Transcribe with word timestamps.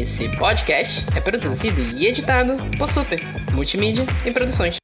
Esse 0.00 0.26
podcast 0.38 1.04
é 1.14 1.20
produzido 1.20 1.82
e 1.98 2.06
editado 2.06 2.56
por 2.78 2.90
Super 2.90 3.20
Multimídia 3.52 4.06
e 4.24 4.30
Produções. 4.30 4.76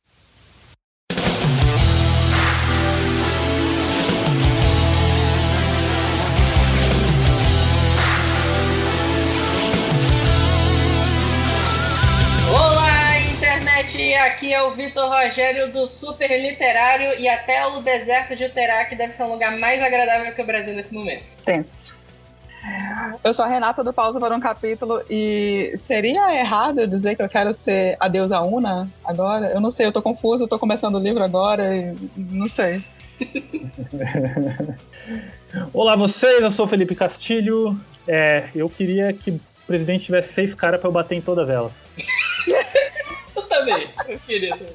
Aqui 14.27 14.53
é 14.53 14.63
o 14.63 14.75
Vitor 14.75 15.09
Rogério 15.09 15.73
do 15.73 15.87
Super 15.87 16.31
Literário 16.41 17.19
e 17.19 17.29
até 17.29 17.67
o 17.67 17.81
deserto 17.81 18.37
de 18.37 18.45
Uterac 18.45 18.95
deve 18.95 19.13
ser 19.13 19.25
um 19.25 19.31
lugar 19.31 19.57
mais 19.59 19.83
agradável 19.83 20.33
que 20.33 20.43
o 20.43 20.47
Brasil 20.47 20.75
nesse 20.75 20.93
momento. 20.93 21.25
Tenso. 21.45 21.98
Eu 23.25 23.33
sou 23.33 23.45
a 23.45 23.49
Renata 23.49 23.83
do 23.85 23.93
Pausa 23.93 24.19
para 24.19 24.35
um 24.35 24.41
Capítulo 24.41 25.03
e 25.09 25.73
seria 25.77 26.35
errado 26.39 26.81
eu 26.81 26.87
dizer 26.87 27.15
que 27.17 27.23
eu 27.23 27.29
quero 27.29 27.53
ser 27.55 27.97
a 28.01 28.09
deusa 28.09 28.41
Una 28.41 28.89
agora? 29.05 29.47
Eu 29.53 29.61
não 29.61 29.71
sei, 29.71 29.87
eu 29.87 29.93
tô 29.93 30.03
confusa, 30.03 30.45
eu 30.45 30.49
tô 30.49 30.59
começando 30.59 30.97
o 30.97 30.99
livro 31.01 31.23
agora 31.23 31.75
e 31.77 31.95
não 32.17 32.49
sei. 32.49 32.83
Olá 35.73 35.97
vocês, 35.97 36.43
eu 36.43 36.51
sou 36.51 36.67
o 36.67 36.69
Felipe 36.69 36.95
Castilho. 36.95 37.79
É, 38.07 38.49
eu 38.55 38.69
queria 38.69 39.13
que 39.13 39.31
o 39.33 39.41
presidente 39.67 40.05
tivesse 40.05 40.33
seis 40.33 40.55
caras 40.55 40.81
para 40.81 40.89
eu 40.89 40.93
bater 40.93 41.17
em 41.17 41.21
todas 41.21 41.49
elas. 41.49 41.93
eu 43.37 43.43
também, 43.45 43.89
eu 44.09 44.19
queria 44.21 44.51
também. 44.51 44.73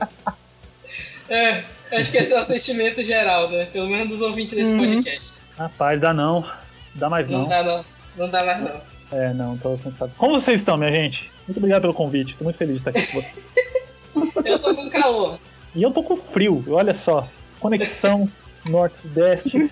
É, 1.30 1.63
acho 1.94 2.12
que 2.12 2.18
esse 2.18 2.34
é 2.34 2.41
o 2.41 2.46
sentimento 2.46 3.04
geral, 3.04 3.50
né? 3.50 3.66
Pelo 3.66 3.88
menos 3.88 4.10
dos 4.10 4.22
ouvintes 4.22 4.55
desse 4.55 4.70
Uhum. 4.72 4.77
podcast. 4.77 5.32
Rapaz, 5.58 6.00
dá 6.02 6.13
não. 6.13 6.46
Dá 6.96 7.10
mais 7.10 7.28
Não, 7.30 7.42
não. 7.42 7.48
dá 7.48 7.64
não. 7.64 7.86
Não 8.18 8.30
dá 8.30 8.44
mais 8.46 8.62
não. 8.62 8.94
É, 9.12 9.34
não, 9.34 9.58
tô 9.58 9.78
cansado. 9.78 10.12
Como 10.18 10.40
vocês 10.40 10.60
estão, 10.60 10.78
minha 10.78 10.92
gente? 10.92 11.32
Muito 11.48 11.58
obrigado 11.58 11.82
pelo 11.82 11.94
convite. 11.94 12.36
Tô 12.38 12.44
muito 12.44 12.58
feliz 12.58 12.82
de 12.82 12.90
estar 12.90 12.92
aqui 12.92 13.12
com 13.12 13.22
vocês. 13.22 13.44
Eu 14.46 14.60
tô 14.60 14.76
com 14.76 14.90
calor. 14.90 15.40
E 15.76 15.82
eu 15.82 15.90
tô 15.91 16.04
com 16.04 16.16
frio, 16.16 16.63
olha 16.70 16.94
só. 16.94 17.27
Conexão 17.60 18.27
Norte-Sudeste. 18.66 19.70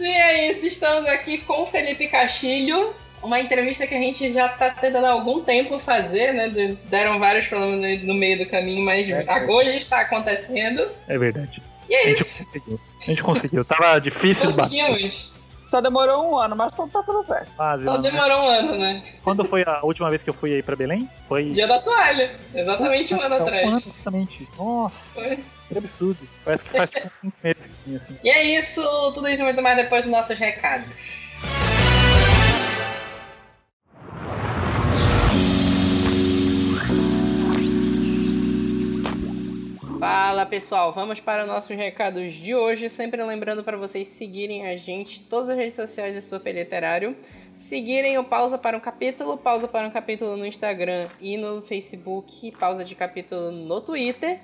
E 0.00 0.06
é 0.06 0.50
isso, 0.52 0.66
estamos 0.66 1.08
aqui 1.08 1.38
com 1.38 1.62
o 1.62 1.66
Felipe 1.66 2.08
Castilho. 2.08 2.94
Uma 3.22 3.40
entrevista 3.40 3.86
que 3.86 3.94
a 3.94 3.98
gente 3.98 4.30
já 4.32 4.48
tá 4.48 4.70
tentando 4.70 5.06
há 5.06 5.10
algum 5.10 5.40
tempo 5.42 5.78
fazer, 5.80 6.32
né? 6.34 6.48
De- 6.48 6.74
Deram 6.90 7.18
vários 7.18 7.46
problemas 7.46 8.02
no 8.02 8.12
meio 8.14 8.38
do 8.38 8.46
caminho, 8.50 8.84
mas 8.84 9.08
É, 9.08 9.24
agora 9.28 9.74
está 9.76 10.00
acontecendo. 10.00 10.86
É 11.08 11.16
verdade. 11.18 11.62
E 11.88 11.94
é 11.94 12.10
isso. 12.12 12.24
conseguiu. 12.44 12.80
A 13.04 13.10
gente 13.10 13.22
conseguiu. 13.22 13.64
Tava 13.64 13.98
difícil 14.00 14.50
de 14.50 14.56
bater. 14.56 15.14
Só 15.64 15.80
demorou 15.80 16.30
um 16.30 16.38
ano, 16.38 16.54
mas 16.54 16.76
tá 16.76 17.02
tudo 17.02 17.22
certo. 17.22 17.50
Quase, 17.56 17.84
Só 17.84 17.98
né? 17.98 18.10
demorou 18.10 18.42
um 18.42 18.48
ano, 18.48 18.76
né? 18.76 19.02
Quando 19.22 19.44
foi 19.44 19.62
a 19.62 19.80
última 19.82 20.10
vez 20.10 20.22
que 20.22 20.28
eu 20.28 20.34
fui 20.34 20.52
aí 20.52 20.62
pra 20.62 20.76
Belém? 20.76 21.08
Foi. 21.26 21.44
Dia 21.50 21.66
da 21.66 21.80
toalha. 21.80 22.36
Exatamente 22.54 23.14
um 23.14 23.20
ano 23.20 23.34
atrás. 23.36 23.66
Um 23.66 23.68
ano 23.70 23.82
exatamente. 23.84 24.48
Nossa, 24.58 25.14
Foi. 25.14 25.38
que 25.68 25.78
absurdo. 25.78 26.28
Parece 26.44 26.64
que 26.64 26.70
faz 26.70 26.90
tipo 26.90 27.10
cinco 27.20 27.36
meses 27.42 27.66
que 27.66 27.72
tinha 27.84 27.96
assim. 27.96 28.16
E 28.22 28.28
é 28.28 28.42
isso, 28.58 28.82
tudo 29.14 29.26
isso 29.26 29.40
e 29.40 29.44
muito 29.44 29.62
mais 29.62 29.76
depois 29.76 30.02
dos 30.02 30.12
nossos 30.12 30.38
recados. 30.38 30.86
Fala 40.06 40.44
pessoal, 40.44 40.92
vamos 40.92 41.18
para 41.18 41.46
nossos 41.46 41.74
recados 41.74 42.34
de 42.34 42.54
hoje. 42.54 42.90
Sempre 42.90 43.22
lembrando 43.22 43.64
para 43.64 43.78
vocês 43.78 44.06
seguirem 44.06 44.66
a 44.66 44.76
gente 44.76 45.20
todas 45.20 45.48
as 45.48 45.56
redes 45.56 45.76
sociais 45.76 46.14
do 46.14 46.20
Super 46.20 46.54
Literário. 46.54 47.16
Seguirem 47.54 48.18
o 48.18 48.22
Pausa 48.22 48.58
para 48.58 48.76
um 48.76 48.80
Capítulo, 48.80 49.38
Pausa 49.38 49.66
para 49.66 49.88
um 49.88 49.90
Capítulo 49.90 50.36
no 50.36 50.44
Instagram 50.44 51.08
e 51.22 51.38
no 51.38 51.62
Facebook, 51.62 52.52
Pausa 52.60 52.84
de 52.84 52.94
Capítulo 52.94 53.50
no 53.50 53.80
Twitter. 53.80 54.40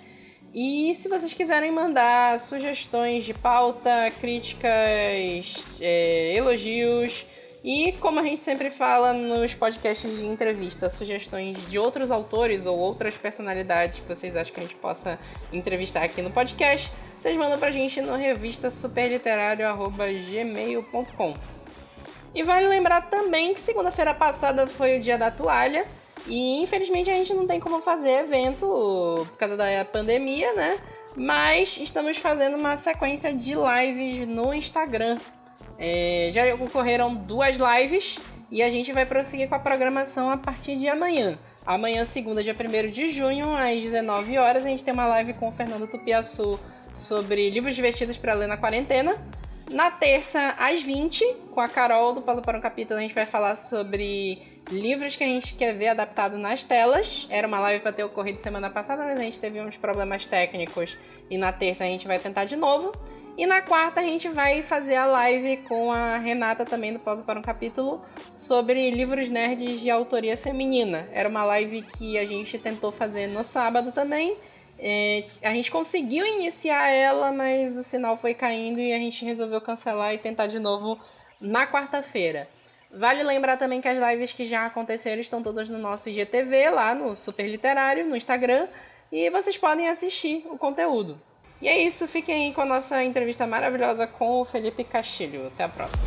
E 0.54 0.94
se 0.94 1.10
vocês 1.10 1.34
quiserem 1.34 1.70
mandar 1.70 2.38
sugestões 2.38 3.26
de 3.26 3.34
pauta, 3.34 4.10
críticas, 4.18 5.78
é, 5.82 6.36
elogios 6.36 7.26
e, 7.62 7.92
como 8.00 8.20
a 8.20 8.22
gente 8.22 8.42
sempre 8.42 8.70
fala 8.70 9.12
nos 9.12 9.52
podcasts 9.54 10.16
de 10.16 10.24
entrevista, 10.24 10.88
sugestões 10.88 11.68
de 11.68 11.78
outros 11.78 12.10
autores 12.10 12.64
ou 12.64 12.78
outras 12.78 13.14
personalidades 13.16 14.00
que 14.00 14.08
vocês 14.08 14.34
acham 14.34 14.54
que 14.54 14.60
a 14.60 14.62
gente 14.62 14.76
possa 14.76 15.18
entrevistar 15.52 16.02
aqui 16.02 16.22
no 16.22 16.30
podcast, 16.30 16.90
vocês 17.18 17.36
mandam 17.36 17.58
pra 17.58 17.70
gente 17.70 18.00
no 18.00 18.16
revista 18.16 18.70
superliterário.gmail.com. 18.70 21.34
E 22.34 22.42
vale 22.42 22.66
lembrar 22.66 23.10
também 23.10 23.52
que 23.52 23.60
segunda-feira 23.60 24.14
passada 24.14 24.66
foi 24.66 24.98
o 24.98 25.02
dia 25.02 25.18
da 25.18 25.30
toalha. 25.30 25.84
E 26.26 26.62
infelizmente 26.62 27.10
a 27.10 27.14
gente 27.14 27.34
não 27.34 27.46
tem 27.46 27.60
como 27.60 27.82
fazer 27.82 28.20
evento 28.20 28.66
por 29.28 29.36
causa 29.36 29.54
da 29.56 29.84
pandemia, 29.84 30.54
né? 30.54 30.78
Mas 31.16 31.76
estamos 31.78 32.16
fazendo 32.18 32.56
uma 32.56 32.76
sequência 32.76 33.34
de 33.34 33.54
lives 33.54 34.28
no 34.28 34.54
Instagram. 34.54 35.16
É, 35.78 36.30
já 36.32 36.54
ocorreram 36.54 37.14
duas 37.14 37.56
lives 37.56 38.16
e 38.50 38.62
a 38.62 38.70
gente 38.70 38.92
vai 38.92 39.06
prosseguir 39.06 39.48
com 39.48 39.54
a 39.54 39.58
programação 39.58 40.30
a 40.30 40.36
partir 40.36 40.76
de 40.76 40.88
amanhã. 40.88 41.38
Amanhã, 41.64 42.04
segunda, 42.04 42.42
dia 42.42 42.54
1 42.54 42.90
de 42.90 43.12
junho, 43.12 43.54
às 43.54 43.80
19 43.82 44.38
horas, 44.38 44.64
a 44.64 44.68
gente 44.68 44.84
tem 44.84 44.92
uma 44.92 45.06
live 45.06 45.34
com 45.34 45.48
o 45.48 45.52
Fernando 45.52 45.86
Tupiaçu 45.86 46.58
sobre 46.94 47.50
livros 47.50 47.74
divertidos 47.74 48.16
para 48.16 48.34
ler 48.34 48.48
na 48.48 48.56
quarentena. 48.56 49.16
Na 49.70 49.90
terça, 49.90 50.56
às 50.58 50.82
20, 50.82 51.24
com 51.52 51.60
a 51.60 51.68
Carol 51.68 52.12
do 52.12 52.22
Pausa 52.22 52.42
para 52.42 52.58
um 52.58 52.60
Capítulo, 52.60 52.98
a 52.98 53.02
gente 53.02 53.14
vai 53.14 53.24
falar 53.24 53.54
sobre 53.54 54.42
livros 54.70 55.14
que 55.14 55.22
a 55.22 55.26
gente 55.26 55.54
quer 55.54 55.72
ver 55.74 55.88
adaptado 55.88 56.36
nas 56.36 56.64
telas. 56.64 57.26
Era 57.30 57.46
uma 57.46 57.60
live 57.60 57.80
para 57.80 57.92
ter 57.92 58.02
ocorrido 58.02 58.40
semana 58.40 58.68
passada, 58.68 59.04
mas 59.04 59.20
a 59.20 59.22
gente 59.22 59.38
teve 59.38 59.60
uns 59.60 59.76
problemas 59.76 60.26
técnicos 60.26 60.96
e 61.30 61.38
na 61.38 61.52
terça 61.52 61.84
a 61.84 61.86
gente 61.86 62.06
vai 62.06 62.18
tentar 62.18 62.46
de 62.46 62.56
novo. 62.56 62.90
E 63.36 63.46
na 63.46 63.62
quarta 63.62 64.00
a 64.00 64.02
gente 64.02 64.28
vai 64.28 64.62
fazer 64.62 64.96
a 64.96 65.06
live 65.06 65.58
com 65.58 65.90
a 65.90 66.18
Renata 66.18 66.64
também 66.64 66.92
do 66.92 66.98
Pausa 66.98 67.22
para 67.22 67.38
um 67.38 67.42
Capítulo 67.42 68.04
sobre 68.30 68.90
livros 68.90 69.30
nerds 69.30 69.80
de 69.80 69.88
autoria 69.88 70.36
feminina. 70.36 71.08
Era 71.12 71.28
uma 71.28 71.44
live 71.44 71.82
que 71.82 72.18
a 72.18 72.26
gente 72.26 72.58
tentou 72.58 72.92
fazer 72.92 73.28
no 73.28 73.42
sábado 73.42 73.92
também. 73.92 74.36
É, 74.78 75.24
a 75.42 75.54
gente 75.54 75.70
conseguiu 75.70 76.26
iniciar 76.26 76.88
ela, 76.90 77.32
mas 77.32 77.76
o 77.76 77.84
sinal 77.84 78.16
foi 78.16 78.34
caindo 78.34 78.80
e 78.80 78.92
a 78.92 78.98
gente 78.98 79.24
resolveu 79.24 79.60
cancelar 79.60 80.14
e 80.14 80.18
tentar 80.18 80.46
de 80.46 80.58
novo 80.58 80.98
na 81.40 81.66
quarta-feira. 81.66 82.48
Vale 82.92 83.22
lembrar 83.22 83.56
também 83.56 83.80
que 83.80 83.88
as 83.88 83.98
lives 83.98 84.32
que 84.32 84.48
já 84.48 84.66
aconteceram 84.66 85.20
estão 85.20 85.42
todas 85.42 85.68
no 85.68 85.78
nosso 85.78 86.08
IGTV, 86.08 86.70
lá 86.70 86.94
no 86.94 87.14
Super 87.14 87.46
Literário, 87.46 88.06
no 88.06 88.16
Instagram, 88.16 88.66
e 89.12 89.30
vocês 89.30 89.56
podem 89.56 89.88
assistir 89.88 90.44
o 90.50 90.58
conteúdo. 90.58 91.20
E 91.62 91.68
é 91.68 91.78
isso, 91.78 92.08
fiquem 92.08 92.46
aí 92.46 92.54
com 92.54 92.62
a 92.62 92.64
nossa 92.64 93.04
entrevista 93.04 93.46
maravilhosa 93.46 94.06
com 94.06 94.40
o 94.40 94.44
Felipe 94.46 94.82
Castilho. 94.82 95.48
Até 95.48 95.64
a 95.64 95.68
próxima. 95.68 96.02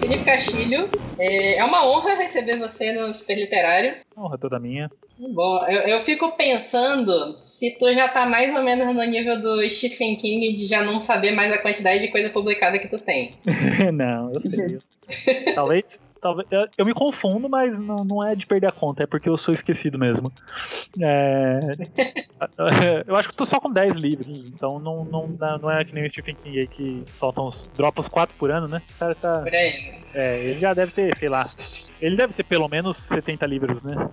Felipe 0.00 0.24
Castilho, 0.24 0.88
é 1.18 1.56
é 1.56 1.64
uma 1.64 1.84
honra 1.84 2.14
receber 2.14 2.56
você 2.58 2.92
no 2.92 3.12
Super 3.12 3.34
Literário. 3.34 3.96
Honra 4.16 4.38
toda 4.38 4.60
minha. 4.60 4.88
Bom, 5.28 5.62
eu, 5.68 5.82
eu 5.82 6.00
fico 6.00 6.32
pensando 6.32 7.38
se 7.38 7.76
tu 7.78 7.92
já 7.92 8.08
tá 8.08 8.24
mais 8.24 8.54
ou 8.54 8.62
menos 8.62 8.86
no 8.86 9.04
nível 9.04 9.40
do 9.40 9.68
Stephen 9.70 10.16
King 10.16 10.56
de 10.56 10.66
já 10.66 10.82
não 10.82 11.00
saber 11.00 11.32
mais 11.32 11.52
a 11.52 11.58
quantidade 11.58 12.00
de 12.00 12.08
coisa 12.08 12.30
publicada 12.30 12.78
que 12.78 12.88
tu 12.88 12.98
tem. 12.98 13.34
não, 13.92 14.32
eu 14.32 14.40
sei. 14.40 14.78
talvez. 15.54 16.00
Talvez 16.20 16.48
eu, 16.76 16.84
me 16.84 16.94
confundo, 16.94 17.48
mas 17.48 17.78
não, 17.78 18.04
não 18.04 18.26
é 18.26 18.34
de 18.34 18.46
perder 18.46 18.66
a 18.66 18.72
conta, 18.72 19.04
é 19.04 19.06
porque 19.06 19.28
eu 19.28 19.36
sou 19.36 19.54
esquecido 19.54 19.98
mesmo. 19.98 20.32
É, 21.00 21.60
eu 23.06 23.16
acho 23.16 23.28
que 23.28 23.34
estou 23.34 23.46
só 23.46 23.58
com 23.60 23.70
10 23.70 23.96
livros, 23.96 24.46
então 24.46 24.78
não, 24.78 25.04
não, 25.04 25.28
não 25.58 25.70
é 25.70 25.84
que 25.84 25.94
nem 25.94 26.06
o 26.06 26.10
Stephen 26.10 26.34
King 26.36 26.60
aí 26.60 26.66
que 26.66 27.02
soltam 27.06 27.46
uns. 27.46 27.68
dropa 27.76 28.00
uns 28.00 28.08
4 28.08 28.36
por 28.36 28.50
ano, 28.50 28.68
né? 28.68 28.82
O 28.94 28.98
cara 28.98 29.14
tá. 29.14 29.38
Por 29.40 29.54
aí. 29.54 30.00
É, 30.14 30.38
ele 30.38 30.60
já 30.60 30.74
deve 30.74 30.92
ter, 30.92 31.16
sei 31.16 31.28
lá. 31.28 31.50
Ele 32.00 32.16
deve 32.16 32.32
ter 32.32 32.44
pelo 32.44 32.68
menos 32.68 32.96
70 32.96 33.46
livros, 33.46 33.82
né? 33.82 34.08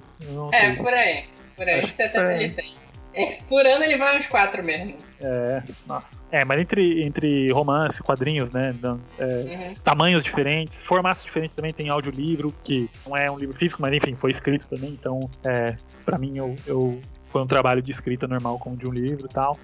É, 0.54 0.59
sei. 0.59 0.75
por 0.75 0.94
aí. 0.94 1.25
Por 1.56 1.68
aí. 1.68 1.80
Acho 1.80 1.95
que 1.95 2.04
70 2.04 2.19
é. 2.19 2.44
ele 2.44 2.54
tem. 2.54 2.86
É, 3.17 3.37
por 3.49 3.65
ano 3.65 3.83
ele 3.83 3.97
vai 3.97 4.19
uns 4.19 4.27
4 4.27 4.63
mesmo. 4.63 4.95
É, 5.19 5.63
nossa. 5.87 6.23
É, 6.31 6.45
mas 6.45 6.61
entre, 6.61 7.03
entre 7.03 7.51
romance, 7.51 8.01
quadrinhos, 8.03 8.51
né? 8.51 8.75
é, 9.17 9.25
Uhum. 9.25 9.73
tamanhos 9.83 10.23
diferentes, 10.23 10.83
formatos 10.83 11.23
diferentes 11.23 11.55
também. 11.55 11.73
Tem 11.73 11.89
audiolivro, 11.89 12.53
que 12.63 12.87
não 13.05 13.17
é 13.17 13.29
um 13.31 13.37
livro 13.37 13.55
físico, 13.55 13.81
mas 13.81 13.93
enfim, 13.93 14.13
foi 14.13 14.29
escrito 14.29 14.67
também. 14.69 14.91
Então, 14.91 15.19
é, 15.43 15.75
pra 16.05 16.17
mim, 16.19 16.37
eu, 16.37 16.55
eu- 16.67 17.01
foi 17.29 17.41
um 17.41 17.47
trabalho 17.47 17.81
de 17.81 17.91
escrita 17.91 18.27
normal 18.27 18.57
como 18.59 18.77
de 18.77 18.87
um 18.87 18.91
livro 18.91 19.25
e 19.25 19.33
tal. 19.33 19.59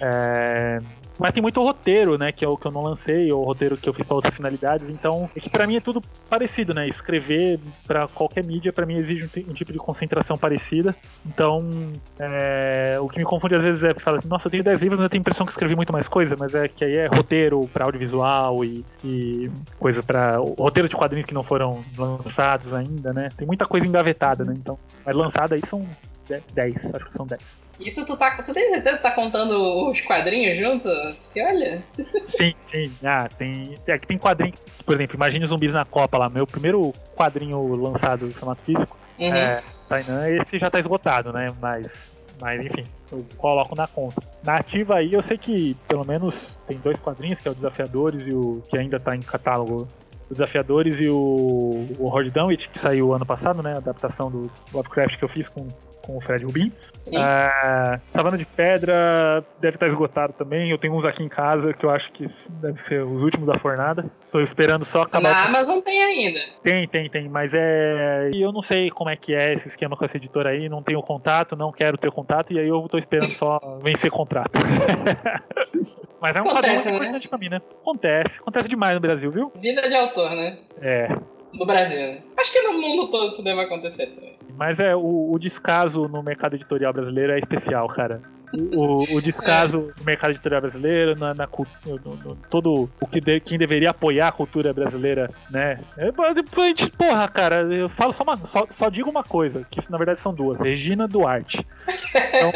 É, 0.00 0.78
Mas 1.18 1.34
tem 1.34 1.42
muito 1.42 1.62
roteiro, 1.62 2.16
né? 2.16 2.30
Que 2.30 2.44
é 2.44 2.48
o 2.48 2.56
que 2.56 2.66
eu 2.66 2.70
não 2.70 2.82
lancei, 2.82 3.30
ou 3.32 3.44
roteiro 3.44 3.76
que 3.76 3.88
eu 3.88 3.94
fiz 3.94 4.06
para 4.06 4.14
outras 4.14 4.34
finalidades. 4.34 4.88
Então, 4.88 5.28
é 5.34 5.40
que 5.40 5.50
pra 5.50 5.66
mim 5.66 5.76
é 5.76 5.80
tudo 5.80 6.00
parecido, 6.30 6.72
né? 6.72 6.86
Escrever 6.86 7.58
para 7.86 8.06
qualquer 8.08 8.44
mídia, 8.44 8.72
para 8.72 8.86
mim, 8.86 8.96
exige 8.96 9.24
um, 9.24 9.50
um, 9.50 9.52
tipo 9.52 9.72
de 9.72 9.78
concentração 9.78 10.36
parecida. 10.36 10.94
Então, 11.26 11.68
é, 12.18 12.98
o 13.00 13.08
que 13.08 13.18
me 13.18 13.24
confunde 13.24 13.56
às 13.56 13.64
vezes 13.64 13.84
é 13.84 13.94
falar, 13.94 14.20
nossa, 14.24 14.46
eu 14.46 14.50
tenho 14.50 14.62
10 14.62 14.82
livros, 14.82 14.98
mas 14.98 15.04
eu 15.04 15.10
tenho 15.10 15.20
a 15.20 15.22
impressão 15.22 15.44
que 15.44 15.52
escrevi 15.52 15.74
muito 15.74 15.92
mais 15.92 16.08
coisa, 16.08 16.36
mas 16.38 16.54
é 16.54 16.68
que 16.68 16.84
aí 16.84 16.96
é 16.96 17.06
roteiro 17.06 17.68
para 17.72 17.84
audiovisual 17.84 18.64
e, 18.64 18.84
e 19.04 19.50
coisa 19.78 20.02
para 20.02 20.36
roteiro 20.36 20.88
de 20.88 20.96
quadrinhos 20.96 21.26
que 21.26 21.34
não 21.34 21.42
foram 21.42 21.82
lançados 21.96 22.72
ainda, 22.72 23.12
né? 23.12 23.28
Tem 23.36 23.46
muita 23.46 23.66
coisa 23.66 23.86
engavetada, 23.86 24.44
né? 24.44 24.54
Então, 24.56 24.78
mas 25.04 25.16
lançada 25.16 25.54
aí 25.54 25.62
são 25.66 25.86
10, 26.54 26.94
acho 26.94 27.06
que 27.06 27.12
são 27.12 27.26
10. 27.26 27.67
Isso 27.80 28.04
tu 28.04 28.16
tá. 28.16 28.42
Tu 28.42 28.52
tem 28.52 28.70
certeza 28.70 28.96
que 28.96 29.02
tá 29.02 29.10
contando 29.12 29.88
os 29.88 30.00
quadrinhos 30.00 30.58
junto? 30.58 30.88
Que 31.32 31.42
olha. 31.42 31.82
Sim, 32.24 32.54
sim. 32.66 32.92
Ah, 33.04 33.28
tem. 33.28 33.78
É 33.86 33.98
que 33.98 34.06
tem 34.06 34.18
quadrinho. 34.18 34.54
Por 34.84 34.94
exemplo, 34.94 35.16
imagine 35.16 35.46
zumbis 35.46 35.72
na 35.72 35.84
Copa 35.84 36.18
lá. 36.18 36.28
Meu 36.28 36.46
primeiro 36.46 36.92
quadrinho 37.16 37.60
lançado 37.76 38.26
do 38.26 38.34
formato 38.34 38.62
físico. 38.62 38.96
Uhum. 39.18 39.34
É, 39.34 39.62
Tainan, 39.88 40.28
esse 40.30 40.58
já 40.58 40.70
tá 40.70 40.78
esgotado, 40.78 41.32
né? 41.32 41.52
Mas. 41.60 42.12
Mas 42.40 42.64
enfim, 42.64 42.84
eu 43.10 43.26
coloco 43.36 43.74
na 43.74 43.88
conta. 43.88 44.22
Na 44.44 44.54
ativa 44.58 44.96
aí, 44.96 45.12
eu 45.12 45.20
sei 45.20 45.36
que 45.36 45.76
pelo 45.88 46.06
menos 46.06 46.56
tem 46.68 46.78
dois 46.78 47.00
quadrinhos, 47.00 47.40
que 47.40 47.48
é 47.48 47.50
o 47.50 47.54
Desafiadores 47.54 48.28
e 48.28 48.32
o 48.32 48.62
que 48.68 48.78
ainda 48.78 49.00
tá 49.00 49.16
em 49.16 49.20
catálogo 49.20 49.88
o 50.30 50.32
Desafiadores 50.32 51.00
e 51.00 51.08
o, 51.08 51.16
o 51.98 52.06
Horde 52.06 52.30
Dunwich, 52.30 52.68
que 52.68 52.78
saiu 52.78 53.12
ano 53.12 53.26
passado, 53.26 53.62
né? 53.62 53.74
A 53.74 53.78
adaptação 53.78 54.30
do 54.30 54.50
Lovecraft 54.72 55.16
que 55.16 55.24
eu 55.24 55.28
fiz 55.28 55.48
com 55.48 55.66
com 56.08 56.16
o 56.16 56.20
Fred 56.22 56.42
Rubin. 56.42 56.72
Uh, 57.06 58.00
Savana 58.10 58.38
de 58.38 58.46
Pedra 58.46 59.44
deve 59.60 59.76
estar 59.76 59.86
esgotado 59.86 60.32
também. 60.32 60.70
Eu 60.70 60.78
tenho 60.78 60.94
uns 60.94 61.04
aqui 61.04 61.22
em 61.22 61.28
casa 61.28 61.74
que 61.74 61.84
eu 61.84 61.90
acho 61.90 62.10
que 62.10 62.26
deve 62.48 62.78
ser 62.78 63.04
os 63.04 63.22
últimos 63.22 63.46
da 63.46 63.58
fornada. 63.58 64.10
Estou 64.24 64.40
esperando 64.40 64.86
só 64.86 65.02
acabar. 65.02 65.30
Na 65.30 65.44
Amazon 65.44 65.80
tem 65.80 66.02
ainda. 66.02 66.40
Tem, 66.62 66.88
tem, 66.88 67.10
tem. 67.10 67.28
Mas 67.28 67.52
é. 67.54 68.30
E 68.32 68.40
eu 68.40 68.50
não 68.50 68.62
sei 68.62 68.88
como 68.88 69.10
é 69.10 69.16
que 69.16 69.34
é 69.34 69.52
esse 69.52 69.68
esquema 69.68 69.96
com 69.96 70.04
essa 70.04 70.16
editora 70.16 70.48
aí. 70.48 70.66
Não 70.66 70.82
tenho 70.82 71.02
contato, 71.02 71.54
não 71.54 71.70
quero 71.70 71.98
ter 71.98 72.10
contato. 72.10 72.54
E 72.54 72.58
aí 72.58 72.68
eu 72.68 72.82
estou 72.82 72.98
esperando 72.98 73.34
só 73.34 73.78
vencer 73.82 74.10
contrato. 74.10 74.52
Mas 76.20 76.34
é 76.34 76.42
um 76.42 76.48
Acontece, 76.48 76.84
né? 76.86 76.96
importante 76.96 77.28
pra 77.28 77.38
mim, 77.38 77.48
né? 77.48 77.60
Acontece. 77.82 78.40
Acontece 78.40 78.68
demais 78.68 78.94
no 78.94 79.00
Brasil, 79.00 79.30
viu? 79.30 79.52
Vida 79.54 79.88
de 79.88 79.94
autor, 79.94 80.30
né? 80.30 80.58
É. 80.80 81.08
No 81.52 81.66
Brasil. 81.66 82.18
Acho 82.36 82.52
que 82.52 82.62
no 82.62 82.74
mundo 82.74 83.08
todo 83.10 83.32
isso 83.32 83.42
deve 83.42 83.60
acontecer 83.60 84.06
também. 84.06 84.38
Mas 84.56 84.80
é, 84.80 84.94
o, 84.94 85.32
o 85.32 85.38
descaso 85.38 86.08
no 86.08 86.22
mercado 86.22 86.56
editorial 86.56 86.92
brasileiro 86.92 87.32
é 87.32 87.38
especial, 87.38 87.86
cara. 87.88 88.20
O, 88.52 89.16
o, 89.16 89.20
descaso 89.22 89.92
no 89.98 90.04
mercado 90.04 90.30
editorial 90.30 90.60
brasileiro, 90.60 91.16
na, 91.16 91.34
na 91.34 91.48
no, 91.86 91.98
no, 91.98 92.36
todo 92.50 92.88
o 93.00 93.06
que 93.06 93.20
de, 93.20 93.40
quem 93.40 93.58
deveria 93.58 93.90
apoiar 93.90 94.28
a 94.28 94.32
cultura 94.32 94.72
brasileira, 94.72 95.30
né? 95.50 95.78
É, 95.96 96.10
porra, 96.96 97.28
cara, 97.28 97.62
eu 97.62 97.88
falo 97.88 98.12
só, 98.12 98.22
uma, 98.22 98.36
só, 98.38 98.66
só 98.70 98.88
digo 98.88 99.10
uma 99.10 99.22
coisa, 99.22 99.66
que 99.70 99.78
isso 99.78 99.92
na 99.92 99.98
verdade 99.98 100.18
são 100.18 100.32
duas: 100.34 100.60
Regina 100.60 101.06
Duarte. 101.06 101.64
Então, 102.14 102.52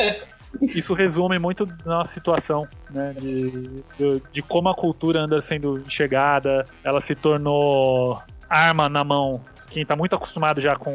isso 0.63 0.95
resume 0.95 1.39
muito 1.39 1.67
da 1.67 1.97
nossa 1.99 2.13
situação, 2.13 2.67
né? 2.91 3.15
De, 3.19 3.51
de, 3.51 4.23
de, 4.33 4.43
como 4.43 4.69
a 4.69 4.75
cultura 4.75 5.21
anda 5.21 5.41
sendo 5.41 5.79
enxergada, 5.79 6.65
ela 6.83 7.01
se 7.01 7.15
tornou 7.15 8.19
arma 8.53 8.89
na 8.89 9.03
mão 9.03 9.41
quem 9.73 9.87
tá 9.87 9.97
muito 9.97 10.15
acostumado 10.15 10.61
já 10.61 10.77
com 10.77 10.95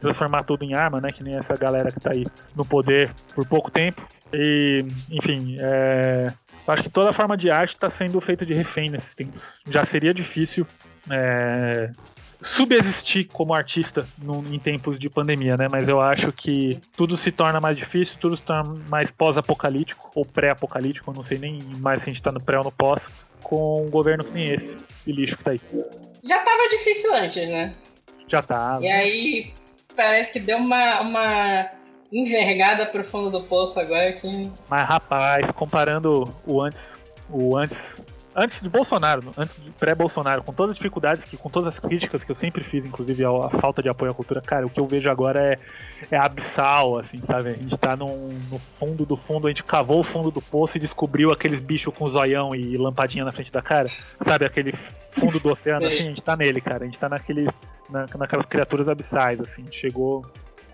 transformar 0.00 0.42
tudo 0.44 0.64
em 0.64 0.72
arma, 0.72 1.00
né? 1.00 1.12
Que 1.12 1.22
nem 1.22 1.36
essa 1.36 1.54
galera 1.54 1.92
que 1.92 2.00
tá 2.00 2.12
aí 2.12 2.26
no 2.56 2.64
poder 2.64 3.14
por 3.34 3.46
pouco 3.46 3.70
tempo. 3.70 4.02
E, 4.32 4.86
enfim, 5.10 5.56
é, 5.60 6.32
acho 6.66 6.84
que 6.84 6.88
toda 6.88 7.12
forma 7.12 7.36
de 7.36 7.50
arte 7.50 7.74
está 7.74 7.90
sendo 7.90 8.18
feita 8.20 8.46
de 8.46 8.54
refém 8.54 8.88
nesses 8.88 9.14
tempos. 9.14 9.60
Já 9.68 9.84
seria 9.84 10.14
difícil 10.14 10.66
é, 11.10 11.90
subexistir 12.40 13.28
como 13.28 13.52
artista 13.52 14.06
no, 14.22 14.42
em 14.50 14.58
tempos 14.58 14.98
de 14.98 15.10
pandemia, 15.10 15.58
né? 15.58 15.68
Mas 15.70 15.86
eu 15.86 16.00
acho 16.00 16.32
que 16.32 16.80
tudo 16.96 17.18
se 17.18 17.30
torna 17.30 17.60
mais 17.60 17.76
difícil, 17.76 18.16
tudo 18.18 18.34
se 18.34 18.42
torna 18.42 18.74
mais 18.88 19.10
pós-apocalíptico 19.10 20.10
ou 20.14 20.24
pré-apocalíptico, 20.24 21.10
eu 21.10 21.14
não 21.14 21.22
sei 21.22 21.38
nem 21.38 21.62
mais 21.80 22.02
se 22.02 22.08
a 22.08 22.12
gente 22.12 22.22
tá 22.22 22.32
no 22.32 22.40
pré 22.40 22.56
ou 22.56 22.64
no 22.64 22.72
pós, 22.72 23.10
com 23.42 23.84
um 23.84 23.90
governo 23.90 24.24
que 24.24 24.32
nem 24.32 24.54
esse, 24.54 24.78
esse 24.98 25.12
lixo 25.12 25.36
que 25.36 25.44
tá 25.44 25.50
aí. 25.50 25.60
Já 26.22 26.38
tava 26.38 26.68
difícil 26.68 27.14
antes, 27.14 27.48
né? 27.48 27.74
Já 28.26 28.42
tava. 28.42 28.84
E 28.84 28.88
aí 28.88 29.54
parece 29.96 30.32
que 30.32 30.40
deu 30.40 30.58
uma, 30.58 31.00
uma 31.00 31.70
envergada 32.12 32.86
pro 32.86 33.04
fundo 33.04 33.30
do 33.30 33.42
poço 33.42 33.78
agora 33.78 34.12
que. 34.12 34.50
Mas 34.68 34.88
rapaz, 34.88 35.50
comparando 35.52 36.32
o 36.46 36.60
antes. 36.60 36.98
O 37.28 37.56
antes. 37.56 38.02
Antes 38.34 38.62
de 38.62 38.68
Bolsonaro, 38.68 39.32
antes 39.36 39.60
de 39.60 39.70
pré-Bolsonaro, 39.72 40.42
com 40.42 40.52
todas 40.52 40.72
as 40.72 40.76
dificuldades, 40.76 41.24
que, 41.24 41.36
com 41.36 41.48
todas 41.48 41.66
as 41.66 41.78
críticas 41.78 42.22
que 42.22 42.30
eu 42.30 42.34
sempre 42.34 42.62
fiz, 42.62 42.84
inclusive 42.84 43.24
a, 43.24 43.28
a, 43.28 43.50
falta 43.50 43.82
de 43.82 43.88
apoio 43.88 44.12
à 44.12 44.14
cultura, 44.14 44.40
cara, 44.40 44.66
o 44.66 44.70
que 44.70 44.78
eu 44.78 44.86
vejo 44.86 45.10
agora 45.10 45.52
é, 45.52 45.58
é 46.10 46.16
abissal, 46.16 46.98
assim, 46.98 47.20
sabe? 47.22 47.48
A 47.48 47.52
gente 47.52 47.76
tá 47.76 47.96
num, 47.96 48.38
no 48.50 48.58
fundo 48.58 49.04
do 49.04 49.16
fundo, 49.16 49.48
a 49.48 49.50
gente 49.50 49.64
cavou 49.64 49.98
o 49.98 50.04
fundo 50.04 50.30
do 50.30 50.40
poço 50.40 50.76
e 50.76 50.80
descobriu 50.80 51.32
aqueles 51.32 51.60
bichos 51.60 51.92
com 51.92 52.06
zoião 52.06 52.54
e 52.54 52.76
lampadinha 52.76 53.24
na 53.24 53.32
frente 53.32 53.50
da 53.50 53.60
cara, 53.60 53.90
sabe? 54.20 54.44
Aquele 54.44 54.72
fundo 55.10 55.40
do 55.40 55.50
oceano, 55.50 55.86
assim, 55.86 56.04
a 56.04 56.10
gente 56.10 56.22
tá 56.22 56.36
nele, 56.36 56.60
cara. 56.60 56.84
A 56.84 56.86
gente 56.86 56.98
tá 56.98 57.08
naquele 57.08 57.48
na, 57.90 58.06
naquelas 58.16 58.46
criaturas 58.46 58.88
abissais, 58.88 59.40
assim. 59.40 59.66
Chegou. 59.70 60.24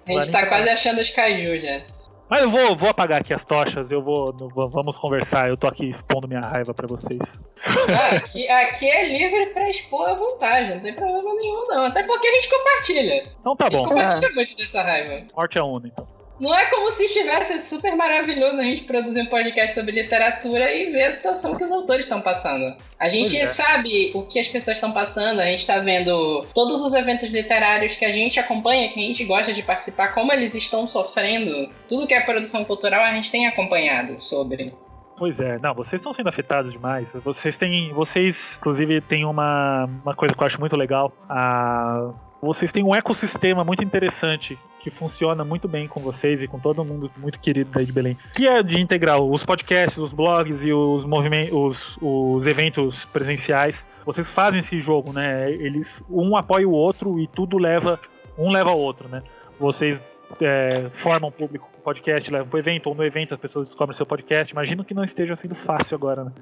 A 0.07 0.13
gente 0.13 0.31
tá 0.31 0.47
quase 0.47 0.69
achando 0.69 1.01
os 1.01 1.11
kaiju 1.11 1.61
já. 1.61 1.96
Mas 2.29 2.43
eu 2.43 2.51
vou, 2.51 2.77
vou 2.77 2.89
apagar 2.89 3.21
aqui 3.21 3.33
as 3.33 3.45
tochas, 3.45 3.91
eu 3.93 4.03
vou. 4.03 4.33
Vamos 4.69 4.99
conversar, 4.99 5.49
eu 5.49 5.57
tô 5.57 5.67
aqui 5.67 5.89
expondo 5.89 6.27
minha 6.27 6.41
raiva 6.41 6.75
pra 6.75 6.87
vocês. 6.87 7.41
Ah, 7.89 8.17
aqui, 8.17 8.49
aqui 8.49 8.91
é 8.91 9.07
livre 9.07 9.47
pra 9.47 9.71
expor 9.71 10.09
à 10.09 10.15
vontade, 10.15 10.75
não 10.75 10.81
tem 10.81 10.95
problema 10.95 11.35
nenhum, 11.35 11.69
não. 11.69 11.85
Até 11.85 12.03
porque 12.03 12.27
a 12.27 12.35
gente 12.35 12.51
compartilha. 12.51 13.23
Então 13.41 13.57
tá 13.57 13.71
bom. 13.71 13.77
A 13.77 13.81
gente 13.81 13.89
compartilha 13.89 14.27
é. 14.27 14.35
muito 14.35 14.57
dessa 14.57 14.83
raiva. 14.83 15.27
Morte 15.37 15.59
a 15.59 15.65
una, 15.65 15.87
então. 15.87 16.16
Não 16.39 16.55
é 16.55 16.67
como 16.67 16.91
se 16.93 17.05
estivesse 17.05 17.61
super 17.61 17.97
maravilhoso 17.97 18.61
a 18.61 18.65
gente 18.65 18.85
produzir 18.85 19.23
um 19.23 19.27
podcast 19.27 19.75
sobre 19.75 19.93
literatura 19.93 20.73
e 20.75 20.93
ver 20.93 21.05
a 21.05 21.13
situação 21.13 21.57
que 21.57 21.65
os 21.65 21.71
autores 21.71 22.05
estão 22.05 22.21
passando. 22.21 22.77
A 22.99 23.09
gente 23.09 23.37
é. 23.37 23.49
sabe 23.49 24.13
o 24.15 24.23
que 24.23 24.39
as 24.39 24.49
pessoas 24.49 24.77
estão 24.77 24.93
passando, 24.93 25.41
a 25.41 25.47
gente 25.47 25.61
está 25.61 25.79
vendo 25.79 26.47
todos 26.55 26.83
os 26.83 26.93
eventos 26.93 27.31
literários 27.31 27.97
que 27.97 28.05
a 28.05 28.13
gente 28.13 28.39
acompanha, 28.39 28.89
que 28.91 29.01
a 29.01 29.03
gente 29.03 29.25
gosta 29.25 29.53
de 29.53 29.63
participar, 29.63 30.09
como 30.09 30.33
eles 30.33 30.55
estão 30.55 30.87
sofrendo. 30.87 31.71
Tudo 31.89 32.07
que 32.07 32.13
é 32.13 32.21
produção 32.21 32.65
cultural 32.65 33.03
a 33.03 33.13
gente 33.15 33.31
tem 33.31 33.47
acompanhado 33.47 34.23
sobre. 34.23 34.75
Pois 35.19 35.41
é, 35.41 35.59
não, 35.63 35.75
vocês 35.75 36.01
estão 36.01 36.13
sendo 36.13 36.29
afetados 36.29 36.73
demais. 36.73 37.15
Vocês 37.25 37.57
têm. 37.57 37.91
Vocês, 37.95 38.59
inclusive, 38.59 39.01
têm 39.01 39.25
uma, 39.25 39.87
uma 40.05 40.15
coisa 40.15 40.35
que 40.35 40.43
eu 40.43 40.47
acho 40.47 40.61
muito 40.61 40.77
legal. 40.77 41.11
A 41.31 42.13
vocês 42.47 42.73
têm 42.73 42.83
um 42.83 42.95
ecossistema 42.95 43.65
muito 43.65 43.83
interessante 43.83 44.59
que 44.79 44.91
funciona 44.91 45.45
muito 45.45 45.67
bem 45.67 45.89
com 45.89 46.01
vocês 46.01 46.43
e 46.43 46.47
com 46.47 46.61
todo 46.61 46.85
mundo 46.85 47.11
muito 47.17 47.41
querido 47.41 47.71
daí 47.73 47.85
de 47.85 47.93
Belém, 47.93 48.17
que 48.33 48.47
é 48.47 48.63
de 48.63 48.81
integrar 48.81 49.21
os 49.21 49.45
podcasts, 49.45 49.99
os 49.99 50.13
blogs 50.13 50.63
e 50.63 50.73
os 50.73 51.05
movimentos, 51.05 51.53
os, 51.53 51.99
os 52.01 52.47
eventos 52.47 53.05
presenciais. 53.07 53.87
Vocês 54.05 54.31
fazem 54.31 54.61
esse 54.61 54.79
jogo, 54.79 55.13
né? 55.13 55.51
Eles 55.51 56.03
um 56.09 56.37
apoia 56.37 56.69
o 56.69 56.73
outro 56.73 57.19
e 57.19 57.27
tudo 57.27 57.59
leva 57.59 57.99
um 58.39 58.51
leva 58.51 58.71
ao 58.71 58.79
outro, 58.79 59.09
né? 59.09 59.23
Vocês 59.59 60.07
é, 60.41 60.89
formam 60.93 61.33
público 61.33 61.69
com 61.73 61.79
o 61.79 61.83
podcast, 61.83 62.31
levam 62.31 62.49
pro 62.49 62.59
evento, 62.59 62.89
ou 62.89 62.95
no 62.95 63.05
evento 63.05 63.35
as 63.35 63.41
pessoas 63.41 63.67
descobrem 63.67 63.97
seu 63.97 64.07
podcast. 64.07 64.53
Imagino 64.53 64.85
que 64.85 64.95
não 64.95 65.03
esteja 65.03 65.35
sendo 65.35 65.55
fácil 65.55 65.97
agora, 65.97 66.25
né? 66.25 66.33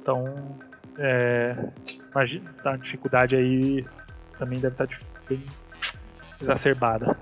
Então, 0.00 0.34
é, 0.98 1.56
imagina, 2.10 2.54
a 2.64 2.76
dificuldade 2.76 3.36
aí 3.36 3.84
também 4.38 4.58
deve 4.58 4.74
estar 4.74 4.86
bem 5.28 5.42
exacerbada. 6.40 7.16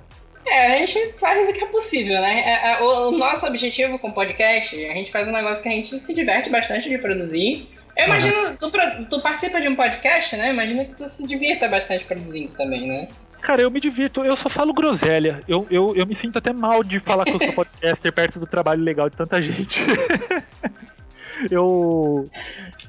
É, 0.46 0.74
a 0.74 0.86
gente 0.86 1.14
faz 1.18 1.48
o 1.48 1.52
que 1.52 1.64
é 1.64 1.66
possível, 1.68 2.20
né? 2.20 2.40
É, 2.40 2.72
é, 2.72 2.82
o 2.82 3.12
nosso 3.12 3.46
objetivo 3.46 3.98
com 3.98 4.08
o 4.08 4.12
podcast, 4.12 4.74
a 4.74 4.94
gente 4.94 5.12
faz 5.12 5.28
um 5.28 5.32
negócio 5.32 5.62
que 5.62 5.68
a 5.68 5.72
gente 5.72 5.98
se 5.98 6.14
diverte 6.14 6.50
bastante 6.50 6.88
de 6.88 6.98
produzir. 6.98 7.68
Eu 7.96 8.06
imagino, 8.06 8.48
uhum. 8.48 8.56
tu, 8.56 8.70
tu 9.08 9.20
participa 9.20 9.60
de 9.60 9.68
um 9.68 9.76
podcast, 9.76 10.36
né? 10.36 10.50
Imagina 10.50 10.84
que 10.84 10.94
tu 10.94 11.08
se 11.08 11.26
divirta 11.26 11.68
bastante 11.68 12.04
produzindo 12.04 12.52
também, 12.54 12.86
né? 12.86 13.08
Cara, 13.40 13.62
eu 13.62 13.70
me 13.70 13.80
divirto, 13.80 14.24
eu 14.24 14.36
só 14.36 14.48
falo 14.48 14.72
groselha. 14.72 15.40
Eu, 15.48 15.66
eu, 15.70 15.94
eu 15.96 16.06
me 16.06 16.14
sinto 16.14 16.38
até 16.38 16.52
mal 16.52 16.82
de 16.82 17.00
falar 17.00 17.24
que 17.24 17.32
eu 17.32 17.38
sou 17.38 17.52
podcaster 17.54 18.12
perto 18.12 18.38
do 18.38 18.46
trabalho 18.46 18.82
legal 18.82 19.10
de 19.10 19.16
tanta 19.16 19.42
gente. 19.42 19.80
eu, 21.50 22.24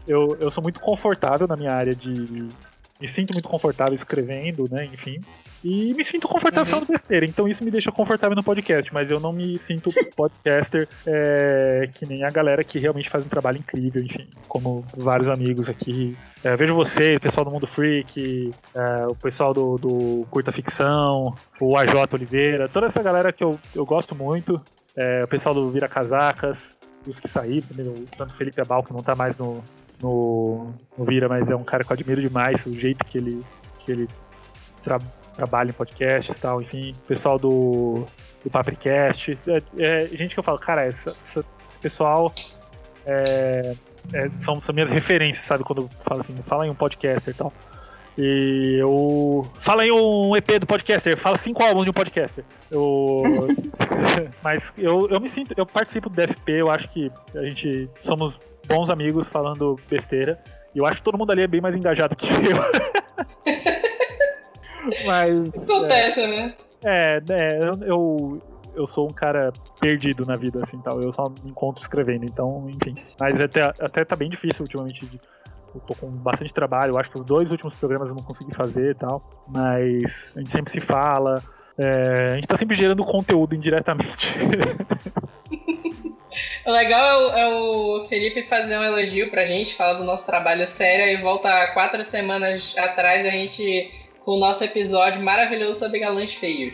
eu, 0.07 0.37
eu 0.39 0.51
sou 0.51 0.61
muito 0.61 0.79
confortável 0.79 1.47
na 1.47 1.55
minha 1.55 1.73
área 1.73 1.95
de, 1.95 2.47
me 3.03 3.07
sinto 3.09 3.33
muito 3.33 3.49
confortável 3.49 3.93
escrevendo, 3.93 4.65
né? 4.71 4.85
Enfim. 4.85 5.19
E 5.61 5.93
me 5.93 6.05
sinto 6.05 6.25
confortável 6.25 6.63
uhum. 6.63 6.69
falando 6.69 6.87
besteira. 6.87 7.25
Então 7.25 7.49
isso 7.49 7.61
me 7.61 7.69
deixa 7.69 7.91
confortável 7.91 8.33
no 8.33 8.41
podcast, 8.41 8.93
mas 8.93 9.11
eu 9.11 9.19
não 9.19 9.33
me 9.33 9.59
sinto 9.59 9.89
podcaster 10.15 10.87
é, 11.05 11.89
que 11.93 12.05
nem 12.05 12.23
a 12.23 12.29
galera 12.29 12.63
que 12.63 12.79
realmente 12.79 13.09
faz 13.09 13.25
um 13.25 13.27
trabalho 13.27 13.57
incrível, 13.57 14.01
enfim. 14.01 14.25
Como 14.47 14.85
vários 14.95 15.27
amigos 15.27 15.67
aqui. 15.67 16.17
É, 16.45 16.55
vejo 16.55 16.73
vocês, 16.73 17.17
o 17.17 17.19
pessoal 17.19 17.43
do 17.43 17.51
Mundo 17.51 17.67
Freak, 17.67 18.53
é, 18.73 19.05
o 19.05 19.15
pessoal 19.15 19.53
do, 19.53 19.75
do 19.75 20.25
Curta 20.31 20.53
Ficção, 20.53 21.35
o 21.59 21.75
AJ 21.75 21.93
Oliveira, 22.13 22.69
toda 22.69 22.85
essa 22.85 23.03
galera 23.03 23.33
que 23.33 23.43
eu, 23.43 23.59
eu 23.75 23.85
gosto 23.85 24.15
muito. 24.15 24.61
É, 24.95 25.25
o 25.25 25.27
pessoal 25.27 25.53
do 25.53 25.69
Vira 25.69 25.89
Casacas, 25.89 26.79
os 27.05 27.19
que 27.19 27.27
saíram, 27.27 27.67
tanto 28.15 28.33
Felipe 28.33 28.61
Abal, 28.61 28.81
que 28.81 28.93
não 28.93 29.03
tá 29.03 29.13
mais 29.13 29.37
no, 29.37 29.61
no, 30.03 30.67
no 30.97 31.05
Vira, 31.05 31.29
mas 31.29 31.49
é 31.49 31.55
um 31.55 31.63
cara 31.63 31.83
que 31.83 31.91
eu 31.91 31.93
admiro 31.95 32.21
demais, 32.21 32.65
o 32.65 32.75
jeito 32.75 33.05
que 33.05 33.17
ele, 33.17 33.41
que 33.79 33.91
ele 33.91 34.07
tra 34.83 34.99
trabalha 35.33 35.69
em 35.71 35.73
podcasts 35.73 36.37
e 36.37 36.39
tal, 36.39 36.61
enfim, 36.61 36.91
o 36.91 37.07
pessoal 37.07 37.39
do, 37.39 38.05
do 38.43 38.51
Papricast, 38.51 39.35
é, 39.47 39.63
é, 39.79 40.07
gente 40.09 40.35
que 40.35 40.39
eu 40.39 40.43
falo, 40.43 40.59
cara, 40.59 40.85
essa, 40.85 41.09
essa, 41.23 41.43
esse 41.67 41.79
pessoal 41.79 42.31
é, 43.03 43.73
é, 44.13 44.29
são, 44.39 44.61
são 44.61 44.75
minhas 44.75 44.91
referências, 44.91 45.43
sabe, 45.43 45.63
quando 45.63 45.83
eu 45.83 45.89
falo 46.01 46.21
assim, 46.21 46.35
fala 46.43 46.67
em 46.67 46.69
um 46.69 46.75
podcaster 46.75 47.33
e 47.33 47.37
tal. 47.37 47.51
E 48.15 48.77
eu. 48.79 49.43
Fala 49.55 49.87
em 49.87 49.91
um 49.91 50.35
EP 50.35 50.59
do 50.59 50.67
podcaster, 50.67 51.17
fala 51.17 51.35
cinco 51.35 51.63
álbuns 51.63 51.85
de 51.85 51.89
um 51.89 51.93
podcaster. 51.93 52.45
Eu. 52.69 53.23
Mas 54.43 54.71
eu, 54.77 55.09
eu 55.09 55.19
me 55.19 55.27
sinto, 55.27 55.55
eu 55.57 55.65
participo 55.65 56.09
do 56.09 56.15
DFP, 56.15 56.51
eu 56.51 56.69
acho 56.69 56.89
que 56.89 57.11
a 57.35 57.41
gente 57.41 57.89
somos 57.99 58.39
bons 58.67 58.89
amigos 58.89 59.27
falando 59.27 59.77
besteira. 59.89 60.39
E 60.73 60.79
eu 60.79 60.85
acho 60.85 60.97
que 60.97 61.03
todo 61.03 61.17
mundo 61.17 61.31
ali 61.31 61.43
é 61.43 61.47
bem 61.47 61.61
mais 61.61 61.75
engajado 61.75 62.15
que 62.15 62.27
eu. 62.27 62.33
Mas. 65.05 65.69
Acontece, 65.69 66.21
é, 66.21 66.27
né? 66.27 66.55
É, 66.83 67.21
é 67.29 67.69
eu, 67.85 68.41
eu 68.75 68.87
sou 68.87 69.09
um 69.09 69.13
cara 69.13 69.53
perdido 69.79 70.25
na 70.25 70.35
vida, 70.35 70.61
assim, 70.61 70.79
tal. 70.79 71.01
Eu 71.01 71.11
só 71.11 71.29
me 71.29 71.51
encontro 71.51 71.81
escrevendo, 71.81 72.25
então, 72.25 72.67
enfim. 72.69 72.95
Mas 73.19 73.39
até, 73.39 73.63
até 73.79 74.03
tá 74.03 74.15
bem 74.15 74.29
difícil 74.29 74.63
ultimamente 74.63 75.05
de 75.05 75.19
eu 75.75 75.81
tô 75.81 75.95
com 75.95 76.09
bastante 76.09 76.53
trabalho, 76.53 76.91
eu 76.91 76.97
acho 76.99 77.09
que 77.09 77.17
os 77.17 77.25
dois 77.25 77.51
últimos 77.51 77.73
programas 77.73 78.09
eu 78.09 78.15
não 78.15 78.23
consegui 78.23 78.53
fazer 78.53 78.91
e 78.91 78.93
tal, 78.93 79.23
mas 79.47 80.31
a 80.35 80.39
gente 80.39 80.51
sempre 80.51 80.71
se 80.71 80.79
fala, 80.79 81.41
é, 81.77 82.33
a 82.33 82.35
gente 82.35 82.47
tá 82.47 82.55
sempre 82.55 82.75
gerando 82.75 83.03
conteúdo 83.03 83.55
indiretamente. 83.55 84.35
O 86.65 86.71
legal 86.71 87.05
é 87.05 87.17
o, 87.17 87.37
é 87.37 87.47
o, 87.49 88.07
Felipe 88.07 88.43
fazer 88.43 88.77
um 88.77 88.83
elogio 88.83 89.29
pra 89.29 89.45
gente, 89.45 89.75
falar 89.75 89.93
do 89.93 90.03
nosso 90.03 90.25
trabalho 90.25 90.67
sério, 90.69 91.07
e 91.07 91.21
volta 91.21 91.67
quatro 91.73 92.07
semanas 92.09 92.73
atrás 92.77 93.25
a 93.25 93.31
gente 93.31 93.91
com 94.23 94.31
o 94.31 94.39
nosso 94.39 94.63
episódio 94.63 95.21
maravilhoso 95.21 95.79
sobre 95.79 95.99
galãs 95.99 96.33
feios. 96.33 96.73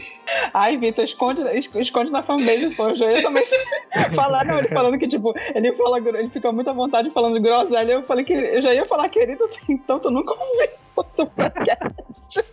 Ai, 0.54 0.78
Vitor, 0.78 1.04
esconde, 1.04 1.42
esconde 1.76 2.12
na 2.12 2.22
fanbase, 2.22 2.76
pô. 2.76 2.90
Eu 2.90 2.96
já 2.96 3.12
ia 3.12 3.24
também 3.24 3.44
falar, 4.16 4.46
não, 4.46 4.60
ele 4.60 4.68
falando 4.68 5.00
que, 5.00 5.08
tipo, 5.08 5.34
ele 5.56 5.74
fala, 5.74 5.98
ele 5.98 6.30
fica 6.30 6.52
muito 6.52 6.70
à 6.70 6.74
vontade 6.74 7.10
falando 7.10 7.42
groselha. 7.42 7.94
Eu 7.94 8.04
falei 8.04 8.24
que 8.24 8.34
eu 8.34 8.62
já 8.62 8.72
ia 8.74 8.86
falar, 8.86 9.10
querido, 9.10 9.50
então 9.68 10.00
tu 10.00 10.12
nunca 10.12 10.34
ouviu 10.34 10.70
o 10.96 11.04
podcast. 11.04 12.44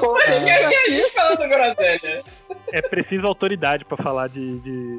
Pô, 0.00 0.18
é, 0.18 1.10
falando 1.10 1.48
groselha. 1.48 2.24
É 2.72 2.80
preciso 2.80 3.26
autoridade 3.26 3.84
pra 3.84 3.98
falar 3.98 4.28
de, 4.28 4.58
de 4.60 4.98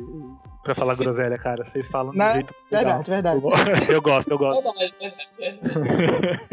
pra 0.67 0.75
falar 0.75 0.95
groselha, 0.95 1.37
cara. 1.37 1.63
Vocês 1.63 1.87
falam 1.87 2.11
de 2.11 2.33
jeito. 2.33 2.53
Verdade, 2.69 3.09
legal. 3.09 3.41
verdade. 3.41 3.93
Eu 3.93 4.01
gosto, 4.01 4.29
eu 4.29 4.37
gosto. 4.37 4.61
Verdade, 4.61 4.93
verdade. 5.39 6.49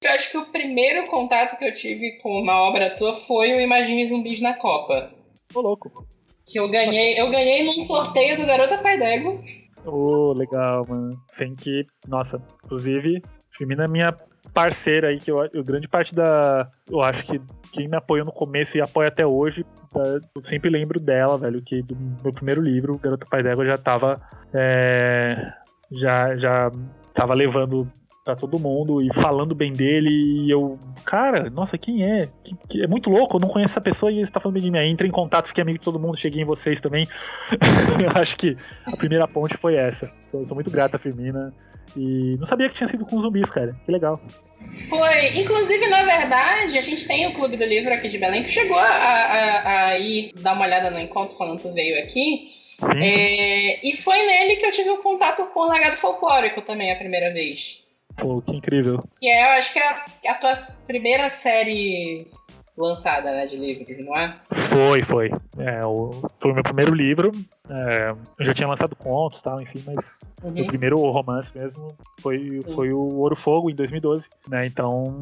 Eu 0.00 0.10
acho 0.10 0.30
que 0.30 0.38
o 0.38 0.46
primeiro 0.46 1.04
contato 1.08 1.56
que 1.56 1.64
eu 1.64 1.74
tive 1.74 2.18
com 2.22 2.40
uma 2.40 2.54
obra 2.62 2.96
tua 2.96 3.20
foi 3.26 3.52
o 3.52 3.60
Imagine 3.60 4.08
Zumbis 4.08 4.40
na 4.40 4.54
Copa. 4.54 5.12
Ô, 5.54 5.60
louco. 5.60 6.06
Que 6.46 6.58
eu 6.58 6.68
ganhei, 6.68 7.20
eu 7.20 7.30
ganhei 7.30 7.64
num 7.64 7.78
sorteio 7.80 8.36
do 8.36 8.46
Garota 8.46 8.78
Pai 8.78 8.98
d'Ego. 8.98 9.44
Ô, 9.84 9.90
oh, 9.90 10.32
legal, 10.32 10.84
mano. 10.88 11.10
Sem 11.28 11.54
que, 11.54 11.86
nossa, 12.08 12.42
inclusive, 12.64 13.22
Firmina 13.50 13.84
é 13.84 13.88
minha 13.88 14.16
parceira 14.52 15.08
aí, 15.08 15.18
que 15.18 15.30
eu, 15.30 15.48
grande 15.64 15.88
parte 15.88 16.14
da. 16.14 16.68
Eu 16.90 17.00
acho 17.00 17.24
que 17.24 17.40
quem 17.72 17.88
me 17.88 17.96
apoiou 17.96 18.24
no 18.24 18.32
começo 18.32 18.76
e 18.76 18.80
apoia 18.80 19.08
até 19.08 19.26
hoje, 19.26 19.64
tá, 19.90 20.00
eu 20.34 20.42
sempre 20.42 20.70
lembro 20.70 20.98
dela, 20.98 21.38
velho, 21.38 21.62
que 21.62 21.82
do 21.82 21.96
meu 22.22 22.32
primeiro 22.32 22.60
livro, 22.60 22.98
Garota 22.98 23.26
Pai 23.28 23.42
d'Égua, 23.42 23.66
já 23.66 23.78
tava. 23.78 24.20
É, 24.52 25.52
já, 25.90 26.36
já 26.36 26.70
tava 27.14 27.34
levando 27.34 27.90
pra 28.28 28.36
todo 28.36 28.58
mundo 28.58 29.00
e 29.00 29.08
falando 29.14 29.54
bem 29.54 29.72
dele. 29.72 30.10
E 30.10 30.50
eu, 30.50 30.78
cara, 31.02 31.48
nossa, 31.48 31.78
quem 31.78 32.04
é? 32.04 32.28
Que, 32.44 32.56
que 32.68 32.82
é 32.82 32.86
muito 32.86 33.08
louco, 33.08 33.36
eu 33.36 33.40
não 33.40 33.48
conheço 33.48 33.72
essa 33.72 33.80
pessoa 33.80 34.12
e 34.12 34.16
ele 34.16 34.22
está 34.22 34.38
falando 34.38 34.54
bem 34.54 34.64
de 34.64 34.70
mim. 34.70 34.78
Aí 34.78 34.88
entra 34.88 35.06
em 35.06 35.10
contato, 35.10 35.48
fiquei 35.48 35.62
amigo 35.62 35.78
de 35.78 35.84
todo 35.84 35.98
mundo, 35.98 36.16
cheguei 36.18 36.42
em 36.42 36.44
vocês 36.44 36.78
também. 36.78 37.08
eu 38.04 38.20
acho 38.20 38.36
que 38.36 38.54
a 38.84 38.96
primeira 38.96 39.26
ponte 39.26 39.56
foi 39.56 39.76
essa. 39.76 40.10
Sou, 40.30 40.44
sou 40.44 40.54
muito 40.54 40.70
grata, 40.70 40.98
Firmina. 40.98 41.54
E 41.98 42.36
não 42.38 42.46
sabia 42.46 42.68
que 42.68 42.74
tinha 42.74 42.86
sido 42.86 43.04
com 43.04 43.18
zumbis, 43.18 43.50
cara. 43.50 43.76
Que 43.84 43.90
legal. 43.90 44.20
Foi. 44.88 45.38
Inclusive, 45.38 45.88
na 45.88 46.04
verdade, 46.04 46.78
a 46.78 46.82
gente 46.82 47.06
tem 47.06 47.26
o 47.26 47.34
Clube 47.34 47.56
do 47.56 47.64
Livro 47.64 47.92
aqui 47.92 48.08
de 48.08 48.18
Belém. 48.18 48.44
Tu 48.44 48.50
chegou 48.50 48.78
a, 48.78 48.86
a, 48.86 49.86
a 49.86 49.98
ir 49.98 50.32
dar 50.36 50.52
uma 50.52 50.64
olhada 50.64 50.90
no 50.90 51.00
encontro 51.00 51.36
quando 51.36 51.60
tu 51.60 51.72
veio 51.72 51.98
aqui. 52.02 52.52
Sim, 52.80 52.92
sim. 52.92 52.98
É, 53.02 53.80
e 53.86 53.96
foi 53.96 54.24
nele 54.24 54.56
que 54.56 54.66
eu 54.66 54.72
tive 54.72 54.90
o 54.90 54.94
um 54.94 55.02
contato 55.02 55.44
com 55.46 55.60
o 55.60 55.72
legado 55.72 55.96
folclórico 55.96 56.62
também 56.62 56.92
a 56.92 56.96
primeira 56.96 57.32
vez. 57.32 57.78
Pô, 58.16 58.40
que 58.40 58.54
incrível. 58.54 59.02
E 59.20 59.28
é, 59.28 59.42
eu 59.42 59.58
acho 59.58 59.72
que 59.72 59.78
é 59.78 59.88
a, 59.88 60.04
a 60.28 60.34
tua 60.34 60.54
primeira 60.86 61.28
série 61.30 62.28
lançada, 62.82 63.30
né, 63.30 63.46
de 63.46 63.56
livros, 63.56 64.04
não 64.04 64.16
é? 64.16 64.38
Foi, 64.50 65.02
foi. 65.02 65.30
É, 65.58 65.84
o, 65.84 66.10
foi 66.38 66.52
o 66.52 66.54
meu 66.54 66.62
primeiro 66.62 66.94
livro. 66.94 67.32
É, 67.68 68.14
eu 68.38 68.44
já 68.44 68.54
tinha 68.54 68.68
lançado 68.68 68.94
contos 68.96 69.42
tal, 69.42 69.60
enfim, 69.60 69.82
mas 69.86 70.20
uhum. 70.42 70.62
o 70.62 70.66
primeiro 70.66 70.98
romance 71.10 71.56
mesmo 71.56 71.96
foi, 72.20 72.60
foi 72.74 72.92
o 72.92 73.16
Ouro 73.16 73.36
Fogo, 73.36 73.70
em 73.70 73.74
2012, 73.74 74.28
né, 74.48 74.66
então 74.66 75.20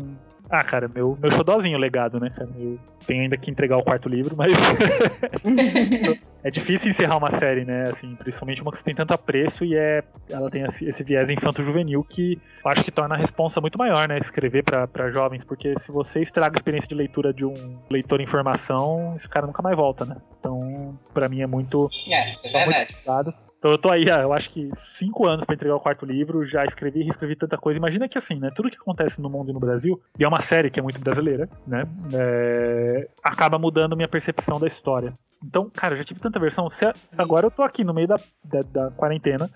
ah, 0.49 0.63
cara, 0.63 0.89
meu, 0.93 1.19
meu 1.21 1.31
xodózinho 1.31 1.79
legado, 1.79 2.21
né? 2.21 2.31
Eu 2.57 2.79
tenho 3.07 3.23
ainda 3.23 3.37
que 3.37 3.51
entregar 3.51 3.77
o 3.77 3.83
quarto 3.83 4.09
livro, 4.09 4.37
mas. 4.37 4.53
é 6.45 6.51
difícil 6.51 6.91
encerrar 6.91 7.17
uma 7.17 7.31
série, 7.31 7.65
né? 7.65 7.91
Assim, 7.91 8.15
principalmente 8.15 8.63
uma 8.63 8.71
que 8.71 8.83
tem 8.83 8.95
tanto 8.95 9.13
apreço 9.13 9.65
e 9.65 9.75
é, 9.75 10.05
ela 10.31 10.49
tem 10.49 10.63
esse, 10.63 11.03
viés 11.03 11.31
infanto-juvenil 11.31 12.05
que 12.05 12.41
eu 12.65 12.71
acho 12.71 12.85
que 12.85 12.93
torna 12.93 13.17
a 13.17 13.19
responsa 13.19 13.61
muito 13.61 13.77
maior, 13.77 14.09
né? 14.09 14.19
Escrever 14.19 14.63
para 14.63 15.11
jovens, 15.11 15.45
porque 15.45 15.75
se 15.79 15.91
você 15.91 16.21
estraga 16.21 16.57
a 16.57 16.59
experiência 16.59 16.89
de 16.89 16.95
leitura 16.95 17.33
de 17.33 17.45
um 17.45 17.79
leitor 17.91 18.21
em 18.21 18.27
formação, 18.27 19.15
esse 19.17 19.29
cara 19.29 19.47
nunca 19.47 19.63
mais 19.63 19.77
volta, 19.77 20.05
né? 20.05 20.17
Então, 20.39 20.97
para 21.13 21.29
mim 21.29 21.41
é 21.41 21.47
muito. 21.47 21.91
É, 22.09 22.31
é 22.31 22.67
verdade. 22.67 23.31
Muito 23.33 23.46
então 23.67 23.73
eu 23.73 23.79
tô 23.79 23.91
aí, 23.91 24.07
eu 24.07 24.33
acho 24.33 24.51
que 24.51 24.71
cinco 24.77 25.27
anos 25.27 25.45
para 25.45 25.57
entregar 25.57 25.75
o 25.75 25.81
quarto 25.81 26.07
livro, 26.07 26.45
já 26.45 26.65
escrevi 26.65 27.01
e 27.01 27.03
reescrevi 27.03 27.35
tanta 27.35 27.59
coisa. 27.59 27.77
Imagina 27.77 28.09
que 28.09 28.17
assim, 28.17 28.37
né? 28.37 28.49
Tudo 28.55 28.71
que 28.71 28.77
acontece 28.77 29.21
no 29.21 29.29
mundo 29.29 29.51
e 29.51 29.53
no 29.53 29.59
Brasil, 29.59 30.01
e 30.17 30.23
é 30.23 30.29
uma 30.29 30.41
série 30.41 30.71
que 30.71 30.79
é 30.79 30.83
muito 30.83 31.01
brasileira, 31.01 31.49
né? 31.67 31.85
É, 32.15 33.09
acaba 33.25 33.59
mudando 33.59 33.97
minha 33.97 34.07
percepção 34.07 34.61
da 34.61 34.69
história. 34.69 35.13
Então, 35.45 35.69
cara, 35.69 35.95
eu 35.95 35.99
já 35.99 36.05
tive 36.05 36.21
tanta 36.21 36.39
versão. 36.39 36.71
Se, 36.71 36.87
agora 37.19 37.47
eu 37.47 37.51
tô 37.51 37.65
aqui 37.65 37.83
no 37.83 37.93
meio 37.93 38.07
da, 38.07 38.21
da, 38.45 38.61
da, 38.63 38.91
quarentena. 38.93 39.51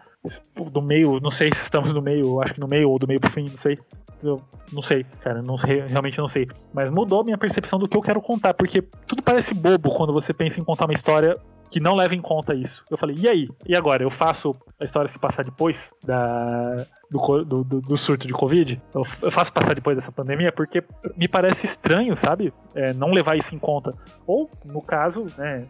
Do 0.72 0.82
meio, 0.82 1.20
não 1.20 1.30
sei 1.30 1.48
se 1.54 1.62
estamos 1.62 1.94
no 1.94 2.02
meio, 2.02 2.42
acho 2.42 2.54
que 2.54 2.60
no 2.60 2.68
meio 2.68 2.90
ou 2.90 2.98
do 2.98 3.06
meio 3.06 3.20
pro 3.20 3.30
fim, 3.30 3.48
não 3.48 3.56
sei. 3.56 3.78
Eu 4.22 4.42
não 4.72 4.82
sei, 4.82 5.04
cara, 5.22 5.40
não 5.40 5.56
sei, 5.56 5.80
realmente 5.80 6.18
não 6.18 6.28
sei. 6.28 6.48
Mas 6.74 6.90
mudou 6.90 7.24
minha 7.24 7.38
percepção 7.38 7.78
do 7.78 7.88
que 7.88 7.96
eu 7.96 8.02
quero 8.02 8.20
contar, 8.20 8.54
porque 8.54 8.82
tudo 9.06 9.22
parece 9.22 9.54
bobo 9.54 9.88
quando 9.94 10.12
você 10.12 10.34
pensa 10.34 10.60
em 10.60 10.64
contar 10.64 10.84
uma 10.84 10.94
história 10.94 11.38
que 11.70 11.80
não 11.80 11.94
leva 11.94 12.14
em 12.14 12.20
conta 12.20 12.54
isso. 12.54 12.84
Eu 12.90 12.96
falei, 12.96 13.16
e 13.18 13.28
aí? 13.28 13.48
E 13.66 13.76
agora? 13.76 14.02
Eu 14.02 14.10
faço 14.10 14.54
a 14.78 14.84
história 14.84 15.08
se 15.08 15.18
passar 15.18 15.44
depois 15.44 15.92
da, 16.04 16.84
do, 17.10 17.44
do, 17.44 17.64
do 17.64 17.96
surto 17.96 18.26
de 18.26 18.32
Covid? 18.32 18.80
Eu, 18.92 19.06
eu, 19.22 19.30
faço 19.30 19.52
passar 19.52 19.74
depois 19.74 19.96
dessa 19.96 20.10
pandemia 20.10 20.50
porque 20.50 20.82
me 21.16 21.28
parece 21.28 21.66
estranho, 21.66 22.16
sabe? 22.16 22.52
É, 22.74 22.92
não 22.92 23.12
levar 23.12 23.36
isso 23.36 23.54
em 23.54 23.58
conta. 23.58 23.94
Ou, 24.26 24.50
no 24.64 24.82
caso, 24.82 25.26
né, 25.38 25.66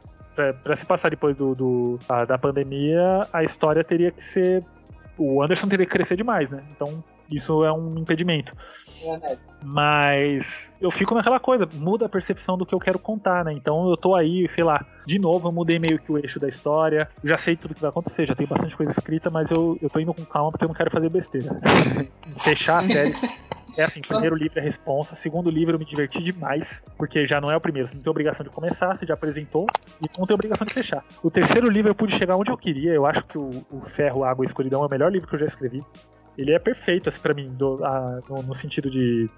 para 0.62 0.76
se 0.76 0.86
passar 0.86 1.10
depois 1.10 1.36
do, 1.36 1.54
do 1.54 1.98
a, 2.08 2.24
da 2.24 2.38
pandemia, 2.38 3.28
a 3.32 3.42
história 3.42 3.84
teria 3.84 4.10
que 4.10 4.24
ser. 4.24 4.64
O 5.18 5.42
Anderson 5.42 5.68
teria 5.68 5.84
que 5.84 5.92
crescer 5.92 6.16
demais, 6.16 6.50
né? 6.50 6.62
Então, 6.70 7.04
isso 7.30 7.64
é 7.64 7.72
um 7.72 7.98
impedimento. 7.98 8.52
Mas 9.62 10.74
eu 10.80 10.90
fico 10.90 11.14
naquela 11.14 11.38
coisa, 11.38 11.68
muda 11.74 12.06
a 12.06 12.08
percepção 12.08 12.56
do 12.56 12.66
que 12.66 12.74
eu 12.74 12.78
quero 12.78 12.98
contar, 12.98 13.44
né? 13.44 13.52
Então 13.52 13.88
eu 13.88 13.96
tô 13.96 14.14
aí, 14.14 14.48
sei 14.48 14.64
lá, 14.64 14.84
de 15.06 15.18
novo 15.18 15.48
eu 15.48 15.52
mudei 15.52 15.78
meio 15.78 15.98
que 15.98 16.10
o 16.10 16.18
eixo 16.18 16.38
da 16.38 16.48
história, 16.48 17.08
já 17.22 17.36
sei 17.36 17.56
tudo 17.56 17.74
que 17.74 17.80
vai 17.80 17.90
acontecer, 17.90 18.26
já 18.26 18.34
tem 18.34 18.46
bastante 18.46 18.76
coisa 18.76 18.92
escrita, 18.92 19.30
mas 19.30 19.50
eu, 19.50 19.78
eu 19.80 19.88
tô 19.88 20.00
indo 20.00 20.14
com 20.14 20.24
calma 20.24 20.50
porque 20.50 20.64
eu 20.64 20.68
não 20.68 20.74
quero 20.74 20.90
fazer 20.90 21.08
besteira. 21.08 21.58
Fechar 22.42 22.82
a 22.82 22.86
série. 22.86 23.14
É 23.76 23.84
assim, 23.84 24.00
primeiro 24.00 24.34
livro 24.34 24.58
é 24.58 24.62
responsa, 24.62 25.14
segundo 25.14 25.50
livro 25.50 25.74
eu 25.74 25.78
me 25.78 25.84
diverti 25.84 26.22
demais, 26.22 26.82
porque 26.96 27.24
já 27.24 27.40
não 27.40 27.50
é 27.50 27.56
o 27.56 27.60
primeiro, 27.60 27.88
você 27.88 27.94
não 27.94 28.02
tem 28.02 28.10
obrigação 28.10 28.44
de 28.44 28.50
começar, 28.50 28.94
você 28.94 29.06
já 29.06 29.14
apresentou 29.14 29.66
e 30.02 30.18
não 30.18 30.26
tem 30.26 30.34
obrigação 30.34 30.66
de 30.66 30.74
fechar. 30.74 31.04
O 31.22 31.30
terceiro 31.30 31.68
livro 31.68 31.90
eu 31.90 31.94
pude 31.94 32.14
chegar 32.14 32.36
onde 32.36 32.50
eu 32.50 32.56
queria, 32.56 32.92
eu 32.92 33.06
acho 33.06 33.24
que 33.24 33.38
o, 33.38 33.64
o 33.70 33.80
Ferro, 33.82 34.24
Água 34.24 34.44
e 34.44 34.46
Escuridão 34.48 34.82
é 34.82 34.86
o 34.86 34.90
melhor 34.90 35.10
livro 35.12 35.28
que 35.28 35.34
eu 35.34 35.38
já 35.38 35.46
escrevi 35.46 35.82
ele 36.40 36.52
é 36.52 36.58
perfeito, 36.58 37.08
assim, 37.08 37.20
pra 37.20 37.34
mim, 37.34 37.48
do, 37.54 37.84
a, 37.84 38.20
no, 38.28 38.42
no, 38.42 38.54
sentido 38.54 38.90
de. 38.90 39.28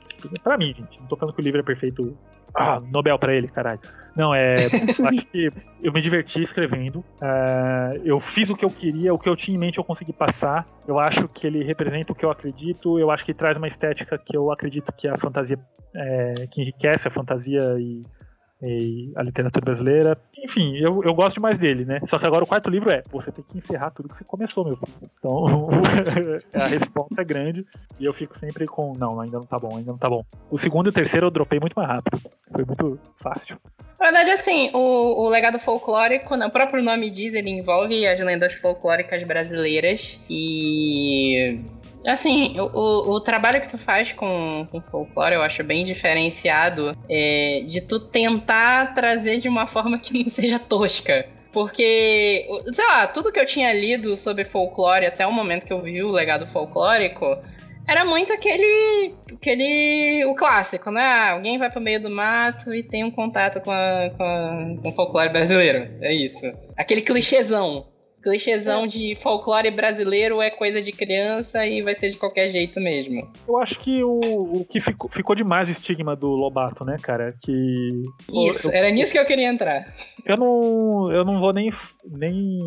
Pra 0.42 0.56
mim, 0.56 0.74
gente. 0.74 1.00
Não 1.00 1.06
tô 1.06 1.16
falando 1.16 1.34
que 1.34 1.40
o 1.40 1.44
livro 1.44 1.60
é 1.60 1.62
perfeito. 1.62 2.16
Ah, 2.54 2.80
Nobel 2.80 3.18
pra 3.18 3.34
ele, 3.34 3.48
caralho. 3.48 3.80
Não, 4.14 4.34
é. 4.34 4.66
acho 4.66 5.26
que 5.26 5.48
eu 5.82 5.92
me 5.92 6.02
diverti 6.02 6.42
escrevendo. 6.42 6.98
Uh, 6.98 8.00
eu 8.04 8.20
fiz 8.20 8.50
o 8.50 8.56
que 8.56 8.64
eu 8.64 8.70
queria, 8.70 9.12
o 9.14 9.18
que 9.18 9.28
eu 9.28 9.34
tinha 9.34 9.54
em 9.54 9.58
mente 9.58 9.78
eu 9.78 9.84
consegui 9.84 10.12
passar. 10.12 10.66
Eu 10.86 10.98
acho 10.98 11.26
que 11.28 11.46
ele 11.46 11.64
representa 11.64 12.12
o 12.12 12.14
que 12.14 12.24
eu 12.24 12.30
acredito. 12.30 12.98
Eu 12.98 13.10
acho 13.10 13.24
que 13.24 13.32
traz 13.32 13.56
uma 13.56 13.68
estética 13.68 14.18
que 14.18 14.36
eu 14.36 14.52
acredito 14.52 14.92
que 14.92 15.08
a 15.08 15.16
fantasia. 15.16 15.58
É, 15.94 16.46
que 16.50 16.62
enriquece 16.62 17.06
a 17.06 17.10
fantasia 17.10 17.76
e 17.78 18.02
e 18.62 19.12
a 19.16 19.22
literatura 19.22 19.64
brasileira. 19.64 20.18
Enfim, 20.38 20.76
eu, 20.76 21.02
eu 21.02 21.14
gosto 21.14 21.34
demais 21.34 21.58
dele, 21.58 21.84
né? 21.84 22.00
Só 22.06 22.18
que 22.18 22.26
agora 22.26 22.44
o 22.44 22.46
quarto 22.46 22.70
livro 22.70 22.90
é: 22.90 23.02
você 23.10 23.32
tem 23.32 23.44
que 23.44 23.58
encerrar 23.58 23.90
tudo 23.90 24.08
que 24.08 24.16
você 24.16 24.24
começou, 24.24 24.64
meu 24.64 24.76
filho. 24.76 25.10
Então 25.18 25.68
a 26.54 26.66
resposta 26.66 27.22
é 27.22 27.24
grande 27.24 27.66
e 28.00 28.04
eu 28.04 28.12
fico 28.12 28.38
sempre 28.38 28.66
com: 28.66 28.92
não, 28.96 29.20
ainda 29.20 29.38
não 29.38 29.46
tá 29.46 29.58
bom, 29.58 29.76
ainda 29.76 29.90
não 29.90 29.98
tá 29.98 30.08
bom. 30.08 30.24
O 30.50 30.58
segundo 30.58 30.86
e 30.86 30.90
o 30.90 30.92
terceiro 30.92 31.26
eu 31.26 31.30
dropei 31.30 31.58
muito 31.58 31.74
mais 31.74 31.88
rápido. 31.88 32.20
Foi 32.50 32.64
muito 32.64 32.98
fácil. 33.16 33.58
Na 33.98 34.06
verdade, 34.06 34.30
assim, 34.32 34.70
o, 34.74 35.26
o 35.26 35.28
legado 35.28 35.60
folclórico, 35.60 36.34
né, 36.34 36.46
o 36.46 36.50
próprio 36.50 36.82
nome 36.82 37.08
diz, 37.08 37.34
ele 37.34 37.50
envolve 37.50 38.04
as 38.04 38.18
lendas 38.18 38.52
folclóricas 38.54 39.22
brasileiras 39.22 40.18
e 40.28 41.60
Assim, 42.06 42.58
o, 42.58 43.14
o, 43.14 43.20
trabalho 43.20 43.60
que 43.60 43.68
tu 43.68 43.78
faz 43.78 44.12
com, 44.12 44.66
com 44.70 44.80
folclore 44.80 45.34
eu 45.34 45.42
acho 45.42 45.62
bem 45.62 45.84
diferenciado 45.84 46.96
é, 47.08 47.62
de 47.66 47.80
tu 47.80 48.00
tentar 48.00 48.94
trazer 48.94 49.38
de 49.38 49.48
uma 49.48 49.66
forma 49.66 49.98
que 49.98 50.24
não 50.24 50.28
seja 50.28 50.58
tosca. 50.58 51.26
Porque, 51.52 52.48
sei 52.74 52.86
lá, 52.86 53.06
tudo 53.06 53.30
que 53.30 53.38
eu 53.38 53.46
tinha 53.46 53.72
lido 53.72 54.16
sobre 54.16 54.44
folclore 54.44 55.06
até 55.06 55.26
o 55.26 55.32
momento 55.32 55.66
que 55.66 55.72
eu 55.72 55.82
vi 55.82 56.02
o 56.02 56.10
legado 56.10 56.46
folclórico 56.46 57.38
era 57.86 58.04
muito 58.04 58.32
aquele. 58.32 59.14
aquele. 59.32 60.24
o 60.26 60.34
clássico, 60.34 60.90
né? 60.90 61.02
Ah, 61.02 61.32
alguém 61.32 61.58
vai 61.58 61.70
pro 61.70 61.80
meio 61.80 62.00
do 62.00 62.10
mato 62.10 62.72
e 62.72 62.82
tem 62.82 63.04
um 63.04 63.10
contato 63.10 63.60
com, 63.60 63.70
a, 63.70 64.10
com, 64.16 64.22
a, 64.22 64.82
com 64.82 64.88
o 64.88 64.92
folclore 64.92 65.30
brasileiro. 65.30 65.88
É 66.00 66.12
isso. 66.12 66.40
Aquele 66.76 67.02
clichêzão 67.02 67.91
clichêzão 68.22 68.84
é. 68.84 68.86
de 68.86 69.18
folclore 69.22 69.70
brasileiro 69.70 70.40
é 70.40 70.50
coisa 70.50 70.80
de 70.80 70.92
criança 70.92 71.66
e 71.66 71.82
vai 71.82 71.94
ser 71.94 72.10
de 72.10 72.16
qualquer 72.16 72.50
jeito 72.50 72.80
mesmo. 72.80 73.30
Eu 73.46 73.58
acho 73.58 73.78
que 73.78 74.02
o, 74.02 74.20
o 74.60 74.64
que 74.64 74.80
ficou, 74.80 75.10
ficou 75.10 75.34
demais 75.34 75.68
o 75.68 75.70
estigma 75.72 76.14
do 76.14 76.28
Lobato, 76.28 76.84
né, 76.84 76.96
cara? 77.02 77.34
Que. 77.42 78.02
Isso, 78.48 78.68
eu, 78.68 78.72
era 78.72 78.90
nisso 78.90 79.12
que 79.12 79.18
eu 79.18 79.26
queria 79.26 79.48
entrar. 79.48 79.92
Eu 80.24 80.36
não, 80.36 81.12
eu 81.12 81.24
não 81.24 81.40
vou 81.40 81.52
nem, 81.52 81.70
nem 82.04 82.58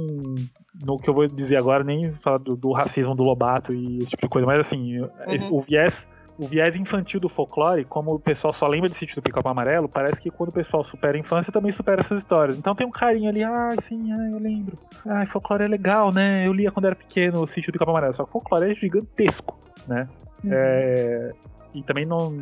no 0.83 0.99
que 0.99 1.09
eu 1.09 1.13
vou 1.13 1.27
dizer 1.27 1.55
agora, 1.55 1.83
nem 1.83 2.11
falar 2.11 2.37
do, 2.37 2.55
do 2.55 2.71
racismo 2.71 3.15
do 3.15 3.23
Lobato 3.23 3.73
e 3.73 3.99
esse 3.99 4.11
tipo 4.11 4.23
de 4.23 4.29
coisa, 4.29 4.45
mas 4.45 4.59
assim, 4.59 4.99
uhum. 4.99 5.09
o 5.51 5.61
viés 5.61 6.09
o 6.37 6.47
viés 6.47 6.75
infantil 6.75 7.19
do 7.19 7.29
folclore, 7.29 7.85
como 7.85 8.13
o 8.13 8.19
pessoal 8.19 8.51
só 8.51 8.67
lembra 8.67 8.89
de 8.89 8.95
sítio 8.95 9.15
do 9.15 9.21
Pica-Pau 9.21 9.51
Amarelo, 9.51 9.87
parece 9.87 10.19
que 10.19 10.29
quando 10.29 10.49
o 10.49 10.53
pessoal 10.53 10.83
supera 10.83 11.15
a 11.15 11.19
infância, 11.19 11.51
também 11.51 11.71
supera 11.71 12.01
essas 12.01 12.19
histórias. 12.19 12.57
Então 12.57 12.75
tem 12.75 12.85
um 12.85 12.91
carinho 12.91 13.29
ali, 13.29 13.43
ah, 13.43 13.73
sim, 13.79 14.11
ah, 14.11 14.29
eu 14.31 14.39
lembro. 14.39 14.77
Ah, 15.05 15.25
folclore 15.25 15.63
é 15.63 15.67
legal, 15.67 16.11
né? 16.11 16.45
Eu 16.45 16.53
lia 16.53 16.71
quando 16.71 16.85
era 16.85 16.95
pequeno 16.95 17.41
o 17.41 17.47
sítio 17.47 17.71
do 17.71 17.73
Pica-Pau 17.73 17.93
Amarelo. 17.93 18.13
Só 18.13 18.25
que 18.25 18.31
folclore 18.31 18.71
é 18.71 18.75
gigantesco, 18.75 19.57
né? 19.87 20.07
Uhum. 20.43 20.49
É, 20.51 21.31
e 21.75 21.83
também 21.83 22.05
não 22.05 22.33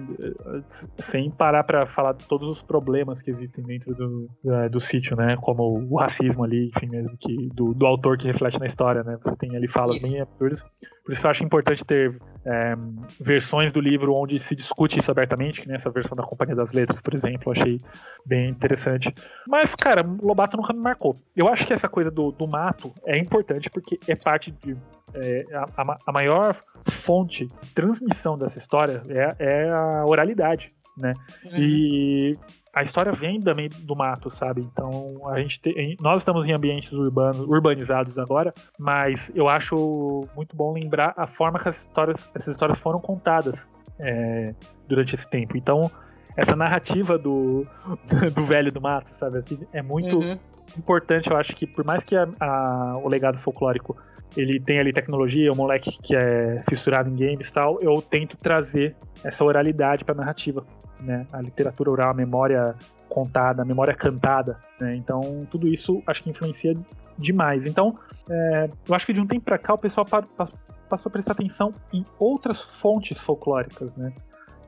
sem 0.98 1.30
parar 1.30 1.64
para 1.64 1.86
falar 1.86 2.14
de 2.14 2.26
todos 2.26 2.48
os 2.48 2.62
problemas 2.62 3.22
que 3.22 3.32
existem 3.32 3.64
dentro 3.64 3.94
do, 3.96 4.30
do, 4.44 4.70
do, 4.70 4.80
sítio, 4.80 5.18
né? 5.18 5.36
Como 5.38 5.88
o 5.90 5.98
racismo 5.98 6.44
ali, 6.44 6.68
enfim, 6.68 6.88
mesmo 6.88 7.18
que 7.18 7.50
do, 7.54 7.74
do 7.74 7.86
autor 7.86 8.18
que 8.18 8.28
reflete 8.28 8.60
na 8.60 8.66
história, 8.66 9.04
né? 9.04 9.18
Você 9.22 9.36
tem 9.36 9.56
ali 9.56 9.68
falas 9.68 10.00
bem 10.00 10.22
absurdas. 10.22 10.64
Por 11.04 11.12
isso 11.12 11.20
que 11.20 11.28
eu 11.28 11.32
acho 11.32 11.44
importante 11.44 11.84
ter 11.84 12.18
é, 12.46 12.76
versões 13.20 13.72
do 13.72 13.82
livro 13.82 14.14
onde 14.14 14.40
se 14.40 14.56
discute 14.56 15.00
isso 15.00 15.12
abertamente, 15.12 15.62
que 15.62 15.68
nessa 15.68 15.90
versão 15.90 16.16
da 16.16 16.24
Companhia 16.24 16.56
das 16.56 16.74
Letras, 16.74 17.02
por 17.02 17.14
exemplo, 17.14 17.44
eu 17.48 17.52
achei 17.52 17.78
bem 18.26 18.50
interessante. 18.50 19.14
Mas, 19.48 19.76
cara, 19.76 20.02
Lobato 20.22 20.56
nunca 20.56 20.74
me 20.74 20.80
marcou. 20.80 21.16
Eu 21.36 21.48
acho 21.48 21.66
que 21.66 21.74
essa 21.74 21.90
coisa 21.90 22.10
do, 22.10 22.32
do 22.32 22.48
mato 22.48 22.94
é 23.06 23.18
importante 23.18 23.70
porque 23.70 24.00
é 24.08 24.16
parte 24.16 24.52
de. 24.52 24.78
É, 25.16 25.46
a, 25.54 25.98
a, 26.08 26.12
maior 26.12 26.56
fonte 26.90 27.48
de 27.48 27.74
transmissão 27.74 28.38
dessa 28.38 28.58
história 28.58 29.02
é, 29.08 29.36
é 29.40 29.70
a 29.70 30.06
oralidade, 30.06 30.74
né? 30.98 31.14
Uhum. 31.46 31.52
E 31.58 32.34
a 32.74 32.82
história 32.82 33.12
vem 33.12 33.40
também 33.40 33.70
do 33.70 33.96
mato, 33.96 34.32
sabe? 34.32 34.62
Então 34.62 35.22
a 35.30 35.40
gente 35.40 35.60
tem, 35.60 35.96
nós 36.02 36.22
estamos 36.22 36.48
em 36.48 36.54
ambientes 36.54 36.92
urbanos, 36.92 37.42
urbanizados 37.42 38.18
agora, 38.18 38.52
mas 38.80 39.32
eu 39.36 39.48
acho 39.48 40.22
muito 40.36 40.56
bom 40.56 40.74
lembrar 40.74 41.14
a 41.16 41.28
forma 41.28 41.60
que 41.60 41.70
as 41.70 41.82
histórias, 41.82 42.30
essas 42.34 42.54
histórias 42.54 42.80
foram 42.80 43.00
contadas 43.00 43.70
é, 44.00 44.56
durante 44.88 45.14
esse 45.14 45.30
tempo. 45.30 45.56
Então 45.56 45.92
essa 46.36 46.56
narrativa 46.56 47.18
do, 47.18 47.66
do 48.34 48.44
velho 48.44 48.72
do 48.72 48.82
mato, 48.82 49.10
sabe? 49.10 49.38
Assim, 49.38 49.60
é 49.72 49.82
muito 49.82 50.18
uhum. 50.20 50.38
importante. 50.78 51.30
Eu 51.30 51.38
acho 51.38 51.56
que 51.56 51.66
por 51.68 51.84
mais 51.86 52.04
que 52.04 52.16
a, 52.16 52.28
a, 52.40 52.98
o 52.98 53.08
legado 53.08 53.38
folclórico 53.38 53.96
ele 54.36 54.60
tem 54.60 54.80
ali 54.80 54.92
tecnologia, 54.92 55.52
o 55.52 55.56
moleque 55.56 56.00
que 56.02 56.16
é 56.16 56.64
fissurado 56.68 57.10
em 57.10 57.16
games 57.16 57.50
e 57.50 57.54
tal, 57.54 57.80
eu 57.82 58.02
tento 58.02 58.36
trazer 58.36 58.96
essa 59.24 59.44
oralidade 59.44 60.04
para 60.04 60.16
narrativa 60.16 60.66
né? 61.04 61.28
A 61.32 61.42
literatura 61.42 61.92
oral, 61.92 62.12
a 62.12 62.14
memória 62.14 62.76
contada, 63.10 63.62
a 63.62 63.66
memória 63.66 63.94
cantada, 63.94 64.58
né? 64.80 64.96
Então, 64.96 65.46
tudo 65.52 65.68
isso 65.68 66.02
acho 66.08 66.24
que 66.24 66.30
influencia 66.30 66.74
demais. 67.18 67.66
Então, 67.66 67.96
é, 68.30 68.70
eu 68.88 68.96
acho 68.96 69.06
que 69.06 69.14
de 69.14 69.22
um 69.22 69.28
tempo 69.28 69.46
para 69.46 69.58
cá 69.58 69.74
o 69.74 69.78
pessoal 69.78 70.06
passou 70.06 71.10
a 71.10 71.12
prestar 71.12 71.34
atenção 71.34 71.72
em 71.92 72.04
outras 72.18 72.62
fontes 72.62 73.20
folclóricas, 73.20 73.96
né? 73.96 74.14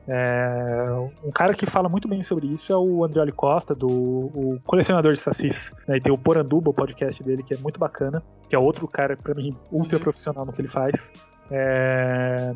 É, 0.08 0.88
um 1.24 1.30
cara 1.30 1.52
que 1.52 1.66
fala 1.66 1.88
muito 1.88 2.06
bem 2.06 2.22
sobre 2.22 2.46
isso 2.46 2.72
é 2.72 2.76
o 2.76 3.04
Andrioli 3.04 3.32
Costa, 3.32 3.74
do 3.74 3.88
o 3.88 4.60
colecionador 4.64 5.12
de 5.12 5.18
sacis. 5.18 5.74
Né? 5.88 5.96
E 5.96 6.00
tem 6.00 6.12
o 6.12 6.18
Poranduba, 6.18 6.70
o 6.70 6.74
podcast 6.74 7.22
dele, 7.22 7.42
que 7.42 7.54
é 7.54 7.56
muito 7.56 7.78
bacana, 7.78 8.22
que 8.48 8.54
é 8.54 8.58
outro 8.58 8.86
cara, 8.86 9.16
para 9.16 9.34
mim, 9.34 9.52
ultra 9.70 9.98
profissional 9.98 10.44
no 10.44 10.52
que 10.52 10.60
ele 10.60 10.68
faz. 10.68 11.12
É, 11.50 12.52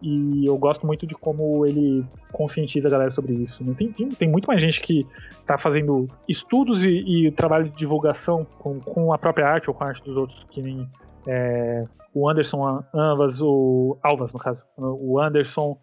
e 0.00 0.46
eu 0.46 0.56
gosto 0.58 0.86
muito 0.86 1.06
de 1.06 1.14
como 1.14 1.64
ele 1.64 2.04
conscientiza 2.30 2.88
a 2.88 2.90
galera 2.90 3.10
sobre 3.10 3.32
isso. 3.32 3.64
Né? 3.64 3.74
Tem, 3.76 3.90
tem, 3.90 4.08
tem, 4.10 4.28
muito 4.28 4.46
mais 4.46 4.60
gente 4.60 4.80
que 4.80 5.06
está 5.40 5.56
fazendo 5.56 6.06
estudos 6.28 6.84
e, 6.84 7.26
e, 7.26 7.30
trabalho 7.32 7.64
de 7.64 7.76
divulgação 7.76 8.46
com, 8.58 8.78
com 8.80 9.12
a 9.12 9.18
própria 9.18 9.48
arte 9.48 9.70
ou 9.70 9.74
com 9.74 9.82
a 9.82 9.88
arte 9.88 10.04
dos 10.04 10.16
outros, 10.16 10.44
que 10.50 10.60
nem 10.60 10.88
é, 11.26 11.84
o 12.12 12.28
Anderson 12.28 12.84
Anvas, 12.94 13.40
o 13.40 13.96
Alvas, 14.02 14.32
no 14.32 14.38
caso, 14.38 14.62
o 14.76 15.18
Anderson, 15.18 15.76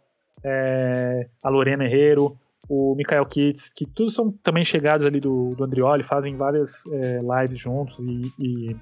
é, 0.43 1.27
a 1.43 1.49
Lorena 1.49 1.85
Herrero, 1.85 2.37
o 2.69 2.95
Michael 2.95 3.25
Kitts, 3.25 3.73
que 3.73 3.85
todos 3.85 4.15
são 4.15 4.29
também 4.29 4.63
chegados 4.63 5.05
ali 5.05 5.19
do, 5.19 5.49
do 5.49 5.63
Andrioli, 5.63 6.03
fazem 6.03 6.35
várias 6.35 6.85
é, 6.87 7.19
lives 7.19 7.59
juntos 7.59 7.97
e, 7.99 8.33
e, 8.39 8.75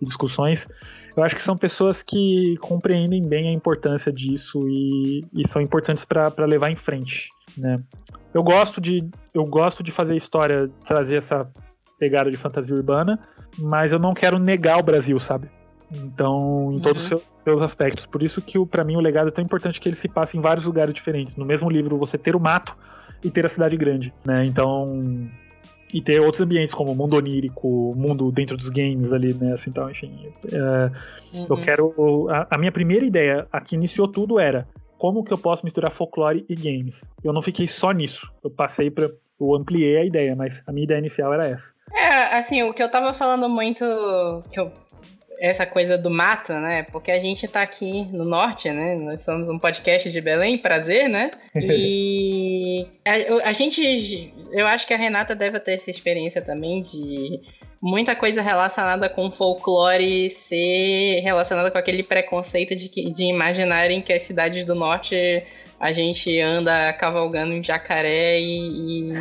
e 0.00 0.04
discussões 0.04 0.68
eu 1.16 1.24
acho 1.24 1.34
que 1.34 1.42
são 1.42 1.56
pessoas 1.56 2.02
que 2.02 2.56
compreendem 2.58 3.26
bem 3.26 3.48
a 3.48 3.52
importância 3.52 4.12
disso 4.12 4.60
e, 4.68 5.22
e 5.34 5.48
são 5.48 5.62
importantes 5.62 6.04
para 6.04 6.44
levar 6.44 6.70
em 6.70 6.76
frente, 6.76 7.30
né? 7.56 7.76
Eu 8.34 8.42
gosto 8.42 8.82
de 8.82 9.08
eu 9.32 9.44
gosto 9.44 9.82
de 9.82 9.90
fazer 9.90 10.14
história, 10.14 10.70
trazer 10.84 11.16
essa 11.16 11.50
pegada 11.98 12.30
de 12.30 12.36
fantasia 12.36 12.76
urbana, 12.76 13.18
mas 13.58 13.92
eu 13.92 13.98
não 13.98 14.12
quero 14.12 14.38
negar 14.38 14.78
o 14.78 14.82
Brasil, 14.82 15.18
sabe? 15.18 15.48
Então, 15.92 16.70
em 16.72 16.80
todos 16.80 17.04
os 17.04 17.12
uhum. 17.12 17.18
seus, 17.18 17.30
seus, 17.44 17.62
aspectos. 17.62 18.06
Por 18.06 18.22
isso 18.22 18.42
que 18.42 18.64
para 18.66 18.84
mim 18.84 18.96
o 18.96 19.00
legado 19.00 19.28
é 19.28 19.30
tão 19.30 19.44
importante 19.44 19.80
que 19.80 19.88
ele 19.88 19.96
se 19.96 20.08
passe 20.08 20.36
em 20.36 20.40
vários 20.40 20.64
lugares 20.64 20.92
diferentes. 20.92 21.36
No 21.36 21.44
mesmo 21.44 21.70
livro 21.70 21.96
você 21.96 22.18
ter 22.18 22.34
o 22.34 22.40
mato 22.40 22.76
e 23.22 23.30
ter 23.30 23.46
a 23.46 23.48
cidade 23.48 23.76
grande, 23.76 24.12
né? 24.24 24.44
Então, 24.44 25.28
e 25.92 26.00
ter 26.00 26.20
outros 26.20 26.42
ambientes 26.42 26.74
como 26.74 26.92
o 26.92 26.94
mundo 26.94 27.16
onírico, 27.16 27.94
mundo 27.96 28.30
dentro 28.32 28.56
dos 28.56 28.68
games 28.68 29.12
ali, 29.12 29.32
né? 29.34 29.52
Assim, 29.52 29.70
então, 29.70 29.90
enfim. 29.90 30.28
É, 30.52 31.38
uhum. 31.38 31.46
Eu 31.50 31.56
quero. 31.56 32.28
A, 32.30 32.54
a, 32.54 32.58
minha 32.58 32.72
primeira 32.72 33.04
ideia, 33.04 33.46
a 33.52 33.60
que 33.60 33.76
iniciou 33.76 34.08
tudo, 34.08 34.38
era 34.38 34.66
como 34.98 35.22
que 35.22 35.32
eu 35.32 35.38
posso 35.38 35.64
misturar 35.64 35.90
folclore 35.90 36.44
e 36.48 36.54
games. 36.54 37.10
Eu 37.22 37.32
não 37.32 37.42
fiquei 37.42 37.66
só 37.66 37.92
nisso. 37.92 38.32
Eu 38.42 38.50
passei 38.50 38.90
para 38.90 39.10
eu 39.38 39.54
ampliei 39.54 39.98
a 39.98 40.04
ideia, 40.04 40.34
mas 40.34 40.62
a 40.66 40.72
minha 40.72 40.84
ideia 40.84 40.98
inicial 40.98 41.32
era 41.32 41.46
essa. 41.46 41.74
É, 41.94 42.38
assim, 42.38 42.62
o 42.62 42.72
que 42.72 42.82
eu 42.82 42.90
tava 42.90 43.12
falando 43.12 43.48
muito, 43.48 43.84
que 44.50 44.58
eu 44.58 44.72
essa 45.40 45.66
coisa 45.66 45.98
do 45.98 46.10
mato, 46.10 46.52
né? 46.52 46.84
Porque 46.84 47.10
a 47.10 47.20
gente 47.20 47.46
tá 47.46 47.62
aqui 47.62 48.04
no 48.12 48.24
norte, 48.24 48.70
né? 48.70 48.94
Nós 48.96 49.22
somos 49.22 49.48
um 49.48 49.58
podcast 49.58 50.10
de 50.10 50.20
Belém, 50.20 50.58
prazer, 50.58 51.08
né? 51.08 51.30
E 51.54 52.86
a, 53.04 53.50
a, 53.50 53.52
gente, 53.52 54.32
eu 54.52 54.66
acho 54.66 54.86
que 54.86 54.94
a 54.94 54.96
Renata 54.96 55.34
deve 55.34 55.60
ter 55.60 55.72
essa 55.72 55.90
experiência 55.90 56.40
também 56.40 56.82
de 56.82 57.40
muita 57.80 58.16
coisa 58.16 58.40
relacionada 58.40 59.08
com 59.08 59.30
folclore 59.30 60.30
ser 60.30 61.20
relacionada 61.20 61.70
com 61.70 61.78
aquele 61.78 62.02
preconceito 62.02 62.74
de, 62.74 62.88
de 62.88 63.22
imaginarem 63.24 64.00
que 64.00 64.12
as 64.12 64.22
cidades 64.24 64.64
do 64.64 64.74
norte 64.74 65.44
a 65.78 65.92
gente 65.92 66.40
anda 66.40 66.92
cavalgando 66.94 67.52
em 67.52 67.62
jacaré 67.62 68.40
e, 68.40 69.10
e 69.10 69.12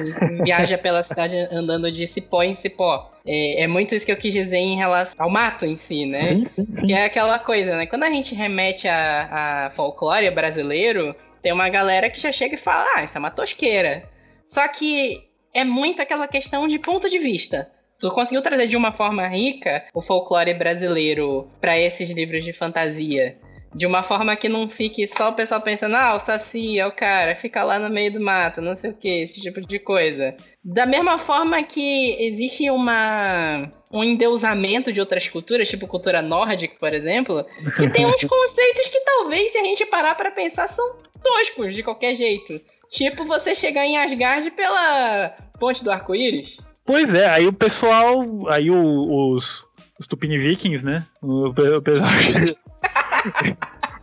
viaja 0.44 0.78
pela 0.78 1.04
cidade 1.04 1.36
andando 1.52 1.92
de 1.92 2.08
cipó 2.08 2.44
em 2.44 2.56
cipó. 2.56 3.12
É, 3.26 3.64
é, 3.64 3.68
muito 3.68 3.94
isso 3.94 4.06
que 4.06 4.12
eu 4.12 4.18
quis 4.18 4.34
dizer 4.34 4.58
em 4.58 4.76
relação 4.76 5.16
ao 5.18 5.30
mato 5.30 5.66
em 5.66 5.76
si, 5.78 6.06
né? 6.06 6.22
Sim, 6.22 6.48
sim, 6.56 6.68
sim. 6.78 6.88
Que 6.88 6.94
é 6.94 7.06
aquela 7.06 7.40
coisa, 7.40 7.76
né? 7.76 7.86
Quando 7.86 8.04
a 8.04 8.10
gente 8.10 8.36
remete 8.36 8.88
a, 8.88 9.66
a 9.68 9.70
folclore 9.72 10.30
brasileiro, 10.32 11.16
tem 11.42 11.52
uma 11.52 11.70
galera 11.70 12.10
que 12.10 12.22
já 12.22 12.32
chega 12.32 12.56
e 12.56 12.60
fala, 12.60 12.86
ah, 12.96 13.04
isso 13.04 13.18
é 13.18 13.20
uma 13.20 13.32
tosqueira. 13.32 14.04
Só 14.46 14.68
que 14.68 15.24
é 15.54 15.64
muito 15.64 16.02
aquela 16.02 16.28
questão 16.28 16.68
de 16.68 16.78
ponto 16.80 17.10
de 17.10 17.18
vista. 17.18 17.70
Tu 18.00 18.12
conseguiu 18.12 18.42
trazer 18.42 18.68
de 18.68 18.76
uma 18.76 18.92
forma 18.92 19.28
rica 19.28 19.86
o 19.94 20.02
folclore 20.02 20.54
brasileiro 20.54 21.50
para 21.62 21.80
esses 21.80 22.10
livros 22.12 22.44
de 22.44 22.54
fantasia. 22.54 23.38
De 23.76 23.86
uma 23.86 24.02
forma 24.04 24.38
que 24.38 24.48
não 24.48 24.70
fique 24.70 25.06
só 25.06 25.30
o 25.30 25.34
pessoal 25.34 25.60
pensando, 25.60 25.96
ah, 25.96 26.16
o 26.16 26.20
Saci 26.20 26.80
é 26.80 26.88
o 26.88 26.94
cara, 26.94 27.36
fica 27.36 27.62
lá 27.62 27.78
no 27.78 27.90
meio 27.90 28.14
do 28.14 28.22
mato, 28.22 28.62
não 28.62 28.74
sei 28.74 28.92
o 28.92 28.94
que, 28.94 29.24
esse 29.24 29.42
tipo 29.42 29.60
de 29.60 29.80
coisa. 29.80 30.34
Da 30.64 30.86
mesma 30.86 31.20
forma 31.20 31.62
que 31.62 32.16
existe 32.24 32.70
uma 32.70 33.70
um 33.92 34.04
endeusamento 34.04 34.92
de 34.92 35.00
outras 35.00 35.28
culturas, 35.28 35.70
tipo 35.70 35.88
cultura 35.88 36.22
nórdica, 36.22 36.76
por 36.80 36.94
exemplo, 36.94 37.46
que 37.76 37.90
tem 37.90 38.06
uns 38.06 38.24
conceitos 38.24 38.88
que 38.88 39.00
talvez, 39.02 39.52
se 39.52 39.58
a 39.58 39.64
gente 39.64 39.86
parar 39.86 40.16
para 40.16 40.32
pensar, 40.32 40.68
são 40.70 40.96
toscos 41.22 41.76
de 41.76 41.84
qualquer 41.84 42.16
jeito. 42.16 42.62
Tipo 42.90 43.26
você 43.26 43.56
chegar 43.56 43.86
em 43.86 43.98
Asgard 43.98 44.52
pela 44.52 45.36
ponte 45.60 45.84
do 45.84 45.92
arco-íris. 45.92 46.58
Pois 46.86 47.14
é, 47.14 47.28
aí 47.28 47.48
o 47.48 47.54
pessoal, 47.54 48.24
aí 48.48 48.70
o, 48.70 49.32
os, 49.32 49.66
os 50.00 50.08
Tupini 50.08 50.38
Vikings, 50.38 50.86
né? 50.86 51.06
O 51.22 51.52
pessoal 51.82 52.10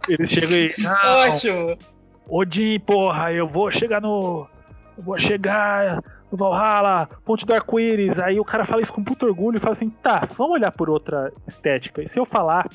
Eles 0.08 0.30
chegam 0.30 0.56
e. 0.56 0.74
Ótimo! 1.28 1.76
Odin, 2.28 2.78
porra, 2.80 3.32
eu 3.32 3.46
vou 3.46 3.70
chegar 3.70 4.00
no. 4.00 4.46
Eu 4.96 5.04
vou 5.04 5.18
chegar 5.18 6.02
no 6.30 6.36
Valhalla, 6.36 7.08
Ponte 7.24 7.46
do 7.46 7.54
Arco-Íris. 7.54 8.18
Aí 8.18 8.38
o 8.38 8.44
cara 8.44 8.64
fala 8.64 8.82
isso 8.82 8.92
com 8.92 9.02
puto 9.02 9.26
orgulho 9.26 9.56
e 9.56 9.60
fala 9.60 9.72
assim: 9.72 9.90
tá, 9.90 10.28
vamos 10.36 10.54
olhar 10.54 10.72
por 10.72 10.90
outra 10.90 11.32
estética. 11.46 12.02
E 12.02 12.08
se 12.08 12.18
eu 12.18 12.24
falar 12.24 12.68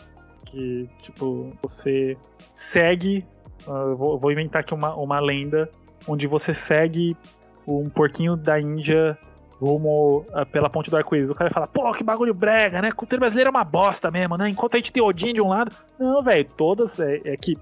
que, 0.45 0.89
tipo, 1.01 1.51
você 1.62 2.17
segue. 2.53 3.25
Uh, 3.65 3.95
vou, 3.95 4.17
vou, 4.17 4.31
inventar 4.31 4.62
aqui 4.62 4.73
uma, 4.73 4.95
uma 4.95 5.19
lenda 5.19 5.69
onde 6.07 6.25
você 6.25 6.53
segue 6.53 7.17
um 7.67 7.89
porquinho 7.89 8.38
da 8.38 8.60
Índia 8.60 9.17
rumo 9.60 10.26
uh, 10.30 10.46
pela 10.46 10.70
ponte 10.70 10.89
do 10.89 10.98
arco-íris. 10.98 11.30
O 11.30 11.36
cara 11.36 11.50
fala, 11.50 11.67
pô, 11.67 11.91
que 11.91 12.04
bagulho 12.04 12.34
brega, 12.34 12.82
né? 12.82 12.91
Cultura 12.91 13.20
brasileira 13.20 13.50
é 13.50 13.52
uma 13.52 13.63
bosta 13.63 14.12
mesmo, 14.12 14.38
né? 14.38 14.50
Enquanto 14.50 14.76
a 14.76 14.78
gente 14.78 14.91
tem 14.91 15.04
Odin 15.04 15.34
de 15.34 15.41
um 15.41 15.50
lado. 15.50 15.76
Não, 16.00 16.22
velho, 16.22 16.46
todas 16.56 17.00
é, 17.00 17.22
é, 17.26 17.36
que 17.36 17.58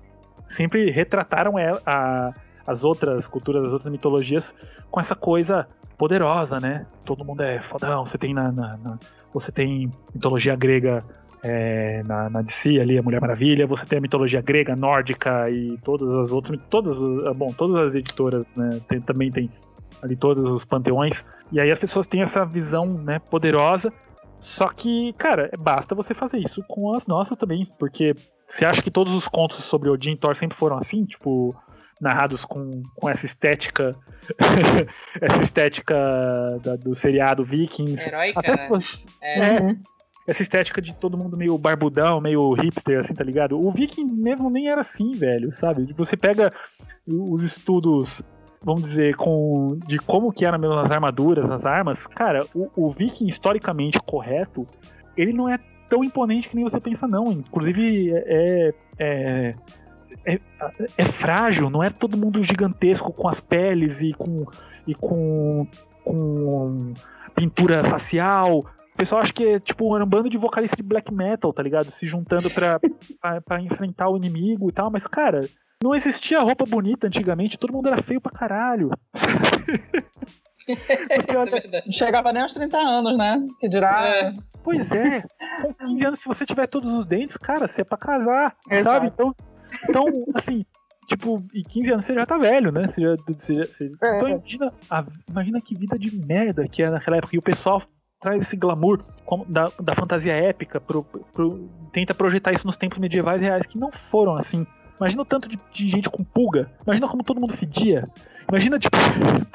sempre 0.47 0.89
retrataram 0.91 1.55
a, 1.57 1.81
a, 1.85 2.33
as 2.67 2.83
outras 2.83 3.27
culturas, 3.27 3.65
as 3.65 3.73
outras 3.73 3.91
mitologias 3.91 4.53
com 4.91 4.99
essa 4.99 5.15
coisa 5.15 5.67
poderosa, 5.97 6.59
né? 6.59 6.85
Todo 7.05 7.23
mundo 7.23 7.41
é 7.41 7.61
fodão. 7.61 8.05
Você 8.05 8.17
tem 8.17 8.33
na, 8.33 8.51
na, 8.51 8.77
na 8.77 8.99
você 9.33 9.51
tem 9.51 9.91
mitologia 10.13 10.55
grega 10.55 11.03
é, 11.43 12.01
na, 12.03 12.29
na 12.29 12.41
DC 12.41 12.79
ali, 12.79 12.97
a 12.97 13.03
Mulher 13.03 13.21
Maravilha, 13.21 13.67
você 13.67 13.85
tem 13.85 13.99
a 13.99 14.01
mitologia 14.01 14.41
grega, 14.41 14.75
nórdica 14.75 15.49
e 15.49 15.77
todas 15.83 16.17
as 16.17 16.31
outras, 16.31 16.59
todas, 16.69 16.97
bom, 17.35 17.53
todas 17.53 17.85
as 17.85 17.95
editoras, 17.95 18.43
né, 18.55 18.79
tem, 18.87 18.99
também 18.99 19.31
tem 19.31 19.49
ali 20.05 20.15
todos 20.15 20.49
os 20.49 20.63
panteões. 20.63 21.25
E 21.51 21.59
aí 21.59 21.71
as 21.71 21.79
pessoas 21.79 22.07
têm 22.07 22.21
essa 22.21 22.45
visão, 22.45 22.85
né, 22.85 23.19
poderosa. 23.19 23.91
Só 24.39 24.67
que, 24.69 25.13
cara, 25.13 25.49
basta 25.57 25.95
você 25.95 26.13
fazer 26.13 26.37
isso 26.37 26.63
com 26.67 26.93
as 26.93 27.07
nossas 27.07 27.37
também, 27.37 27.67
porque 27.79 28.15
você 28.47 28.63
acha 28.65 28.81
que 28.81 28.91
todos 28.91 29.13
os 29.13 29.27
contos 29.27 29.57
sobre 29.63 29.89
Odin 29.89 30.11
e 30.11 30.17
Thor 30.17 30.35
sempre 30.35 30.55
foram 30.55 30.77
assim, 30.77 31.03
tipo, 31.03 31.55
narrados 31.99 32.45
com, 32.45 32.83
com 32.95 33.09
essa 33.09 33.25
estética, 33.25 33.95
essa 35.19 35.41
estética 35.41 35.95
da, 36.61 36.75
do 36.75 36.93
seriado 36.93 37.43
Vikings. 37.43 38.07
Heróica, 38.07 38.39
Até 38.39 38.55
né? 38.55 38.97
É. 39.21 39.57
é. 39.57 39.75
Essa 40.27 40.41
estética 40.41 40.81
de 40.81 40.95
todo 40.95 41.17
mundo 41.17 41.37
meio 41.37 41.55
barbudão, 41.57 42.19
meio 42.19 42.51
hipster, 42.53 42.99
assim, 42.99 43.13
tá 43.13 43.23
ligado? 43.23 43.59
O 43.59 43.69
Viking 43.71 44.05
mesmo 44.05 44.49
nem 44.49 44.67
era 44.69 44.81
assim, 44.81 45.11
velho, 45.11 45.53
sabe? 45.53 45.93
Você 45.95 46.17
pega 46.17 46.51
os 47.07 47.43
estudos 47.43 48.23
vamos 48.65 48.81
dizer, 48.81 49.15
com 49.15 49.77
de 49.85 49.99
como 49.99 50.33
que 50.33 50.43
eram 50.43 50.57
mesmo 50.57 50.75
as 50.79 50.89
armaduras, 50.89 51.51
as 51.51 51.67
armas, 51.67 52.07
cara, 52.07 52.43
o, 52.55 52.67
o 52.75 52.91
viking 52.91 53.27
historicamente 53.27 53.99
correto, 53.99 54.65
ele 55.15 55.31
não 55.31 55.47
é 55.47 55.59
tão 55.87 56.03
imponente 56.03 56.49
que 56.49 56.55
nem 56.55 56.63
você 56.63 56.79
pensa, 56.81 57.07
não. 57.07 57.31
Inclusive, 57.31 58.11
é, 58.11 58.73
é, 58.97 59.53
é, 60.25 60.39
é, 60.97 61.05
frágil, 61.05 61.69
não 61.69 61.83
é 61.83 61.91
todo 61.91 62.17
mundo 62.17 62.43
gigantesco 62.43 63.13
com 63.13 63.27
as 63.27 63.39
peles 63.39 64.01
e 64.01 64.13
com, 64.13 64.47
e 64.87 64.95
com, 64.95 65.67
com 66.03 66.93
pintura 67.35 67.83
facial. 67.83 68.59
O 68.59 68.97
pessoal 68.97 69.21
acha 69.21 69.31
que 69.31 69.45
é 69.45 69.59
tipo 69.59 69.95
um 69.95 70.05
bando 70.07 70.27
de 70.27 70.39
vocalistas 70.39 70.77
de 70.77 70.83
black 70.83 71.13
metal, 71.13 71.53
tá 71.53 71.61
ligado? 71.61 71.91
Se 71.91 72.07
juntando 72.07 72.49
pra, 72.49 72.79
pra 73.45 73.61
enfrentar 73.61 74.09
o 74.09 74.17
inimigo 74.17 74.69
e 74.69 74.73
tal, 74.73 74.89
mas, 74.89 75.05
cara, 75.05 75.47
não 75.83 75.95
existia 75.95 76.39
roupa 76.41 76.65
bonita 76.65 77.07
antigamente, 77.07 77.57
todo 77.57 77.73
mundo 77.73 77.87
era 77.87 78.01
feio 78.01 78.21
pra 78.21 78.31
caralho. 78.31 78.89
Não 80.67 81.93
chegava 81.93 82.33
nem 82.33 82.41
aos 82.41 82.53
30 82.53 82.75
anos, 82.75 83.15
né? 83.15 83.45
Que 83.59 83.69
dirá. 83.69 84.09
É. 84.09 84.33
Pois 84.63 84.91
é. 84.91 85.23
Com 85.61 85.73
15 85.73 86.05
anos, 86.05 86.19
se 86.19 86.27
você 86.27 86.43
tiver 86.43 86.65
todos 86.65 86.91
os 86.91 87.05
dentes, 87.05 87.37
cara, 87.37 87.67
você 87.67 87.81
é 87.81 87.83
pra 87.83 87.97
casar, 87.97 88.55
Exato. 88.69 88.83
sabe? 88.83 89.07
Então, 89.07 89.35
então, 89.87 90.05
assim, 90.33 90.65
tipo, 91.07 91.45
e 91.53 91.61
15 91.61 91.91
anos 91.91 92.05
você 92.05 92.15
já 92.15 92.25
tá 92.25 92.37
velho, 92.37 92.71
né? 92.71 92.87
Você 92.87 93.01
já, 93.01 93.15
você 93.27 93.55
já, 93.55 93.65
você... 93.65 93.91
É. 94.01 94.15
Então 94.15 94.27
imagina, 94.27 94.73
a, 94.89 95.05
imagina 95.29 95.61
que 95.61 95.75
vida 95.75 95.99
de 95.99 96.17
merda 96.25 96.67
que 96.67 96.81
é 96.81 96.89
naquela 96.89 97.17
época. 97.17 97.35
E 97.35 97.39
o 97.39 97.43
pessoal 97.43 97.81
traz 98.19 98.41
esse 98.41 98.57
glamour 98.57 99.03
da, 99.47 99.71
da 99.79 99.93
fantasia 99.93 100.33
épica, 100.33 100.81
pro, 100.81 101.03
pro, 101.03 101.69
tenta 101.93 102.15
projetar 102.15 102.53
isso 102.53 102.65
nos 102.65 102.77
tempos 102.77 102.97
medievais 102.97 103.39
reais, 103.39 103.67
que 103.67 103.77
não 103.77 103.91
foram 103.91 104.33
assim. 104.33 104.65
Imagina 104.99 105.21
o 105.21 105.25
tanto 105.25 105.49
de, 105.49 105.59
de 105.71 105.89
gente 105.89 106.09
com 106.09 106.23
pulga. 106.23 106.71
Imagina 106.85 107.07
como 107.07 107.23
todo 107.23 107.39
mundo 107.39 107.55
fedia. 107.55 108.09
Imagina, 108.49 108.79
tipo. 108.79 108.97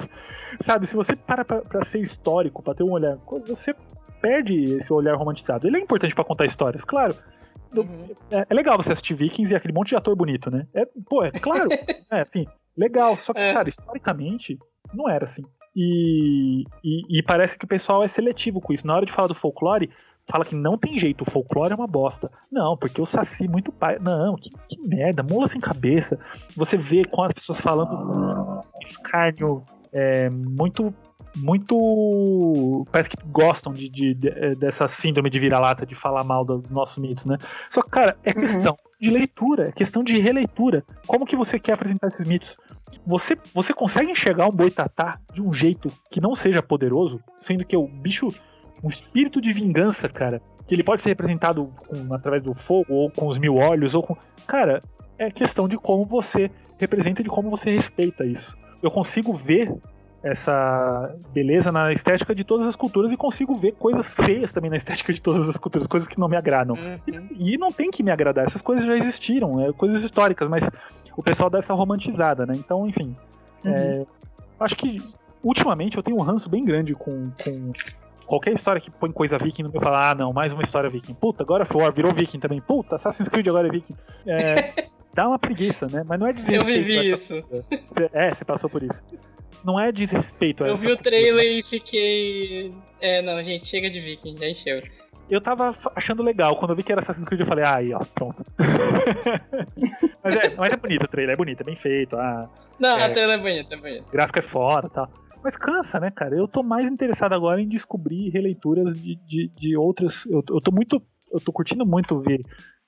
sabe, 0.60 0.86
se 0.86 0.94
você 0.94 1.16
para 1.16 1.44
pra, 1.44 1.62
pra, 1.62 1.84
ser 1.84 2.00
histórico, 2.00 2.62
pra 2.62 2.74
ter 2.74 2.82
um 2.82 2.90
olhar. 2.90 3.16
Você 3.46 3.74
perde 4.20 4.76
esse 4.76 4.92
olhar 4.92 5.14
romantizado. 5.16 5.66
Ele 5.66 5.78
é 5.78 5.80
importante 5.80 6.14
para 6.14 6.24
contar 6.24 6.44
histórias, 6.44 6.84
claro. 6.84 7.14
Uhum. 7.74 8.08
É, 8.30 8.46
é, 8.48 8.54
legal 8.54 8.76
você 8.76 8.92
assistir 8.92 9.14
Vikings 9.14 9.52
e 9.52 9.56
aquele 9.56 9.72
monte 9.72 9.90
de 9.90 9.96
ator 9.96 10.14
bonito, 10.16 10.50
né? 10.50 10.66
É, 10.74 10.86
pô, 11.08 11.24
é 11.24 11.30
claro. 11.30 11.68
é, 12.10 12.22
enfim, 12.22 12.46
legal. 12.76 13.16
Só 13.18 13.32
que, 13.32 13.40
é. 13.40 13.54
cara, 13.54 13.68
historicamente, 13.68 14.58
não 14.92 15.08
era 15.08 15.24
assim. 15.24 15.44
E, 15.74 16.64
e, 16.82 17.18
e, 17.18 17.22
parece 17.22 17.56
que 17.56 17.64
o 17.64 17.68
pessoal 17.68 18.02
é 18.02 18.08
seletivo 18.08 18.60
com 18.60 18.72
isso. 18.72 18.86
Na 18.86 18.96
hora 18.96 19.06
de 19.06 19.12
falar 19.12 19.28
do 19.28 19.36
folclore, 19.36 19.88
fala 20.28 20.44
que 20.44 20.54
não 20.54 20.78
tem 20.78 20.98
jeito, 20.98 21.22
o 21.22 21.30
folclore 21.30 21.72
é 21.72 21.76
uma 21.76 21.86
bosta. 21.86 22.30
Não, 22.50 22.76
porque 22.76 23.00
o 23.00 23.06
Saci 23.06 23.48
muito 23.48 23.72
pai. 23.72 23.98
Não, 24.00 24.36
que, 24.36 24.50
que 24.68 24.88
merda, 24.88 25.22
mula 25.22 25.46
sem 25.46 25.60
cabeça. 25.60 26.18
Você 26.56 26.76
vê 26.76 27.04
com 27.04 27.22
as 27.22 27.32
pessoas 27.32 27.60
falando 27.60 28.60
escárnio 28.82 29.62
é, 29.92 30.30
muito. 30.30 30.94
Muito. 31.36 32.84
Parece 32.90 33.08
que 33.08 33.16
gostam 33.28 33.72
de, 33.72 33.88
de, 33.88 34.14
de, 34.14 34.28
é, 34.30 34.50
dessa 34.56 34.88
síndrome 34.88 35.30
de 35.30 35.38
vira-lata, 35.38 35.86
de 35.86 35.94
falar 35.94 36.24
mal 36.24 36.44
dos 36.44 36.68
nossos 36.70 36.98
mitos, 36.98 37.24
né? 37.24 37.36
Só 37.68 37.82
que, 37.82 37.90
cara, 37.90 38.16
é 38.24 38.30
uhum. 38.30 38.36
questão 38.36 38.72
uhum. 38.72 38.90
de 39.00 39.10
leitura, 39.10 39.68
é 39.68 39.72
questão 39.72 40.02
de 40.02 40.18
releitura. 40.18 40.84
Como 41.06 41.24
que 41.24 41.36
você 41.36 41.56
quer 41.56 41.74
apresentar 41.74 42.08
esses 42.08 42.26
mitos? 42.26 42.56
Você, 43.06 43.38
você 43.54 43.72
consegue 43.72 44.10
enxergar 44.10 44.48
um 44.48 44.52
boitatá 44.52 45.20
de 45.32 45.40
um 45.40 45.52
jeito 45.52 45.88
que 46.10 46.20
não 46.20 46.34
seja 46.34 46.60
poderoso, 46.60 47.20
sendo 47.40 47.64
que 47.64 47.76
o 47.76 47.86
bicho 47.86 48.34
um 48.82 48.88
espírito 48.88 49.40
de 49.40 49.52
vingança, 49.52 50.08
cara. 50.08 50.40
Que 50.66 50.74
ele 50.74 50.84
pode 50.84 51.02
ser 51.02 51.10
representado 51.10 51.72
com, 51.76 52.14
através 52.14 52.42
do 52.42 52.54
fogo, 52.54 52.94
ou 52.94 53.10
com 53.10 53.26
os 53.26 53.38
mil 53.38 53.56
olhos, 53.56 53.94
ou 53.94 54.02
com. 54.02 54.16
Cara, 54.46 54.80
é 55.18 55.30
questão 55.30 55.68
de 55.68 55.76
como 55.76 56.04
você 56.04 56.50
representa, 56.78 57.22
de 57.22 57.28
como 57.28 57.50
você 57.50 57.70
respeita 57.70 58.24
isso. 58.24 58.56
Eu 58.82 58.90
consigo 58.90 59.32
ver 59.32 59.74
essa 60.22 61.14
beleza 61.32 61.72
na 61.72 61.92
estética 61.92 62.34
de 62.34 62.44
todas 62.44 62.66
as 62.66 62.76
culturas 62.76 63.10
e 63.10 63.16
consigo 63.16 63.54
ver 63.54 63.72
coisas 63.72 64.08
feias 64.08 64.52
também 64.52 64.70
na 64.70 64.76
estética 64.76 65.12
de 65.12 65.20
todas 65.20 65.48
as 65.48 65.56
culturas, 65.56 65.86
coisas 65.86 66.06
que 66.06 66.18
não 66.18 66.28
me 66.28 66.36
agradam. 66.36 66.76
Uhum. 66.76 67.28
E, 67.38 67.54
e, 67.54 67.58
não 67.58 67.72
tem 67.72 67.90
que 67.90 68.02
me 68.02 68.10
agradar, 68.10 68.44
essas 68.44 68.60
coisas 68.60 68.84
já 68.84 68.96
existiram, 68.96 69.60
é 69.60 69.72
coisas 69.72 70.02
históricas, 70.02 70.48
mas 70.48 70.70
o 71.16 71.22
pessoal 71.22 71.48
dá 71.48 71.58
essa 71.58 71.72
romantizada, 71.72 72.44
né? 72.44 72.54
Então, 72.54 72.86
enfim. 72.86 73.16
Uhum. 73.64 73.72
É, 73.72 74.06
acho 74.60 74.76
que 74.76 75.02
ultimamente 75.42 75.96
eu 75.96 76.02
tenho 76.02 76.18
um 76.18 76.22
ranço 76.22 76.50
bem 76.50 76.64
grande 76.64 76.94
com, 76.94 77.30
com 77.42 77.72
Qualquer 78.30 78.52
história 78.52 78.80
que 78.80 78.92
põe 78.92 79.10
coisa 79.10 79.36
viking 79.36 79.64
no 79.64 79.72
meu 79.72 79.80
falar, 79.80 80.12
ah, 80.12 80.14
não, 80.14 80.32
mais 80.32 80.52
uma 80.52 80.62
história 80.62 80.88
viking. 80.88 81.14
Puta, 81.14 81.42
agora 81.42 81.66
War 81.68 81.92
virou 81.92 82.12
viking 82.12 82.38
também. 82.38 82.60
Puta, 82.60 82.94
Assassin's 82.94 83.28
Creed 83.28 83.48
agora 83.48 83.66
é 83.66 83.70
viking. 83.72 83.96
É, 84.24 84.72
dá 85.12 85.26
uma 85.26 85.36
preguiça, 85.36 85.88
né? 85.88 86.04
Mas 86.06 86.20
não 86.20 86.28
é 86.28 86.32
desrespeito. 86.32 86.70
Eu 86.70 86.84
vivi 86.84 87.12
isso. 87.12 87.34
é, 88.12 88.32
você 88.32 88.44
passou 88.44 88.70
por 88.70 88.84
isso. 88.84 89.02
Não 89.64 89.80
é 89.80 89.90
desrespeito. 89.90 90.64
Eu 90.64 90.76
vi 90.76 90.92
o 90.92 90.96
trailer 90.96 91.44
e 91.44 91.62
fiquei. 91.64 92.72
É, 93.00 93.20
não, 93.20 93.42
gente, 93.42 93.66
chega 93.66 93.90
de 93.90 93.98
viking, 93.98 94.36
já 94.36 94.48
encheu. 94.48 94.80
Eu 95.28 95.40
tava 95.40 95.74
achando 95.96 96.22
legal. 96.22 96.54
Quando 96.54 96.70
eu 96.70 96.76
vi 96.76 96.84
que 96.84 96.92
era 96.92 97.00
Assassin's 97.00 97.26
Creed, 97.26 97.40
eu 97.40 97.46
falei, 97.46 97.64
ah, 97.64 97.78
aí, 97.78 97.92
ó, 97.92 97.98
pronto. 98.14 98.44
mas, 100.22 100.36
é, 100.36 100.54
mas 100.54 100.72
é 100.72 100.76
bonito 100.76 101.02
o 101.02 101.08
trailer, 101.08 101.34
é 101.34 101.36
bonito, 101.36 101.62
é 101.62 101.64
bem 101.64 101.74
feito. 101.74 102.16
Ah, 102.16 102.48
não, 102.78 102.96
é, 102.96 103.06
a 103.06 103.10
trailer 103.10 103.40
é 103.40 103.42
bonito, 103.42 103.74
é 103.74 103.76
bonito. 103.76 104.08
O 104.08 104.12
gráfico 104.12 104.38
é 104.38 104.42
foda 104.42 104.86
e 104.86 104.90
tal. 104.90 105.10
Mas 105.42 105.56
cansa, 105.56 105.98
né, 105.98 106.10
cara? 106.10 106.36
Eu 106.36 106.46
tô 106.46 106.62
mais 106.62 106.90
interessado 106.90 107.32
agora 107.34 107.60
em 107.60 107.68
descobrir 107.68 108.30
releituras 108.30 108.94
de, 108.94 109.16
de, 109.26 109.48
de 109.48 109.76
outras. 109.76 110.26
Eu, 110.26 110.42
eu 110.48 110.60
tô 110.60 110.70
muito. 110.70 111.02
Eu 111.32 111.40
tô 111.40 111.52
curtindo 111.52 111.86
muito 111.86 112.20
ver. 112.20 112.40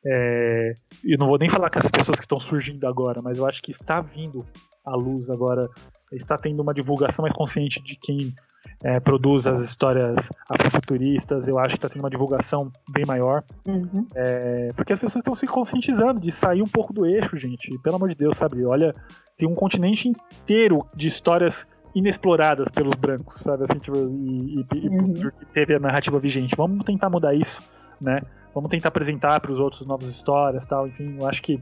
É, 0.04 0.74
eu 1.04 1.16
não 1.16 1.26
vou 1.26 1.38
nem 1.38 1.48
falar 1.48 1.70
com 1.70 1.78
as 1.78 1.90
pessoas 1.90 2.18
que 2.18 2.24
estão 2.24 2.40
surgindo 2.40 2.86
agora, 2.86 3.22
mas 3.22 3.38
eu 3.38 3.46
acho 3.46 3.62
que 3.62 3.70
está 3.70 4.00
vindo 4.00 4.44
à 4.84 4.94
luz 4.96 5.30
agora. 5.30 5.68
Está 6.12 6.36
tendo 6.36 6.60
uma 6.60 6.74
divulgação 6.74 7.22
mais 7.22 7.32
consciente 7.32 7.82
de 7.82 7.96
quem 7.96 8.34
é, 8.82 9.00
produz 9.00 9.46
as 9.46 9.60
histórias 9.60 10.30
afrofuturistas, 10.48 11.48
eu 11.48 11.58
acho 11.58 11.74
que 11.74 11.78
está 11.78 11.88
tendo 11.88 12.02
uma 12.02 12.10
divulgação 12.10 12.70
bem 12.90 13.04
maior. 13.04 13.42
Uhum. 13.66 14.06
É, 14.14 14.70
porque 14.74 14.92
as 14.92 15.00
pessoas 15.00 15.20
estão 15.20 15.34
se 15.34 15.46
conscientizando 15.46 16.20
de 16.20 16.30
sair 16.30 16.62
um 16.62 16.68
pouco 16.68 16.92
do 16.92 17.06
eixo, 17.06 17.36
gente. 17.36 17.78
Pelo 17.78 17.96
amor 17.96 18.08
de 18.08 18.14
Deus, 18.14 18.36
sabe? 18.36 18.64
Olha, 18.64 18.92
tem 19.36 19.48
um 19.48 19.54
continente 19.54 20.08
inteiro 20.08 20.86
de 20.94 21.08
histórias 21.08 21.66
inexploradas 21.94 22.68
pelos 22.68 22.94
brancos, 22.94 23.36
sabe? 23.40 23.64
Assim, 23.64 23.78
tipo, 23.78 23.96
e, 23.96 24.66
e, 24.74 24.88
Uhum. 24.88 25.14
e 25.40 25.46
teve 25.52 25.74
a 25.74 25.78
narrativa 25.78 26.18
vigente. 26.18 26.54
Vamos 26.56 26.84
tentar 26.84 27.10
mudar 27.10 27.34
isso, 27.34 27.62
né? 28.00 28.20
Vamos 28.54 28.70
tentar 28.70 28.88
apresentar 28.88 29.40
para 29.40 29.52
os 29.52 29.58
outros 29.60 29.86
novas 29.86 30.08
histórias, 30.08 30.66
tal. 30.66 30.86
Enfim, 30.86 31.16
eu 31.18 31.26
acho 31.28 31.42
que 31.42 31.60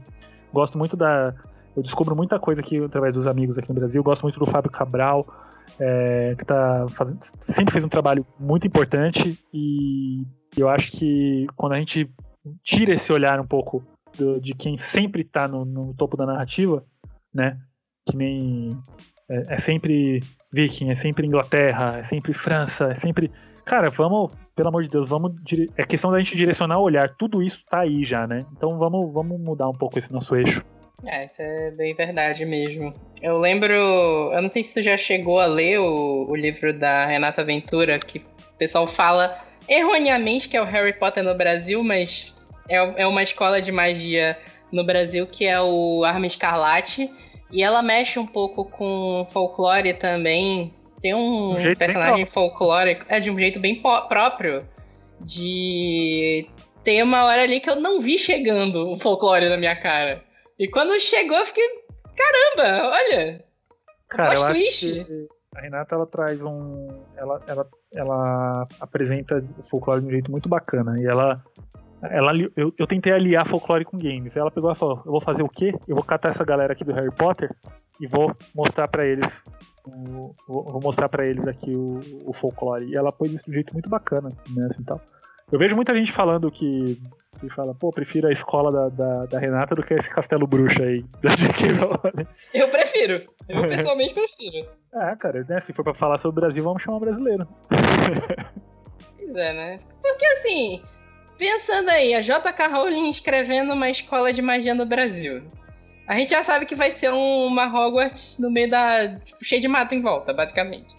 gosto 0.53 0.77
muito 0.77 0.95
da. 0.97 1.33
Eu 1.75 1.81
descubro 1.83 2.15
muita 2.15 2.37
coisa 2.37 2.59
aqui 2.61 2.83
através 2.83 3.13
dos 3.13 3.27
amigos 3.27 3.57
aqui 3.57 3.69
no 3.69 3.75
Brasil. 3.75 4.03
Gosto 4.03 4.23
muito 4.23 4.37
do 4.39 4.45
Fábio 4.45 4.69
Cabral, 4.69 5.25
é, 5.79 6.35
que 6.37 6.43
tá 6.45 6.85
fazendo, 6.89 7.19
sempre 7.39 7.71
fez 7.71 7.83
um 7.83 7.87
trabalho 7.89 8.25
muito 8.37 8.67
importante 8.67 9.39
e 9.53 10.25
eu 10.57 10.67
acho 10.67 10.91
que 10.91 11.47
quando 11.55 11.73
a 11.73 11.77
gente 11.79 12.09
tira 12.61 12.93
esse 12.93 13.11
olhar 13.13 13.39
um 13.39 13.47
pouco 13.47 13.81
do- 14.17 14.41
de 14.41 14.53
quem 14.53 14.77
sempre 14.77 15.21
está 15.21 15.47
no, 15.47 15.63
no 15.63 15.93
topo 15.93 16.17
da 16.17 16.25
narrativa, 16.25 16.83
né? 17.33 17.57
Que 18.05 18.17
nem 18.17 18.77
é, 19.31 19.53
é 19.53 19.57
sempre 19.57 20.21
Viking, 20.53 20.89
é 20.91 20.95
sempre 20.95 21.25
Inglaterra, 21.25 21.97
é 21.99 22.03
sempre 22.03 22.33
França, 22.33 22.91
é 22.91 22.95
sempre. 22.95 23.31
Cara, 23.65 23.89
vamos, 23.89 24.33
pelo 24.55 24.69
amor 24.69 24.83
de 24.83 24.89
Deus, 24.89 25.07
vamos. 25.07 25.33
dire- 25.43 25.69
É 25.77 25.83
questão 25.83 26.11
da 26.11 26.19
gente 26.19 26.35
direcionar 26.35 26.79
o 26.79 26.83
olhar. 26.83 27.09
Tudo 27.17 27.41
isso 27.41 27.63
tá 27.69 27.79
aí 27.81 28.03
já, 28.03 28.25
né? 28.27 28.39
Então 28.57 28.77
vamos, 28.77 29.13
vamos 29.13 29.39
mudar 29.39 29.69
um 29.69 29.73
pouco 29.73 29.97
esse 29.99 30.11
nosso 30.11 30.35
eixo. 30.35 30.63
É, 31.05 31.25
isso 31.25 31.41
é 31.41 31.71
bem 31.71 31.95
verdade 31.95 32.45
mesmo. 32.45 32.93
Eu 33.21 33.37
lembro. 33.39 33.71
Eu 33.73 34.41
não 34.41 34.49
sei 34.49 34.63
se 34.63 34.73
tu 34.73 34.83
já 34.83 34.97
chegou 34.97 35.39
a 35.39 35.45
ler 35.45 35.79
o, 35.79 36.27
o 36.29 36.35
livro 36.35 36.73
da 36.77 37.05
Renata 37.05 37.43
Ventura, 37.43 37.97
que 37.99 38.19
o 38.19 38.57
pessoal 38.57 38.87
fala 38.87 39.35
erroneamente 39.69 40.49
que 40.49 40.57
é 40.57 40.61
o 40.61 40.65
Harry 40.65 40.93
Potter 40.93 41.23
no 41.23 41.35
Brasil, 41.35 41.83
mas 41.83 42.33
é, 42.69 43.03
é 43.03 43.07
uma 43.07 43.23
escola 43.23 43.61
de 43.61 43.71
magia 43.71 44.37
no 44.71 44.83
Brasil 44.85 45.25
que 45.27 45.45
é 45.45 45.59
o 45.61 46.03
Arma 46.03 46.27
Escarlate. 46.27 47.09
E 47.51 47.63
ela 47.63 47.81
mexe 47.81 48.17
um 48.17 48.25
pouco 48.25 48.65
com 48.65 49.27
folclore 49.31 49.93
também. 49.95 50.73
Tem 51.01 51.13
um 51.13 51.57
Um 51.57 51.75
personagem 51.75 52.25
folclórico. 52.27 53.05
É 53.09 53.19
de 53.19 53.29
um 53.29 53.37
jeito 53.37 53.59
bem 53.59 53.81
próprio. 53.81 54.65
De 55.19 56.47
ter 56.83 57.03
uma 57.03 57.25
hora 57.25 57.43
ali 57.43 57.59
que 57.59 57.69
eu 57.69 57.75
não 57.75 58.01
vi 58.01 58.17
chegando 58.17 58.91
o 58.91 58.99
folclore 58.99 59.49
na 59.49 59.57
minha 59.57 59.75
cara. 59.75 60.23
E 60.57 60.67
quando 60.67 60.99
chegou, 60.99 61.37
eu 61.37 61.45
fiquei. 61.45 61.67
Caramba, 62.15 62.89
olha! 62.89 63.43
Cara, 64.07 64.33
eu 64.35 64.47
twist. 64.47 65.05
que 65.05 65.27
a 65.55 65.61
Renata 65.61 65.95
ela 65.95 66.05
traz 66.05 66.45
um. 66.45 66.87
Ela, 67.17 67.41
ela, 67.47 67.67
ela 67.93 68.67
apresenta 68.79 69.43
o 69.57 69.63
folclore 69.63 70.01
de 70.01 70.07
um 70.07 70.11
jeito 70.11 70.31
muito 70.31 70.47
bacana. 70.47 70.95
E 70.99 71.05
ela. 71.05 71.43
Ela 72.03 72.31
eu, 72.55 72.73
eu 72.77 72.87
tentei 72.87 73.11
aliar 73.13 73.45
folclore 73.47 73.85
com 73.85 73.97
games. 73.97 74.35
Ela 74.37 74.49
pegou 74.51 74.71
e 74.71 74.75
falou: 74.75 75.01
Eu 75.05 75.11
vou 75.11 75.21
fazer 75.21 75.43
o 75.43 75.49
quê? 75.49 75.73
Eu 75.87 75.95
vou 75.95 76.03
catar 76.03 76.29
essa 76.29 76.43
galera 76.45 76.73
aqui 76.73 76.83
do 76.83 76.93
Harry 76.93 77.11
Potter 77.13 77.49
e 77.99 78.07
vou 78.07 78.35
mostrar 78.55 78.87
pra 78.87 79.05
eles. 79.05 79.43
o- 79.85 80.33
vou 80.47 80.79
mostrar 80.81 81.09
pra 81.09 81.25
eles 81.25 81.47
aqui 81.47 81.75
o, 81.75 81.99
o 82.25 82.33
folclore. 82.33 82.85
E 82.85 82.95
ela 82.95 83.11
pôs 83.11 83.31
isso 83.31 83.45
de 83.45 83.51
um 83.51 83.53
jeito 83.53 83.73
muito 83.73 83.89
bacana, 83.89 84.29
né? 84.49 84.67
Assim, 84.69 84.83
tal. 84.83 84.99
Eu 85.51 85.59
vejo 85.59 85.75
muita 85.75 85.93
gente 85.95 86.11
falando 86.11 86.49
que. 86.49 86.99
que 87.39 87.49
fala, 87.49 87.73
pô, 87.75 87.89
prefiro 87.91 88.27
a 88.27 88.31
escola 88.31 88.71
da, 88.71 88.89
da, 88.89 89.25
da 89.25 89.39
Renata 89.39 89.75
do 89.75 89.83
que 89.83 89.93
esse 89.93 90.09
castelo 90.09 90.47
bruxo 90.47 90.81
aí 90.81 91.03
da 91.21 91.35
J.K. 91.35 91.67
Rowling. 91.73 92.27
Eu 92.53 92.69
prefiro. 92.69 93.21
Eu 93.49 93.61
pessoalmente 93.63 94.13
prefiro. 94.13 94.69
Ah, 94.93 95.15
cara, 95.15 95.45
né? 95.49 95.59
Se 95.61 95.73
for 95.73 95.83
pra 95.83 95.93
falar 95.93 96.17
sobre 96.17 96.37
o 96.39 96.41
Brasil, 96.41 96.63
vamos 96.63 96.81
chamar 96.81 96.97
um 96.97 97.01
brasileiro. 97.01 97.47
Pois 99.17 99.35
é, 99.35 99.53
né? 99.53 99.79
Porque 100.01 100.25
assim, 100.25 100.81
pensando 101.37 101.89
aí, 101.89 102.13
a 102.13 102.21
J.K. 102.21 102.67
Rowling 102.67 103.09
escrevendo 103.09 103.73
uma 103.73 103.89
escola 103.89 104.31
de 104.33 104.41
magia 104.41 104.73
no 104.75 104.85
Brasil. 104.85 105.41
A 106.07 106.17
gente 106.17 106.31
já 106.31 106.43
sabe 106.43 106.65
que 106.65 106.75
vai 106.75 106.91
ser 106.91 107.11
um- 107.13 107.45
uma 107.47 107.65
Hogwarts 107.67 108.37
no 108.39 108.49
meio 108.51 108.69
da. 108.69 109.07
Tipo, 109.17 109.43
cheio 109.45 109.61
de 109.61 109.67
mato 109.67 109.93
em 109.95 110.01
volta, 110.01 110.33
basicamente. 110.33 110.93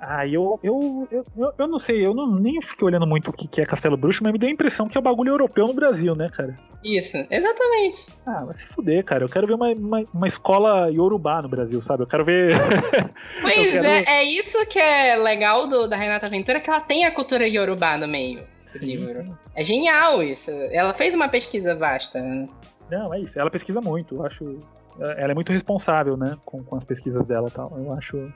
Ah, 0.00 0.24
eu, 0.26 0.60
eu, 0.62 1.08
eu, 1.10 1.52
eu, 1.58 1.66
não 1.66 1.78
sei, 1.80 2.04
eu 2.06 2.14
não, 2.14 2.32
nem 2.38 2.62
fiquei 2.62 2.86
olhando 2.86 3.04
muito 3.06 3.30
o 3.30 3.32
que 3.32 3.48
que 3.48 3.60
é 3.60 3.66
Castelo 3.66 3.96
Bruxo, 3.96 4.22
mas 4.22 4.32
me 4.32 4.38
deu 4.38 4.48
a 4.48 4.52
impressão 4.52 4.86
que 4.86 4.96
é 4.96 5.00
o 5.00 5.02
bagulho 5.02 5.30
europeu 5.32 5.66
no 5.66 5.74
Brasil, 5.74 6.14
né, 6.14 6.30
cara? 6.32 6.54
Isso, 6.84 7.16
exatamente. 7.28 8.06
Ah, 8.24 8.44
vai 8.44 8.54
se 8.54 8.64
fuder, 8.66 9.04
cara. 9.04 9.24
Eu 9.24 9.28
quero 9.28 9.48
ver 9.48 9.54
uma, 9.54 9.72
uma, 9.72 10.04
uma 10.14 10.26
escola 10.28 10.88
Yorubá 10.88 11.42
no 11.42 11.48
Brasil, 11.48 11.80
sabe? 11.80 12.04
Eu 12.04 12.06
quero 12.06 12.24
ver. 12.24 12.52
Pois 13.42 13.72
quero- 13.72 13.86
é, 13.86 14.04
é 14.06 14.22
isso 14.22 14.64
que 14.66 14.78
é 14.78 15.16
legal 15.16 15.66
do, 15.66 15.88
da 15.88 15.96
Renata 15.96 16.28
Ventura, 16.28 16.60
que 16.60 16.70
ela 16.70 16.80
tem 16.80 17.04
a 17.04 17.10
cultura 17.10 17.46
Yorubá 17.48 17.96
no 17.98 18.06
meio 18.06 18.44
Sim, 18.70 18.86
livro. 18.86 19.22
sim. 19.22 19.32
É 19.54 19.64
genial 19.64 20.22
isso. 20.22 20.50
Ela 20.50 20.92
fez 20.94 21.14
uma 21.14 21.28
pesquisa 21.28 21.74
vasta. 21.74 22.20
né? 22.20 22.46
Não, 22.90 23.12
é 23.14 23.20
isso. 23.20 23.38
Ela 23.38 23.50
pesquisa 23.50 23.80
muito. 23.80 24.16
Eu 24.16 24.26
acho. 24.26 24.58
Ela 24.98 25.30
é 25.32 25.34
muito 25.34 25.52
responsável, 25.52 26.16
né? 26.16 26.36
Com, 26.44 26.62
com 26.64 26.76
as 26.76 26.84
pesquisas 26.84 27.24
dela 27.26 27.48
e 27.48 27.52
tal. 27.52 27.72
Eu 27.78 27.92
acho. 27.92 28.32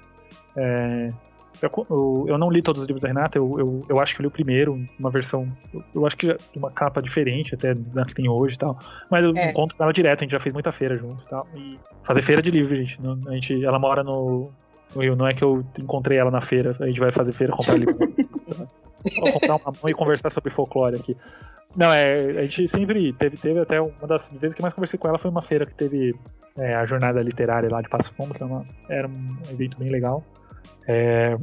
é, 0.56 1.08
eu, 1.60 2.24
eu- 2.28 2.38
não 2.38 2.50
li 2.50 2.60
todos 2.62 2.82
os 2.82 2.86
livros 2.88 3.02
da 3.02 3.08
Renata, 3.08 3.38
eu, 3.38 3.54
eu, 3.58 3.80
eu 3.88 4.00
acho 4.00 4.14
que 4.14 4.20
eu 4.20 4.24
li 4.24 4.28
o 4.28 4.30
primeiro, 4.30 4.80
uma 4.98 5.10
versão. 5.10 5.46
Eu, 5.72 5.82
eu 5.94 6.06
acho 6.06 6.16
que 6.16 6.36
uma 6.56 6.70
capa 6.70 7.00
diferente 7.02 7.54
até 7.54 7.72
da 7.74 8.04
que 8.04 8.14
tem 8.14 8.28
hoje 8.28 8.54
e 8.56 8.58
tal. 8.58 8.78
Mas 9.10 9.24
eu 9.24 9.36
É. 9.36 9.50
encontro 9.50 9.76
com 9.76 9.82
ela 9.82 9.92
direto, 9.92 10.20
a 10.20 10.24
gente 10.24 10.32
já 10.32 10.40
fez 10.40 10.52
muita 10.52 10.72
feira 10.72 10.96
junto 10.96 11.22
e 11.24 11.28
tal. 11.28 11.46
E 11.54 11.78
fazer 12.02 12.22
feira 12.22 12.42
de 12.42 12.50
livro, 12.50 12.74
gente. 12.74 12.98
a 13.28 13.32
gente 13.32 13.64
ela 13.64 13.78
mora 13.78 14.02
no, 14.02 14.50
no 14.94 15.02
Rio, 15.02 15.14
não 15.16 15.26
é 15.26 15.34
que 15.34 15.42
eu 15.44 15.64
encontrei 15.78 16.18
ela 16.18 16.30
na 16.30 16.40
feira, 16.40 16.76
a 16.80 16.86
gente 16.86 16.98
vai 17.00 17.10
fazer 17.10 17.32
feira, 17.32 17.52
comprar 17.52 17.76
livro. 17.76 17.96
Vou 19.20 19.32
comprar 19.32 19.56
uma 19.56 19.72
mão 19.82 19.90
e 19.90 19.94
conversar 19.94 20.30
sobre 20.32 20.50
folclore 20.50 20.96
aqui. 20.96 21.16
Não, 21.76 21.90
é, 21.92 22.14
a 22.38 22.42
gente 22.42 22.68
sempre 22.68 23.12
teve, 23.14 23.36
teve 23.36 23.58
até 23.60 23.80
uma 23.80 24.06
das 24.06 24.28
vezes 24.30 24.54
que 24.54 24.60
mais 24.62 24.74
conversei 24.74 24.98
com 24.98 25.08
ela 25.08 25.18
foi 25.18 25.30
uma 25.30 25.40
feira 25.42 25.64
que 25.64 25.74
teve 25.74 26.14
é, 26.58 26.74
a 26.74 26.84
jornada 26.84 27.22
literária 27.22 27.70
lá 27.70 27.80
de 27.80 27.88
Passo 27.88 28.12
Fundo, 28.14 28.34
que 28.34 28.42
era, 28.42 28.52
uma- 28.52 28.64
era 28.88 29.08
um 29.08 29.26
evento 29.50 29.78
bem 29.78 29.88
legal. 29.88 30.22
É, 30.86 31.36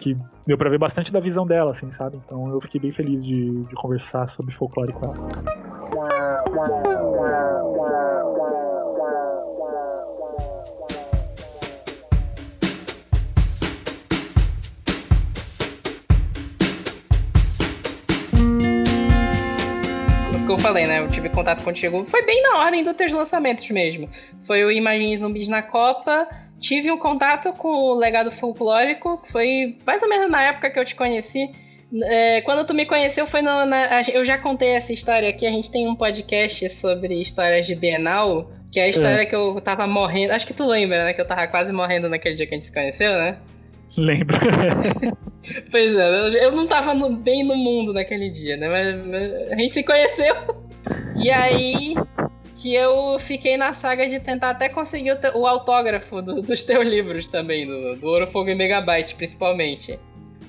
que 0.00 0.16
deu 0.46 0.58
pra 0.58 0.68
ver 0.68 0.78
bastante 0.78 1.12
da 1.12 1.20
visão 1.20 1.46
dela, 1.46 1.70
assim, 1.70 1.90
sabe? 1.90 2.20
Então 2.26 2.50
eu 2.50 2.60
fiquei 2.60 2.80
bem 2.80 2.90
feliz 2.90 3.24
de, 3.24 3.62
de 3.62 3.74
conversar 3.76 4.26
sobre 4.26 4.52
folclore 4.52 4.92
com 4.92 5.06
ela. 5.06 5.14
Que 20.46 20.52
eu 20.52 20.58
falei, 20.58 20.86
né? 20.86 21.00
Eu 21.00 21.08
tive 21.08 21.28
contato 21.28 21.64
contigo. 21.64 22.06
Foi 22.08 22.24
bem 22.24 22.40
na 22.42 22.58
ordem 22.58 22.84
dos 22.84 22.94
teus 22.94 23.12
lançamentos 23.12 23.68
mesmo. 23.68 24.08
Foi 24.46 24.64
o 24.64 24.70
Imagine 24.70 25.18
Zumbis 25.18 25.48
na 25.48 25.60
Copa. 25.60 26.28
Tive 26.60 26.90
um 26.90 26.96
contato 26.96 27.52
com 27.52 27.68
o 27.68 27.94
Legado 27.94 28.30
Folclórico, 28.30 29.18
que 29.18 29.32
foi 29.32 29.76
mais 29.84 30.00
ou 30.02 30.08
menos 30.08 30.30
na 30.30 30.42
época 30.42 30.70
que 30.70 30.78
eu 30.78 30.84
te 30.84 30.94
conheci. 30.94 31.50
É, 32.04 32.40
quando 32.42 32.64
tu 32.64 32.72
me 32.72 32.86
conheceu, 32.86 33.26
foi 33.26 33.42
no, 33.42 33.66
na, 33.66 34.02
eu 34.12 34.24
já 34.24 34.38
contei 34.38 34.70
essa 34.70 34.92
história 34.92 35.28
aqui. 35.28 35.46
A 35.46 35.50
gente 35.50 35.70
tem 35.70 35.88
um 35.88 35.96
podcast 35.96 36.70
sobre 36.70 37.20
histórias 37.20 37.66
de 37.66 37.74
Bienal, 37.74 38.50
que 38.70 38.78
é 38.78 38.84
a 38.84 38.88
história 38.88 39.26
que 39.26 39.34
eu 39.34 39.60
tava 39.60 39.86
morrendo. 39.86 40.32
Acho 40.32 40.46
que 40.46 40.54
tu 40.54 40.64
lembra, 40.64 41.04
né? 41.04 41.12
Que 41.12 41.20
eu 41.20 41.26
tava 41.26 41.46
quase 41.48 41.72
morrendo 41.72 42.08
naquele 42.08 42.36
dia 42.36 42.46
que 42.46 42.54
a 42.54 42.56
gente 42.56 42.66
se 42.66 42.72
conheceu, 42.72 43.12
né? 43.12 43.38
Lembro. 43.96 44.36
Pois 45.70 45.94
é, 45.96 46.44
eu, 46.44 46.50
não 46.50 46.66
tava 46.66 46.92
no- 46.92 47.08
bem 47.16 47.44
no 47.44 47.54
mundo 47.56 47.92
naquele 47.92 48.30
dia, 48.30 48.56
né? 48.56 48.68
Mas, 48.68 49.06
mas 49.06 49.52
a 49.52 49.56
gente 49.56 49.74
se 49.74 49.82
conheceu. 49.84 50.34
E 51.16 51.30
aí 51.30 51.94
que 52.56 52.74
eu 52.74 53.16
fiquei 53.20 53.56
na 53.56 53.72
saga 53.72 54.08
de 54.08 54.18
tentar 54.18 54.50
até 54.50 54.68
conseguir 54.68 55.12
o, 55.12 55.20
te- 55.20 55.30
o 55.36 55.46
autógrafo 55.46 56.20
do- 56.20 56.42
dos 56.42 56.64
teus 56.64 56.84
livros 56.84 57.28
também, 57.28 57.64
do, 57.64 57.94
do 57.94 58.06
Ouro, 58.08 58.26
Fogo 58.32 58.48
e 58.50 58.56
Megabyte, 58.56 59.14
principalmente. 59.14 59.98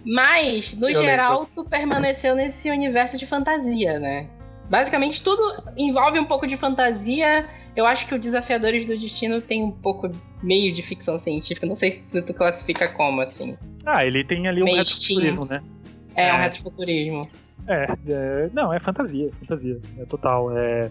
Mas, 0.03 0.73
no 0.73 0.89
Eu 0.89 1.03
geral, 1.03 1.47
tu 1.53 1.63
permaneceu 1.63 2.33
nesse 2.33 2.69
universo 2.71 3.19
de 3.19 3.27
fantasia, 3.27 3.99
né? 3.99 4.27
Basicamente, 4.69 5.21
tudo 5.21 5.61
envolve 5.77 6.17
um 6.17 6.25
pouco 6.25 6.47
de 6.47 6.57
fantasia. 6.57 7.47
Eu 7.77 7.85
acho 7.85 8.07
que 8.07 8.15
o 8.15 8.19
Desafiadores 8.19 8.87
do 8.87 8.97
Destino 8.97 9.39
tem 9.39 9.63
um 9.63 9.69
pouco 9.69 10.09
meio 10.41 10.73
de 10.73 10.81
ficção 10.81 11.19
científica. 11.19 11.67
Não 11.67 11.75
sei 11.75 11.91
se 11.91 12.21
tu 12.23 12.33
classifica 12.33 12.87
como, 12.87 13.21
assim. 13.21 13.55
Ah, 13.85 14.03
ele 14.03 14.23
tem 14.23 14.47
ali 14.47 14.63
um 14.63 14.65
Meio 14.65 14.77
retrofuturismo, 14.77 15.45
né? 15.45 15.61
É, 16.15 16.33
um 16.33 16.37
É. 16.37 16.41
retrofuturismo. 16.41 17.29
É, 17.67 17.87
é, 18.07 18.49
não, 18.51 18.73
é 18.73 18.79
fantasia, 18.79 19.29
fantasia, 19.39 19.79
é 19.99 20.05
total. 20.05 20.57
É, 20.57 20.89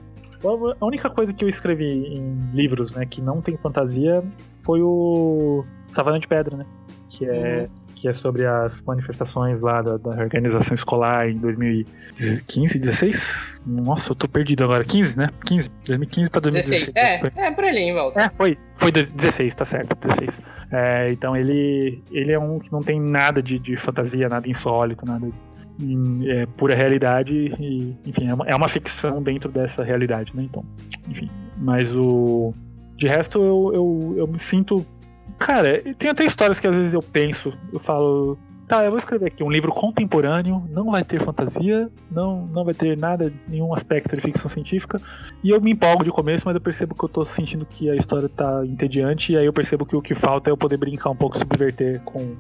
a 0.81 0.85
única 0.87 1.11
coisa 1.11 1.33
que 1.33 1.45
eu 1.45 1.49
escrevi 1.49 2.15
em 2.15 2.51
livros, 2.53 2.93
né, 2.93 3.05
que 3.05 3.21
não 3.21 3.43
tem 3.43 3.57
fantasia, 3.57 4.23
foi 4.63 4.81
o 4.81 5.65
Savana 5.89 6.21
de 6.21 6.29
Pedra, 6.29 6.57
né? 6.57 6.67
Que 7.09 7.25
é, 7.29 7.69
que 8.07 8.11
é 8.11 8.13
sobre 8.13 8.47
as 8.47 8.81
manifestações 8.83 9.63
lá 9.63 9.83
da, 9.83 9.97
da 9.97 10.11
organização 10.11 10.75
escolar 10.75 11.29
em 11.29 11.37
2015, 11.39 12.79
16? 12.79 13.61
Nossa, 13.67 14.13
eu 14.13 14.15
tô 14.15 14.29
perdido 14.29 14.63
agora. 14.63 14.85
15, 14.85 15.19
né? 15.19 15.29
15, 15.45 15.71
2015 15.85 16.31
pra 16.31 16.41
2016. 16.41 16.95
16. 16.95 17.37
É, 17.37 17.47
é, 17.47 17.51
por 17.51 17.65
ali 17.65 17.81
em 17.81 17.93
volta. 17.93 18.21
É, 18.21 18.31
foi. 18.31 18.57
Foi 18.77 18.93
16, 18.93 19.55
tá 19.57 19.65
certo, 19.65 19.97
16. 19.97 20.41
É, 20.71 21.11
então 21.11 21.37
ele, 21.37 22.01
ele 22.13 22.31
é 22.31 22.39
um 22.39 22.61
que 22.61 22.71
não 22.71 22.81
tem 22.81 23.01
nada 23.01 23.43
de, 23.43 23.59
de 23.59 23.77
fantasia, 23.77 24.29
nada 24.29 24.49
insólito, 24.49 25.05
nada 25.05 25.29
é 26.29 26.47
pura 26.57 26.75
realidade 26.75 27.55
e, 27.59 27.95
enfim, 28.07 28.29
é 28.29 28.35
uma, 28.35 28.47
é 28.47 28.55
uma, 28.55 28.69
ficção 28.69 29.23
dentro 29.23 29.51
dessa 29.51 29.83
realidade, 29.83 30.35
né? 30.35 30.43
Então, 30.45 30.65
enfim, 31.09 31.29
mas 31.59 31.95
o 31.95 32.55
de 32.97 33.07
resto 33.07 33.39
eu, 33.39 33.73
eu, 33.75 34.15
eu 34.19 34.27
me 34.27 34.39
sinto 34.39 34.87
cara, 35.39 35.83
tem 35.99 36.11
até 36.11 36.25
histórias 36.25 36.59
que 36.59 36.67
às 36.67 36.75
vezes 36.75 36.95
eu 36.95 37.03
penso, 37.03 37.53
eu 37.73 37.79
falo, 37.79 38.39
tá, 38.67 38.85
eu 38.85 38.91
vou 38.91 38.99
escrever 38.99 39.27
aqui 39.27 39.43
um 39.43 39.51
livro 39.51 39.73
contemporâneo, 39.73 40.65
não 40.71 40.91
vai 40.91 41.05
ter 41.05 41.23
fantasia, 41.23 41.91
não 42.11 42.47
não 42.47 42.65
vai 42.65 42.75
ter 42.75 42.97
nada, 42.97 43.33
nenhum 43.49 43.75
aspecto 43.75 44.15
de 44.15 44.23
ficção 44.23 44.51
científica, 44.51 45.01
e 45.43 45.51
eu 45.51 45.61
me 45.61 45.73
empolgo 45.73 46.05
de 46.05 46.11
começo, 46.11 46.45
mas 46.47 46.55
eu 46.55 46.61
percebo 46.61 46.95
que 46.95 47.05
eu 47.05 47.09
tô 47.09 47.25
sentindo 47.25 47.65
que 47.67 47.91
a 47.91 47.95
história 47.95 48.29
tá 48.29 48.65
entediante, 48.65 49.33
e 49.33 49.37
aí 49.37 49.47
eu 49.47 49.53
percebo 49.53 49.85
que 49.87 49.97
o 49.97 50.03
que 50.03 50.15
falta 50.15 50.51
é 50.51 50.53
eu 50.53 50.57
poder 50.57 50.77
brincar 50.77 51.11
um 51.11 51.17
pouco, 51.17 51.39
subverter 51.39 52.01
com 52.03 52.37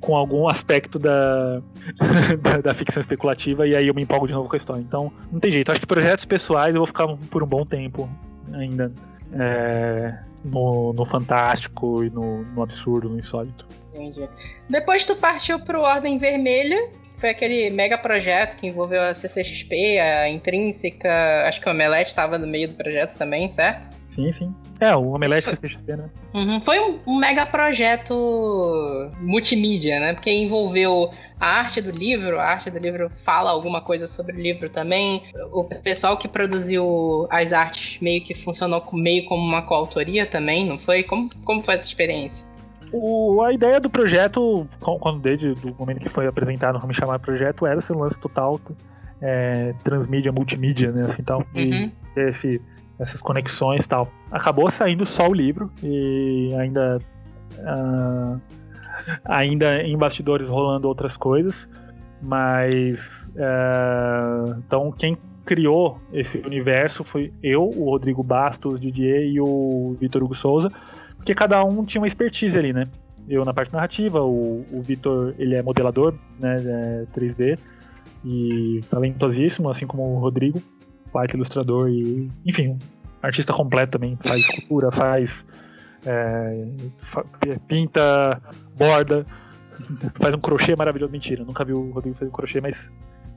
com 0.00 0.16
algum 0.16 0.48
aspecto 0.48 0.98
da, 0.98 1.60
da, 2.40 2.58
da, 2.62 2.72
ficção 2.72 3.02
especulativa 3.02 3.66
e 3.66 3.76
aí 3.76 3.86
eu 3.86 3.92
me 3.92 4.02
empolgo 4.02 4.26
de 4.26 4.32
novo 4.32 4.48
com 4.48 4.56
a 4.56 4.56
história. 4.56 4.80
Então, 4.80 5.12
não 5.30 5.38
tem 5.38 5.52
jeito. 5.52 5.70
Acho 5.70 5.78
que 5.78 5.86
projetos 5.86 6.24
pessoais 6.24 6.74
eu 6.74 6.80
vou 6.80 6.86
ficar 6.86 7.06
por 7.30 7.42
um 7.42 7.46
bom 7.46 7.66
tempo 7.66 8.08
ainda 8.54 8.90
é, 9.32 10.18
no, 10.44 10.92
no 10.92 11.04
fantástico 11.04 12.04
e 12.04 12.10
no, 12.10 12.44
no 12.44 12.62
absurdo, 12.62 13.08
no 13.08 13.18
insólito. 13.18 13.66
Entendi. 13.94 14.28
Depois 14.68 15.04
tu 15.04 15.16
partiu 15.16 15.58
pro 15.60 15.80
Ordem 15.80 16.18
Vermelha, 16.18 16.90
foi 17.18 17.30
aquele 17.30 17.70
mega 17.70 17.96
projeto 17.96 18.56
que 18.56 18.66
envolveu 18.66 19.00
a 19.00 19.14
CCXP, 19.14 19.98
a 19.98 20.28
Intrínseca, 20.28 21.08
acho 21.46 21.60
que 21.60 21.68
o 21.68 21.72
Omelete 21.72 22.10
estava 22.10 22.38
no 22.38 22.46
meio 22.46 22.68
do 22.68 22.74
projeto 22.74 23.16
também, 23.16 23.50
certo? 23.52 23.88
Sim, 24.06 24.30
sim. 24.30 24.54
É, 24.78 24.94
o 24.94 25.12
Omelete 25.12 25.46
Isso... 25.46 25.56
CCXP, 25.56 25.96
né? 25.96 26.10
Uhum. 26.34 26.60
Foi 26.60 26.78
um, 26.80 26.98
um, 27.06 27.16
mega 27.16 27.46
projeto 27.46 29.10
multimídia, 29.20 29.98
né? 30.00 30.12
Porque 30.12 30.30
envolveu 30.30 31.10
a 31.38 31.46
arte 31.46 31.80
do 31.80 31.90
livro, 31.90 32.38
a 32.38 32.44
arte 32.44 32.70
do 32.70 32.78
livro 32.78 33.10
fala 33.18 33.50
alguma 33.50 33.80
coisa 33.80 34.06
sobre 34.06 34.36
o 34.36 34.40
livro 34.40 34.68
também. 34.68 35.24
O 35.52 35.64
pessoal 35.64 36.16
que 36.16 36.28
produziu 36.28 37.26
as 37.30 37.52
artes 37.52 38.00
meio 38.00 38.22
que 38.22 38.34
funcionou 38.34 38.82
meio 38.92 39.24
como 39.26 39.42
uma 39.42 39.62
coautoria 39.62 40.26
também, 40.26 40.66
não 40.66 40.78
foi? 40.78 41.02
Como, 41.02 41.30
como 41.44 41.62
foi 41.62 41.74
essa 41.74 41.86
experiência? 41.86 42.46
O, 42.92 43.42
a 43.42 43.52
ideia 43.52 43.80
do 43.80 43.90
projeto, 43.90 44.68
quando 44.78 45.18
desde 45.18 45.50
o 45.50 45.74
momento 45.78 46.00
que 46.00 46.08
foi 46.08 46.26
apresentado, 46.26 46.78
vamos 46.78 46.96
chamar 46.96 47.18
projeto, 47.18 47.66
era 47.66 47.80
ser 47.80 47.92
um 47.92 47.98
lance 47.98 48.18
total 48.18 48.60
é, 49.20 49.74
transmídia, 49.82 50.30
multimídia, 50.30 50.92
né? 50.92 51.06
Assim, 51.06 51.22
tal, 51.22 51.44
de 51.52 51.64
uhum. 51.64 51.92
esse, 52.16 52.62
essas 52.98 53.20
conexões 53.20 53.86
tal. 53.86 54.08
Acabou 54.30 54.70
saindo 54.70 55.04
só 55.04 55.28
o 55.28 55.34
livro 55.34 55.70
e 55.82 56.54
ainda. 56.58 57.00
Uh, 57.58 58.40
ainda 59.24 59.82
em 59.82 59.96
bastidores 59.96 60.46
rolando 60.48 60.88
outras 60.88 61.16
coisas, 61.16 61.68
mas. 62.22 63.30
Uh, 63.36 64.62
então, 64.66 64.92
quem 64.92 65.16
criou 65.44 66.00
esse 66.12 66.38
universo 66.38 67.04
foi 67.04 67.32
eu, 67.42 67.62
o 67.64 67.90
Rodrigo 67.90 68.22
Bastos, 68.22 68.80
Didier 68.80 69.22
e 69.22 69.40
o 69.40 69.94
Vitor 70.00 70.22
Hugo 70.22 70.34
Souza 70.34 70.70
porque 71.24 71.34
cada 71.34 71.64
um 71.64 71.82
tinha 71.86 72.02
uma 72.02 72.06
expertise 72.06 72.56
ali, 72.58 72.74
né? 72.74 72.84
Eu 73.26 73.46
na 73.46 73.54
parte 73.54 73.72
narrativa, 73.72 74.20
o, 74.20 74.62
o 74.70 74.82
Vitor, 74.82 75.34
ele 75.38 75.54
é 75.54 75.62
modelador, 75.62 76.14
né, 76.38 76.56
é 76.56 77.18
3D, 77.18 77.58
e 78.22 78.82
talentosíssimo, 78.90 79.70
assim 79.70 79.86
como 79.86 80.02
o 80.02 80.18
Rodrigo, 80.18 80.62
pai 81.10 81.26
ilustrador 81.32 81.88
e, 81.88 82.30
enfim, 82.44 82.78
artista 83.22 83.54
completo 83.54 83.92
também, 83.92 84.18
faz 84.22 84.44
escultura, 84.44 84.92
faz 84.92 85.46
é, 86.06 87.58
pinta, 87.66 88.40
borda, 88.76 89.26
faz 90.20 90.34
um 90.34 90.38
crochê 90.38 90.76
maravilhoso. 90.76 91.12
Mentira, 91.12 91.44
nunca 91.44 91.64
vi 91.64 91.72
o 91.72 91.90
Rodrigo 91.90 92.16
fazer 92.16 92.28
um 92.28 92.32
crochê, 92.32 92.60
mas 92.60 92.92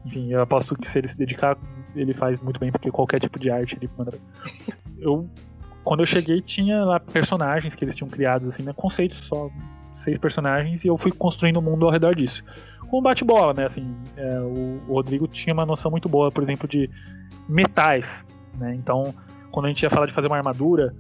enfim, 0.06 0.32
eu 0.32 0.41
aposto 0.41 0.75
que 0.75 0.88
se 0.88 0.97
ele 0.97 1.08
se 1.08 1.17
dedicar, 1.17 1.58
ele 1.95 2.13
faz 2.13 2.41
muito 2.41 2.60
bem, 2.60 2.71
porque 2.71 2.89
qualquer 2.89 3.19
tipo 3.19 3.39
de 3.39 3.49
arte 3.49 3.77
ele 3.80 3.89
manda. 3.97 4.17
Eu 4.97 5.30
quando 5.84 6.01
eu 6.01 6.06
cheguei 6.06 6.41
tinha 6.41 6.84
lá 6.84 6.99
personagens 6.99 7.73
que 7.73 7.86
eles 7.86 7.95
tinham 7.95 8.10
criado, 8.10 8.49
assim, 8.49 8.62
né? 8.62 8.73
Conceitos 8.73 9.19
só, 9.19 9.49
seis 9.93 10.17
personagens, 10.17 10.84
e 10.84 10.89
eu 10.89 10.97
fui 10.97 11.13
construindo 11.13 11.56
o 11.56 11.60
um 11.60 11.63
mundo 11.63 11.86
ao 11.86 11.91
redor 11.91 12.13
disso. 12.13 12.43
Com 12.89 13.01
bate-bola, 13.01 13.53
né? 13.53 13.65
Assim, 13.65 13.95
é, 14.17 14.39
o, 14.41 14.82
o, 14.86 14.93
Rodrigo 14.95 15.27
tinha 15.27 15.53
uma 15.53 15.65
noção 15.65 15.89
muito 15.89 16.10
boa, 16.10 16.30
por 16.30 16.43
exemplo, 16.43 16.67
de 16.67 16.89
metais, 17.47 18.25
né? 18.58 18.75
Então, 18.75 19.13
quando 19.49 19.67
a 19.67 19.69
gente 19.69 19.82
ia 19.82 19.89
falar 19.89 20.06
de 20.08 20.12
fazer 20.12 20.27
uma 20.27 20.36
armadura, 20.36 20.93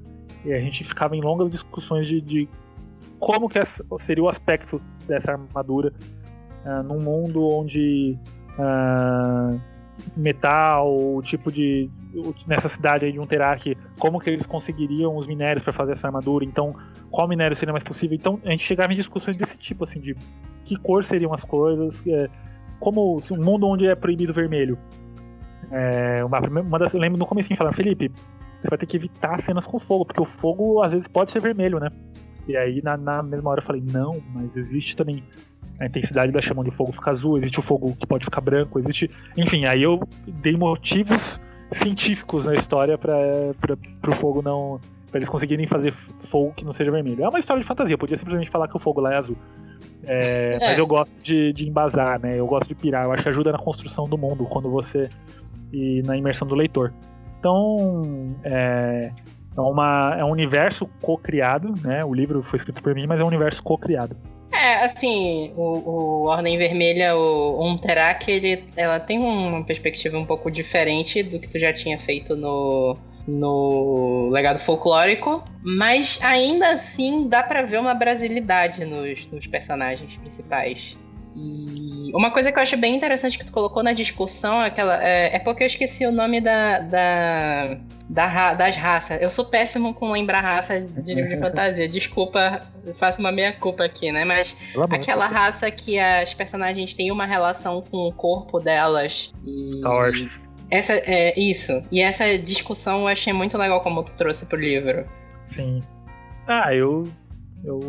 a 0.45 0.59
gente 0.59 0.83
ficava 0.83 1.15
em 1.15 1.21
longas 1.21 1.49
discussões 1.49 2.05
de, 2.05 2.21
de 2.21 2.49
como 3.19 3.49
que 3.49 3.59
seria 3.99 4.23
o 4.23 4.29
aspecto 4.29 4.81
dessa 5.07 5.33
armadura 5.33 5.93
uh, 6.65 6.83
num 6.83 6.99
mundo 6.99 7.47
onde 7.47 8.17
uh, 8.57 9.59
metal, 10.15 10.95
o 10.95 11.21
tipo 11.21 11.51
de 11.51 11.89
nessa 12.47 12.69
cidade 12.69 13.05
aí 13.05 13.11
de 13.11 13.19
Unterak, 13.19 13.77
como 13.99 14.19
que 14.19 14.29
eles 14.29 14.45
conseguiriam 14.45 15.15
os 15.15 15.27
minérios 15.27 15.63
para 15.63 15.73
fazer 15.73 15.91
essa 15.91 16.07
armadura, 16.07 16.45
então 16.45 16.75
qual 17.11 17.27
minério 17.27 17.55
seria 17.55 17.71
mais 17.71 17.83
possível. 17.83 18.15
Então 18.15 18.39
a 18.45 18.51
gente 18.51 18.63
chegava 18.63 18.93
em 18.93 18.95
discussões 18.95 19.37
desse 19.37 19.57
tipo, 19.57 19.83
assim, 19.83 19.99
de 19.99 20.15
que 20.65 20.77
cor 20.77 21.03
seriam 21.03 21.33
as 21.33 21.43
coisas, 21.43 22.05
é, 22.07 22.29
como 22.79 23.21
um 23.31 23.43
mundo 23.43 23.67
onde 23.67 23.87
é 23.87 23.95
proibido 23.95 24.33
vermelho. 24.33 24.77
É, 25.71 26.23
uma, 26.23 26.39
uma 26.39 26.79
das, 26.79 26.93
eu 26.93 26.99
lembro 26.99 27.19
no 27.19 27.25
começo 27.25 27.53
falando, 27.55 27.73
Felipe, 27.73 28.11
você 28.59 28.69
vai 28.69 28.77
ter 28.77 28.85
que 28.85 28.97
evitar 28.97 29.39
cenas 29.39 29.65
com 29.65 29.79
fogo, 29.79 30.05
porque 30.05 30.21
o 30.21 30.25
fogo 30.25 30.81
às 30.81 30.91
vezes 30.91 31.07
pode 31.07 31.31
ser 31.31 31.39
vermelho, 31.39 31.79
né? 31.79 31.89
E 32.47 32.55
aí 32.55 32.81
na, 32.83 32.97
na 32.97 33.21
mesma 33.21 33.49
hora 33.49 33.59
eu 33.59 33.65
falei, 33.65 33.83
não, 33.85 34.21
mas 34.33 34.55
existe 34.55 34.95
também 34.95 35.23
a 35.79 35.85
intensidade 35.85 36.31
da 36.31 36.41
chama 36.41 36.63
de 36.63 36.71
fogo 36.71 36.91
fica 36.91 37.11
azul, 37.11 37.37
existe 37.37 37.59
o 37.59 37.61
fogo 37.61 37.95
que 37.95 38.07
pode 38.07 38.25
ficar 38.25 38.41
branco, 38.41 38.79
existe. 38.79 39.09
Enfim, 39.35 39.65
aí 39.65 39.83
eu 39.83 39.99
dei 40.27 40.57
motivos 40.57 41.39
científicos 41.71 42.47
na 42.47 42.55
história 42.55 42.97
para 42.97 43.15
o 44.07 44.11
fogo 44.13 44.41
não. 44.41 44.79
para 45.09 45.19
eles 45.19 45.29
conseguirem 45.29 45.67
fazer 45.67 45.91
fogo 45.91 46.53
que 46.53 46.65
não 46.65 46.73
seja 46.73 46.91
vermelho. 46.91 47.23
É 47.23 47.29
uma 47.29 47.39
história 47.39 47.61
de 47.61 47.67
fantasia, 47.67 47.97
podia 47.97 48.17
simplesmente 48.17 48.49
falar 48.49 48.67
que 48.67 48.75
o 48.75 48.79
fogo 48.79 49.01
lá 49.01 49.13
é 49.13 49.17
azul. 49.17 49.37
É, 50.03 50.57
é. 50.59 50.69
Mas 50.69 50.79
eu 50.79 50.87
gosto 50.87 51.11
de, 51.21 51.53
de 51.53 51.67
embasar, 51.67 52.19
né? 52.19 52.39
Eu 52.39 52.47
gosto 52.47 52.67
de 52.67 52.75
pirar. 52.75 53.05
Eu 53.05 53.11
acho 53.11 53.23
que 53.23 53.29
ajuda 53.29 53.51
na 53.51 53.57
construção 53.57 54.05
do 54.05 54.17
mundo 54.17 54.45
quando 54.45 54.69
você. 54.69 55.09
e 55.71 56.01
na 56.03 56.17
imersão 56.17 56.47
do 56.47 56.55
leitor. 56.55 56.93
Então. 57.39 58.35
É, 58.43 59.11
é, 59.57 59.61
uma, 59.61 60.15
é 60.19 60.23
um 60.23 60.29
universo 60.29 60.87
co-criado, 61.01 61.73
né? 61.83 62.05
O 62.05 62.13
livro 62.13 62.43
foi 62.43 62.57
escrito 62.57 62.81
por 62.81 62.93
mim, 62.93 63.07
mas 63.07 63.19
é 63.19 63.23
um 63.23 63.27
universo 63.27 63.63
co-criado. 63.63 64.15
É, 64.51 64.85
assim, 64.85 65.51
o, 65.55 65.61
o 65.61 66.25
Ordem 66.25 66.57
Vermelha, 66.57 67.15
o 67.15 67.63
Unterak, 67.63 68.29
ele, 68.31 68.63
ela 68.75 68.99
tem 68.99 69.19
uma 69.19 69.63
perspectiva 69.63 70.17
um 70.17 70.25
pouco 70.25 70.49
diferente 70.49 71.21
do 71.21 71.39
que 71.39 71.47
tu 71.47 71.59
já 71.59 71.73
tinha 71.73 71.97
feito 71.97 72.35
no, 72.35 72.95
no 73.27 74.29
legado 74.31 74.59
folclórico, 74.59 75.43
mas 75.61 76.17
ainda 76.21 76.71
assim 76.71 77.27
dá 77.27 77.43
para 77.43 77.63
ver 77.63 77.79
uma 77.79 77.93
brasilidade 77.93 78.85
nos, 78.85 79.27
nos 79.31 79.45
personagens 79.47 80.15
principais. 80.17 80.97
E 81.37 82.11
uma 82.15 82.31
coisa 82.31 82.51
que 82.51 82.57
eu 82.57 82.63
acho 82.63 82.75
bem 82.75 82.95
interessante 82.95 83.37
que 83.37 83.45
tu 83.45 83.51
colocou 83.51 83.83
na 83.83 83.93
discussão 83.93 84.61
é, 84.61 84.67
aquela, 84.67 85.03
é, 85.03 85.35
é 85.35 85.39
porque 85.39 85.63
eu 85.63 85.67
esqueci 85.67 86.03
o 86.03 86.11
nome 86.11 86.41
da, 86.41 86.79
da, 86.79 87.77
da, 88.09 88.53
das 88.55 88.75
raças. 88.75 89.21
Eu 89.21 89.29
sou 89.29 89.45
péssimo 89.45 89.93
com 89.93 90.11
lembrar 90.11 90.41
raça 90.41 90.81
de 90.81 91.13
livro 91.13 91.29
de 91.29 91.37
fantasia. 91.39 91.87
Desculpa, 91.87 92.61
faço 92.97 93.19
uma 93.19 93.31
meia 93.31 93.53
culpa 93.53 93.85
aqui, 93.85 94.11
né? 94.11 94.25
Mas 94.25 94.57
aquela 94.89 95.27
raça 95.27 95.69
que 95.69 95.99
as 95.99 96.33
personagens 96.33 96.95
têm 96.95 97.11
uma 97.11 97.25
relação 97.25 97.83
com 97.83 98.07
o 98.07 98.11
corpo 98.11 98.59
delas. 98.59 99.31
E... 99.45 99.77
Star 99.77 99.93
Wars. 99.93 100.47
Essa, 100.71 100.93
é, 100.93 101.39
isso. 101.39 101.83
E 101.91 102.01
essa 102.01 102.37
discussão 102.37 103.01
eu 103.01 103.07
achei 103.07 103.31
muito 103.31 103.57
legal 103.57 103.79
como 103.81 104.03
tu 104.03 104.13
trouxe 104.15 104.45
pro 104.45 104.59
livro. 104.59 105.05
Sim. 105.45 105.81
Ah, 106.47 106.73
eu. 106.73 107.07
Eu. 107.63 107.79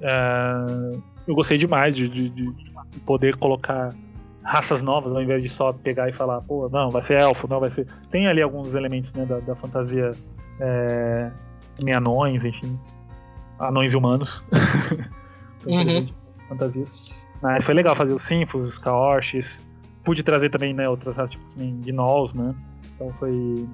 Uh, 0.00 1.02
eu 1.30 1.34
gostei 1.34 1.56
demais 1.56 1.94
de, 1.94 2.08
de, 2.08 2.28
de, 2.28 2.54
poder 3.06 3.36
colocar 3.36 3.94
raças 4.42 4.82
novas 4.82 5.14
ao 5.14 5.22
invés 5.22 5.42
de 5.42 5.48
só 5.48 5.72
pegar 5.72 6.08
e 6.08 6.12
falar, 6.12 6.40
pô, 6.42 6.68
não, 6.68 6.90
vai 6.90 7.02
ser 7.02 7.20
elfo, 7.20 7.46
não, 7.48 7.60
vai 7.60 7.70
ser. 7.70 7.86
Tem 8.10 8.26
ali 8.26 8.42
alguns 8.42 8.74
elementos 8.74 9.14
né, 9.14 9.24
da, 9.24 9.38
da 9.38 9.54
fantasia 9.54 10.10
é, 10.58 11.30
em 11.84 11.92
anões, 11.92 12.44
enfim. 12.44 12.78
Anões 13.58 13.92
e 13.92 13.96
humanos. 13.96 14.42
uhum. 15.66 16.06
Fantasias. 16.48 16.94
Mas 17.40 17.64
foi 17.64 17.74
legal 17.74 17.94
fazer 17.94 18.12
os 18.12 18.24
Sinfos, 18.24 18.66
os 18.66 18.78
Kaorshis. 18.78 19.64
Pude 20.02 20.22
trazer 20.22 20.50
também 20.50 20.74
né, 20.74 20.88
outras 20.88 21.16
raças, 21.16 21.30
tipo 21.30 21.44
Gnolls, 21.56 22.36
né? 22.36 22.54
Então 22.94 23.12
foi 23.12 23.68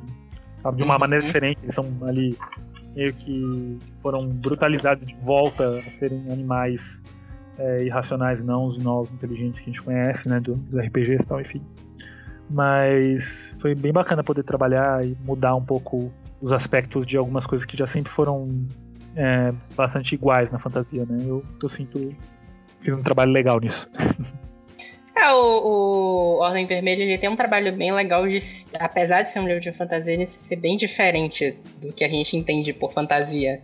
sabe, 0.62 0.76
de 0.76 0.82
uma 0.82 0.98
maneira 0.98 1.24
uhum. 1.24 1.28
diferente. 1.28 1.64
Eles 1.64 1.74
são 1.74 1.86
ali 2.02 2.36
meio 2.94 3.14
que 3.14 3.78
foram 3.98 4.26
brutalizados 4.26 5.06
de 5.06 5.14
volta 5.22 5.78
a 5.78 5.90
serem 5.90 6.30
animais 6.30 7.02
é, 7.58 7.84
irracionais, 7.84 8.42
não 8.42 8.66
os 8.66 8.78
nós 8.78 9.12
inteligentes 9.12 9.60
que 9.60 9.70
a 9.70 9.72
gente 9.72 9.82
conhece, 9.82 10.28
né, 10.28 10.40
dos 10.40 10.76
RPGs 10.76 11.22
e 11.22 11.26
tal, 11.26 11.40
enfim. 11.40 11.62
Mas 12.48 13.54
foi 13.58 13.74
bem 13.74 13.92
bacana 13.92 14.22
poder 14.22 14.44
trabalhar 14.44 15.04
e 15.04 15.16
mudar 15.24 15.54
um 15.56 15.64
pouco 15.64 16.12
os 16.40 16.52
aspectos 16.52 17.06
de 17.06 17.16
algumas 17.16 17.46
coisas 17.46 17.64
que 17.64 17.76
já 17.76 17.86
sempre 17.86 18.12
foram 18.12 18.48
é, 19.16 19.52
bastante 19.74 20.14
iguais 20.14 20.50
na 20.50 20.58
fantasia, 20.58 21.04
né? 21.06 21.24
Eu, 21.26 21.44
eu 21.60 21.68
sinto 21.68 22.14
fiz 22.78 22.94
um 22.94 23.02
trabalho 23.02 23.32
legal 23.32 23.58
nisso. 23.58 23.90
É, 25.18 25.32
o, 25.32 25.38
o 25.38 26.38
Ordem 26.40 26.66
Vermelha 26.66 27.02
ele 27.02 27.16
tem 27.16 27.30
um 27.30 27.36
trabalho 27.36 27.72
bem 27.72 27.90
legal, 27.90 28.28
de, 28.28 28.38
apesar 28.78 29.22
de 29.22 29.30
ser 29.30 29.40
um 29.40 29.46
livro 29.46 29.62
de 29.62 29.72
fantasia, 29.72 30.12
ele 30.12 30.26
ser 30.26 30.56
bem 30.56 30.76
diferente 30.76 31.58
do 31.80 31.90
que 31.90 32.04
a 32.04 32.08
gente 32.08 32.36
entende 32.36 32.70
por 32.74 32.92
fantasia. 32.92 33.62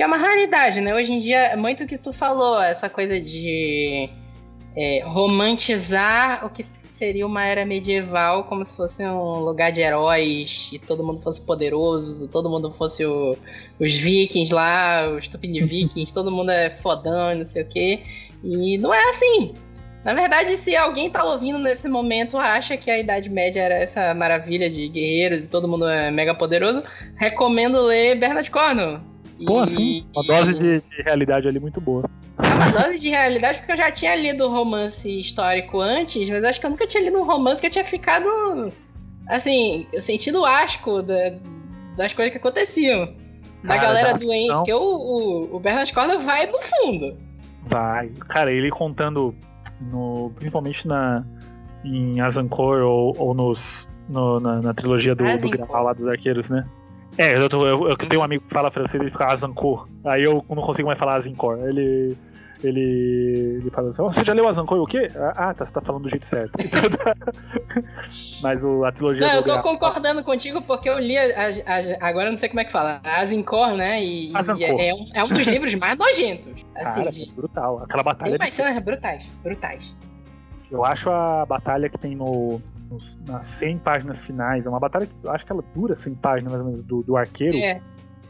Que 0.00 0.04
é 0.04 0.06
uma 0.06 0.16
raridade, 0.16 0.80
né? 0.80 0.94
Hoje 0.94 1.12
em 1.12 1.20
dia, 1.20 1.36
é 1.36 1.56
muito 1.56 1.84
o 1.84 1.86
que 1.86 1.98
tu 1.98 2.10
falou, 2.10 2.58
essa 2.58 2.88
coisa 2.88 3.20
de 3.20 4.08
é, 4.74 5.02
romantizar 5.04 6.42
o 6.42 6.48
que 6.48 6.64
seria 6.90 7.26
uma 7.26 7.44
era 7.44 7.66
medieval 7.66 8.44
como 8.44 8.64
se 8.64 8.72
fosse 8.72 9.04
um 9.04 9.40
lugar 9.40 9.70
de 9.70 9.82
heróis 9.82 10.70
e 10.72 10.78
todo 10.78 11.04
mundo 11.04 11.20
fosse 11.20 11.42
poderoso, 11.42 12.26
todo 12.28 12.48
mundo 12.48 12.72
fosse 12.78 13.04
o, 13.04 13.36
os 13.78 13.92
vikings 13.92 14.50
lá, 14.54 15.06
os 15.06 15.28
Tupini 15.28 15.60
vikings, 15.68 16.14
todo 16.14 16.30
mundo 16.30 16.50
é 16.50 16.70
fodão, 16.80 17.34
não 17.34 17.44
sei 17.44 17.60
o 17.60 17.66
quê. 17.66 18.02
E 18.42 18.78
não 18.78 18.94
é 18.94 19.10
assim. 19.10 19.52
Na 20.02 20.14
verdade, 20.14 20.56
se 20.56 20.74
alguém 20.74 21.10
tá 21.10 21.22
ouvindo 21.24 21.58
nesse 21.58 21.90
momento 21.90 22.38
acha 22.38 22.74
que 22.74 22.90
a 22.90 22.98
Idade 22.98 23.28
Média 23.28 23.60
era 23.60 23.74
essa 23.74 24.14
maravilha 24.14 24.70
de 24.70 24.88
guerreiros 24.88 25.44
e 25.44 25.48
todo 25.48 25.68
mundo 25.68 25.86
é 25.86 26.10
mega 26.10 26.34
poderoso, 26.34 26.82
recomendo 27.16 27.82
ler 27.82 28.18
Bernard 28.18 28.50
Cornwell. 28.50 29.09
Pô, 29.46 29.60
assim, 29.60 30.06
uma 30.14 30.22
dose 30.24 30.54
de, 30.54 30.80
de, 30.80 31.02
realidade 31.02 31.48
ali 31.48 31.58
muito 31.58 31.80
boa. 31.80 32.08
É 32.38 32.46
uma 32.46 32.70
dose 32.70 32.98
de 32.98 33.08
realidade, 33.08 33.58
porque 33.58 33.72
eu 33.72 33.76
já 33.76 33.90
tinha 33.90 34.14
lido 34.16 34.48
romance 34.48 35.08
histórico 35.20 35.80
antes, 35.80 36.28
mas 36.28 36.44
acho 36.44 36.60
que 36.60 36.66
eu 36.66 36.70
nunca 36.70 36.86
tinha 36.86 37.02
lido 37.02 37.18
um 37.18 37.24
romance 37.24 37.60
que 37.60 37.66
eu 37.66 37.70
tinha 37.70 37.84
ficado, 37.84 38.72
assim, 39.28 39.86
sentido 40.00 40.44
asco 40.44 41.02
da, 41.02 41.34
das 41.96 42.12
coisas 42.12 42.32
que 42.32 42.38
aconteciam. 42.38 43.14
Da 43.62 43.76
Cara, 43.76 43.80
galera 43.82 44.18
doente, 44.18 44.52
porque 44.52 44.72
o, 44.72 44.78
o, 44.78 45.56
o 45.56 45.60
Bernard 45.60 45.92
Cornwell 45.92 46.22
vai 46.22 46.46
no 46.46 46.58
fundo. 46.62 47.16
Vai. 47.66 48.08
Cara, 48.28 48.50
ele 48.50 48.70
contando 48.70 49.34
no, 49.80 50.30
principalmente 50.34 50.88
na, 50.88 51.24
em 51.84 52.20
Azancor 52.20 52.80
ou, 52.82 53.14
ou 53.18 53.34
nos, 53.34 53.88
no, 54.08 54.40
na, 54.40 54.60
na, 54.62 54.74
trilogia 54.74 55.14
do, 55.14 55.24
do 55.38 55.50
Graal 55.50 55.84
lá 55.84 55.92
dos 55.92 56.08
arqueiros, 56.08 56.48
né? 56.50 56.66
É, 57.20 57.36
eu, 57.36 57.50
tô, 57.50 57.66
eu, 57.66 57.86
eu, 57.86 57.96
tenho 57.98 58.22
um 58.22 58.24
amigo 58.24 58.42
que 58.42 58.54
fala 58.54 58.70
francês 58.70 58.98
e 58.98 59.04
ele 59.04 59.10
fica 59.10 59.26
Azancor. 59.26 59.86
Aí 60.06 60.22
eu 60.22 60.42
não 60.48 60.62
consigo 60.62 60.86
mais 60.86 60.98
falar 60.98 61.16
Azincor. 61.16 61.58
Ele. 61.68 62.16
Ele, 62.64 63.58
ele 63.60 63.70
fala 63.70 63.88
assim: 63.88 64.02
Você 64.02 64.24
já 64.24 64.32
leu 64.32 64.48
Azancor 64.48 64.78
o 64.78 64.86
quê? 64.86 65.10
Ah, 65.36 65.52
tá, 65.52 65.64
você 65.64 65.72
tá 65.72 65.80
falando 65.82 66.02
do 66.04 66.08
jeito 66.10 66.26
certo. 66.26 66.52
Mas 68.42 68.62
o, 68.62 68.84
a 68.84 68.92
trilogia. 68.92 69.26
Não, 69.26 69.34
eu 69.34 69.42
tô 69.42 69.62
concordando 69.62 70.22
contigo 70.24 70.62
porque 70.62 70.88
eu 70.88 70.98
li. 70.98 71.16
A, 71.16 71.24
a, 71.26 72.08
agora 72.08 72.28
eu 72.28 72.32
não 72.32 72.38
sei 72.38 72.48
como 72.48 72.60
é 72.60 72.64
que 72.64 72.72
fala. 72.72 73.00
Azincor, 73.02 73.76
né? 73.76 74.02
E, 74.02 74.30
e 74.30 74.64
é, 74.64 74.88
é, 74.88 74.94
um, 74.94 75.10
é 75.14 75.24
um 75.24 75.28
dos 75.28 75.46
livros 75.46 75.74
mais 75.74 75.98
nojentos. 75.98 76.64
Assim, 76.76 77.00
Cara, 77.00 77.12
de... 77.12 77.32
brutal. 77.34 77.82
Aquela 77.82 78.02
batalha. 78.02 78.38
Tem 78.38 78.50
cenas 78.50 78.82
brutais. 78.82 79.22
Brutais. 79.42 79.94
Eu 80.70 80.84
acho 80.84 81.10
a 81.10 81.44
batalha 81.46 81.88
que 81.88 81.98
tem 81.98 82.14
no, 82.14 82.60
nos, 82.90 83.18
nas 83.26 83.46
100 83.46 83.78
páginas 83.78 84.24
finais, 84.24 84.66
é 84.66 84.68
uma 84.68 84.80
batalha 84.80 85.06
que 85.06 85.12
eu 85.22 85.30
acho 85.30 85.46
que 85.46 85.52
ela 85.52 85.64
dura 85.74 85.94
100 85.94 86.14
páginas 86.16 86.52
mais 86.52 86.64
ou 86.64 86.70
menos, 86.70 86.84
do, 86.84 87.02
do 87.02 87.16
arqueiro. 87.16 87.56
É. 87.56 87.80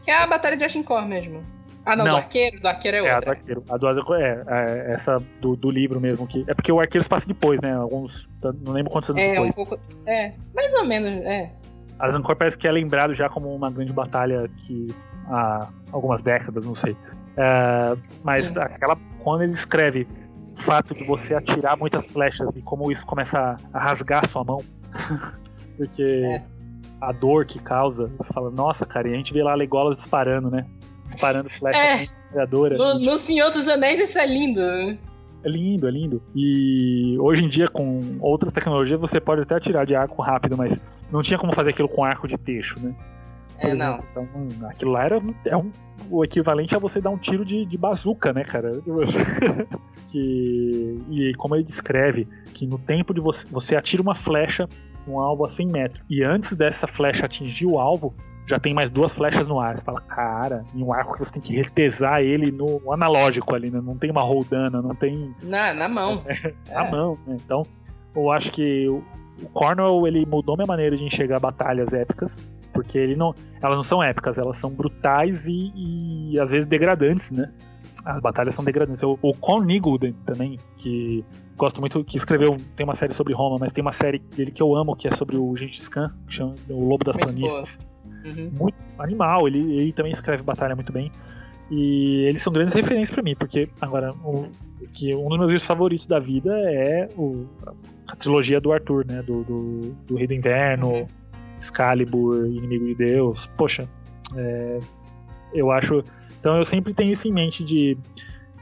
Que 0.03 0.11
é 0.11 0.17
a 0.17 0.27
batalha 0.27 0.55
de 0.55 0.63
Ashinkor 0.63 1.05
mesmo. 1.05 1.43
Ah, 1.85 1.95
não, 1.95 2.05
não, 2.05 2.13
do 2.13 2.17
arqueiro, 2.17 2.59
do 2.59 2.67
arqueiro 2.67 2.97
é, 2.97 2.99
é 2.99 3.15
outra. 3.15 3.15
É, 3.15 3.17
a 3.17 3.21
do 3.21 3.29
arqueiro. 3.39 3.63
A 3.69 3.77
do 3.77 4.15
é, 4.15 4.43
é, 4.47 4.93
essa 4.93 5.19
do, 5.39 5.55
do 5.55 5.71
livro 5.71 5.99
mesmo. 5.99 6.27
que 6.27 6.43
É 6.47 6.53
porque 6.53 6.71
o 6.71 6.79
arqueiro 6.79 7.03
se 7.03 7.09
passa 7.09 7.27
depois, 7.27 7.59
né? 7.61 7.73
Alguns. 7.73 8.29
Não 8.63 8.73
lembro 8.73 8.91
quantos 8.91 9.09
anos 9.09 9.21
é, 9.21 9.31
depois. 9.31 9.57
Um 9.57 9.65
pouco, 9.65 9.79
é, 10.05 10.33
mais 10.53 10.73
ou 10.75 10.85
menos, 10.85 11.09
é. 11.25 11.51
A 11.97 12.07
Zancor 12.07 12.35
parece 12.35 12.57
que 12.57 12.67
é 12.67 12.71
lembrado 12.71 13.13
já 13.13 13.29
como 13.29 13.53
uma 13.53 13.69
grande 13.69 13.93
batalha 13.93 14.47
que 14.57 14.87
há 15.27 15.69
algumas 15.91 16.21
décadas, 16.21 16.65
não 16.65 16.75
sei. 16.75 16.95
É, 17.37 17.95
mas 18.23 18.47
Sim. 18.47 18.59
aquela. 18.59 18.97
Quando 19.19 19.43
ele 19.43 19.51
escreve 19.51 20.07
o 20.57 20.61
fato 20.61 20.93
de 20.93 21.03
você 21.03 21.33
atirar 21.33 21.77
muitas 21.77 22.11
flechas 22.11 22.55
e 22.55 22.61
como 22.61 22.91
isso 22.91 23.05
começa 23.05 23.55
a 23.73 23.79
rasgar 23.79 24.27
sua 24.27 24.43
mão. 24.43 24.63
porque 25.77 26.03
é. 26.03 26.43
a 26.99 27.11
dor 27.11 27.45
que 27.45 27.59
causa, 27.59 28.11
você 28.17 28.31
fala, 28.31 28.51
nossa, 28.51 28.85
cara, 28.85 29.07
e 29.07 29.13
a 29.13 29.17
gente 29.17 29.33
vê 29.33 29.41
lá 29.41 29.55
Legolas 29.55 29.97
disparando, 29.97 30.49
né? 30.49 30.65
disparando 31.11 31.49
flecha 31.49 31.77
é, 31.77 31.99
metralhadora. 31.99 32.77
No, 32.77 32.99
no 32.99 33.17
Senhor 33.17 33.51
dos 33.51 33.67
Anéis 33.67 34.09
isso 34.09 34.17
é 34.17 34.25
lindo. 34.25 34.61
É 34.61 35.49
lindo, 35.49 35.87
é 35.87 35.91
lindo. 35.91 36.21
E 36.35 37.17
hoje 37.19 37.45
em 37.45 37.49
dia, 37.49 37.67
com 37.67 38.17
outras 38.19 38.51
tecnologias, 38.51 38.99
você 38.99 39.19
pode 39.19 39.41
até 39.41 39.55
atirar 39.55 39.85
de 39.85 39.95
arco 39.95 40.21
rápido, 40.21 40.57
mas 40.57 40.79
não 41.11 41.21
tinha 41.21 41.37
como 41.37 41.53
fazer 41.53 41.71
aquilo 41.71 41.89
com 41.89 42.03
arco 42.03 42.27
de 42.27 42.37
texto, 42.37 42.79
né? 42.79 42.95
Por 43.59 43.67
é, 43.67 43.71
exemplo. 43.71 44.05
não. 44.15 44.25
Então, 44.25 44.69
aquilo 44.69 44.91
lá 44.91 45.03
era 45.03 45.21
é 45.45 45.57
um, 45.57 45.71
o 46.09 46.23
equivalente 46.23 46.75
a 46.75 46.79
você 46.79 47.01
dar 47.01 47.09
um 47.09 47.17
tiro 47.17 47.43
de, 47.43 47.65
de 47.65 47.77
bazuca, 47.77 48.31
né, 48.31 48.43
cara? 48.43 48.71
que, 50.11 50.99
e 51.09 51.33
como 51.35 51.55
ele 51.55 51.63
descreve, 51.63 52.27
que 52.53 52.67
no 52.67 52.77
tempo 52.77 53.13
de 53.13 53.21
você, 53.21 53.47
você 53.49 53.75
atira 53.75 54.01
uma 54.01 54.15
flecha 54.15 54.67
um 55.07 55.19
alvo 55.19 55.45
a 55.45 55.49
100 55.49 55.67
metros, 55.67 56.03
e 56.09 56.23
antes 56.23 56.55
dessa 56.55 56.85
flecha 56.85 57.25
atingir 57.25 57.65
o 57.65 57.79
alvo, 57.79 58.13
já 58.45 58.59
tem 58.59 58.73
mais 58.73 58.89
duas 58.89 59.13
flechas 59.13 59.47
no 59.47 59.59
ar. 59.59 59.77
Você 59.77 59.83
fala, 59.83 60.01
cara, 60.01 60.63
e 60.75 60.83
um 60.83 60.93
arco 60.93 61.13
que 61.13 61.19
você 61.19 61.31
tem 61.31 61.41
que 61.41 61.55
retesar 61.55 62.21
ele 62.21 62.51
no 62.51 62.91
analógico 62.91 63.55
ali, 63.55 63.69
né? 63.69 63.79
Não 63.81 63.95
tem 63.95 64.11
uma 64.11 64.21
roldana, 64.21 64.81
não 64.81 64.93
tem. 64.93 65.33
Na, 65.41 65.73
na 65.73 65.87
mão. 65.87 66.23
É, 66.25 66.53
na 66.73 66.85
é. 66.85 66.91
mão, 66.91 67.17
né? 67.25 67.37
Então, 67.43 67.63
eu 68.15 68.31
acho 68.31 68.51
que 68.51 68.87
o 68.89 69.49
Cornwell 69.53 70.05
ele 70.07 70.25
mudou 70.25 70.55
minha 70.55 70.67
maneira 70.67 70.95
de 70.95 71.03
enxergar 71.03 71.39
batalhas 71.39 71.93
épicas. 71.93 72.39
Porque 72.73 72.97
ele 72.97 73.17
não, 73.17 73.35
elas 73.61 73.75
não 73.75 73.83
são 73.83 74.01
épicas, 74.01 74.37
elas 74.37 74.55
são 74.55 74.69
brutais 74.69 75.45
e, 75.45 75.73
e 75.75 76.39
às 76.39 76.51
vezes 76.51 76.65
degradantes, 76.65 77.29
né? 77.29 77.51
As 78.03 78.19
batalhas 78.19 78.55
são 78.55 78.63
degradantes. 78.63 79.03
O, 79.03 79.17
o 79.21 79.33
Con 79.33 79.65
também, 80.25 80.57
que 80.77 81.23
gosto 81.55 81.79
muito, 81.79 82.03
que 82.03 82.17
escreveu, 82.17 82.57
tem 82.75 82.83
uma 82.83 82.95
série 82.95 83.13
sobre 83.13 83.33
Roma, 83.33 83.57
mas 83.59 83.71
tem 83.71 83.81
uma 83.81 83.91
série 83.91 84.19
dele 84.19 84.51
que 84.51 84.61
eu 84.61 84.75
amo, 84.75 84.95
que 84.95 85.07
é 85.07 85.11
sobre 85.11 85.37
o 85.37 85.55
Gengis 85.55 85.87
Khan, 85.87 86.11
que 86.27 86.33
chama 86.33 86.55
O 86.69 86.85
Lobo 86.85 87.03
das 87.03 87.15
muito 87.17 87.27
Planícies. 87.27 87.79
Uhum. 88.25 88.51
Muito 88.59 88.77
animal, 88.99 89.47
ele, 89.47 89.59
ele 89.59 89.93
também 89.93 90.11
escreve 90.11 90.43
batalha 90.43 90.75
muito 90.75 90.91
bem. 90.91 91.11
E 91.69 92.25
eles 92.25 92.41
são 92.41 92.51
grandes 92.51 92.73
referências 92.73 93.11
para 93.11 93.23
mim, 93.23 93.35
porque 93.35 93.69
agora 93.79 94.11
o, 94.23 94.47
que 94.93 95.15
um 95.15 95.29
dos 95.29 95.37
meus 95.37 95.49
livros 95.49 95.65
favoritos 95.65 96.05
da 96.05 96.19
vida 96.19 96.51
é 96.69 97.07
o, 97.15 97.45
a 98.07 98.15
trilogia 98.15 98.59
do 98.59 98.71
Arthur, 98.71 99.05
né? 99.05 99.21
Do, 99.21 99.43
do, 99.43 99.79
do 100.05 100.15
Rei 100.15 100.27
do 100.27 100.33
Inverno, 100.33 100.89
uhum. 100.89 101.07
Excalibur, 101.57 102.45
Inimigo 102.47 102.85
de 102.85 102.95
Deus. 102.95 103.49
Poxa, 103.57 103.87
é, 104.35 104.79
eu 105.53 105.71
acho. 105.71 106.03
Então 106.41 106.57
eu 106.57 106.65
sempre 106.65 106.91
tenho 106.91 107.11
isso 107.11 107.27
em 107.27 107.31
mente 107.31 107.63
de. 107.63 107.95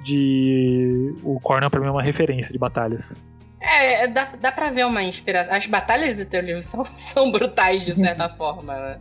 de 0.03 1.15
o 1.23 1.39
Cornell 1.39 1.71
para 1.71 1.79
mim 1.79 1.87
é 1.87 1.91
uma 1.91 2.03
referência 2.03 2.51
de 2.51 2.59
batalhas. 2.59 3.21
É, 3.61 4.05
dá, 4.07 4.33
dá 4.39 4.51
pra 4.51 4.69
ver 4.69 4.85
uma 4.85 5.01
inspiração. 5.01 5.53
As 5.53 5.65
batalhas 5.65 6.15
do 6.17 6.25
teu 6.25 6.41
livro 6.41 6.61
são, 6.63 6.85
são 6.97 7.31
brutais, 7.31 7.85
de 7.85 7.95
certa 7.95 8.27
forma, 8.35 8.75
né? 8.75 8.99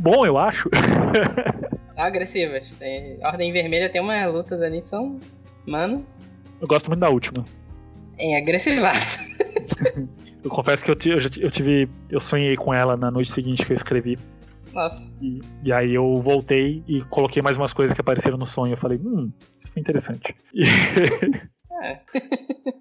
Bom, 0.00 0.26
eu 0.26 0.36
acho. 0.36 0.68
São 1.94 2.02
agressivas. 2.04 2.68
Tem, 2.80 3.24
Ordem 3.24 3.52
Vermelha 3.52 3.88
tem 3.88 4.00
umas 4.00 4.26
lutas 4.32 4.60
ali 4.60 4.82
que 4.82 4.88
são. 4.88 5.16
Mano. 5.66 6.04
Eu 6.60 6.66
gosto 6.66 6.88
muito 6.88 7.00
da 7.00 7.08
última. 7.08 7.44
É, 8.18 8.36
agressivaça. 8.36 9.20
eu 10.42 10.50
confesso 10.50 10.84
que 10.84 10.90
eu, 10.90 10.96
eu, 11.12 11.20
eu, 11.38 11.50
tive. 11.50 11.88
Eu 12.08 12.18
sonhei 12.18 12.56
com 12.56 12.74
ela 12.74 12.96
na 12.96 13.12
noite 13.12 13.30
seguinte 13.30 13.64
que 13.64 13.72
eu 13.72 13.76
escrevi. 13.76 14.18
Nossa. 14.72 15.02
E, 15.20 15.40
e, 15.64 15.72
aí 15.72 15.94
eu 15.94 16.16
voltei 16.16 16.82
e 16.86 17.02
coloquei 17.02 17.42
mais 17.42 17.58
umas 17.58 17.72
coisas 17.72 17.94
que 17.94 18.00
apareceram 18.00 18.38
no 18.38 18.46
sonho. 18.46 18.74
Eu 18.74 18.78
falei, 18.78 18.98
hum, 18.98 19.32
isso 19.60 19.72
foi 19.72 19.80
interessante. 19.80 20.34
E... 20.54 20.62
É. 21.82 22.00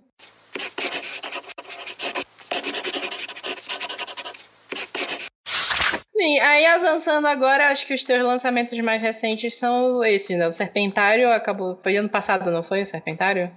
Sim, 6.20 6.38
aí 6.42 6.66
avançando 6.66 7.28
agora, 7.28 7.70
acho 7.70 7.88
que 7.88 7.94
os 7.94 8.04
teus 8.04 8.22
lançamentos 8.22 8.78
mais 8.82 9.02
recentes 9.02 9.58
são 9.58 10.04
esses, 10.04 10.38
né? 10.38 10.50
O 10.50 10.54
Serpentário 10.54 11.32
acabou. 11.32 11.80
Foi 11.82 11.96
ano 11.96 12.10
passado, 12.10 12.52
não 12.52 12.62
foi? 12.62 12.84
O 12.84 12.88
Serpentário? 12.88 13.50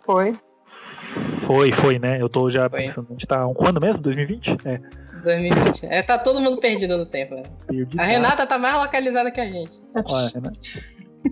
Foi. 0.00 0.34
Foi, 1.44 1.70
foi, 1.72 1.98
né? 1.98 2.18
Eu 2.18 2.30
tô 2.30 2.48
já 2.48 2.70
foi. 2.70 2.84
pensando. 2.84 3.08
A 3.10 3.12
gente 3.12 3.26
tá. 3.26 3.46
Quando 3.54 3.82
mesmo? 3.82 4.02
2020? 4.02 4.56
É. 4.64 4.80
2020. 5.26 5.86
É, 5.86 6.02
tá 6.02 6.18
todo 6.18 6.40
mundo 6.40 6.58
perdido 6.58 6.96
no 6.96 7.06
tempo. 7.06 7.34
Né? 7.34 7.42
A 7.98 8.04
Renata 8.04 8.46
tá 8.46 8.58
mais 8.58 8.76
localizada 8.76 9.30
que 9.30 9.40
a 9.40 9.50
gente. 9.50 9.72
Olha, 9.94 10.30
Renata. 10.34 10.58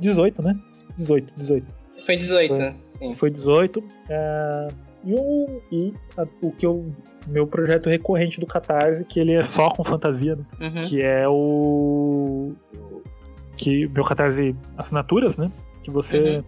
18, 0.00 0.42
né? 0.42 0.56
18, 0.96 1.32
18. 1.36 1.66
Foi 2.04 2.16
18, 2.16 2.54
foi, 2.54 2.74
sim. 3.08 3.14
Foi 3.14 3.30
18. 3.30 3.82
É... 4.08 4.68
E, 5.04 5.14
o, 5.14 5.62
e 5.70 5.94
a, 6.16 6.26
o 6.40 6.52
que 6.52 6.64
eu. 6.64 6.86
Meu 7.26 7.46
projeto 7.46 7.88
recorrente 7.88 8.38
do 8.38 8.46
Catarse, 8.46 9.04
que 9.04 9.18
ele 9.18 9.32
é 9.32 9.42
só 9.42 9.68
com 9.68 9.82
fantasia, 9.82 10.36
né? 10.36 10.44
Uhum. 10.60 10.82
Que 10.82 11.02
é 11.02 11.28
o. 11.28 12.52
Que 13.56 13.88
meu 13.88 14.04
Catarse 14.04 14.54
Assinaturas, 14.76 15.36
né? 15.36 15.50
Que 15.82 15.90
você. 15.90 16.36
Uhum. 16.36 16.44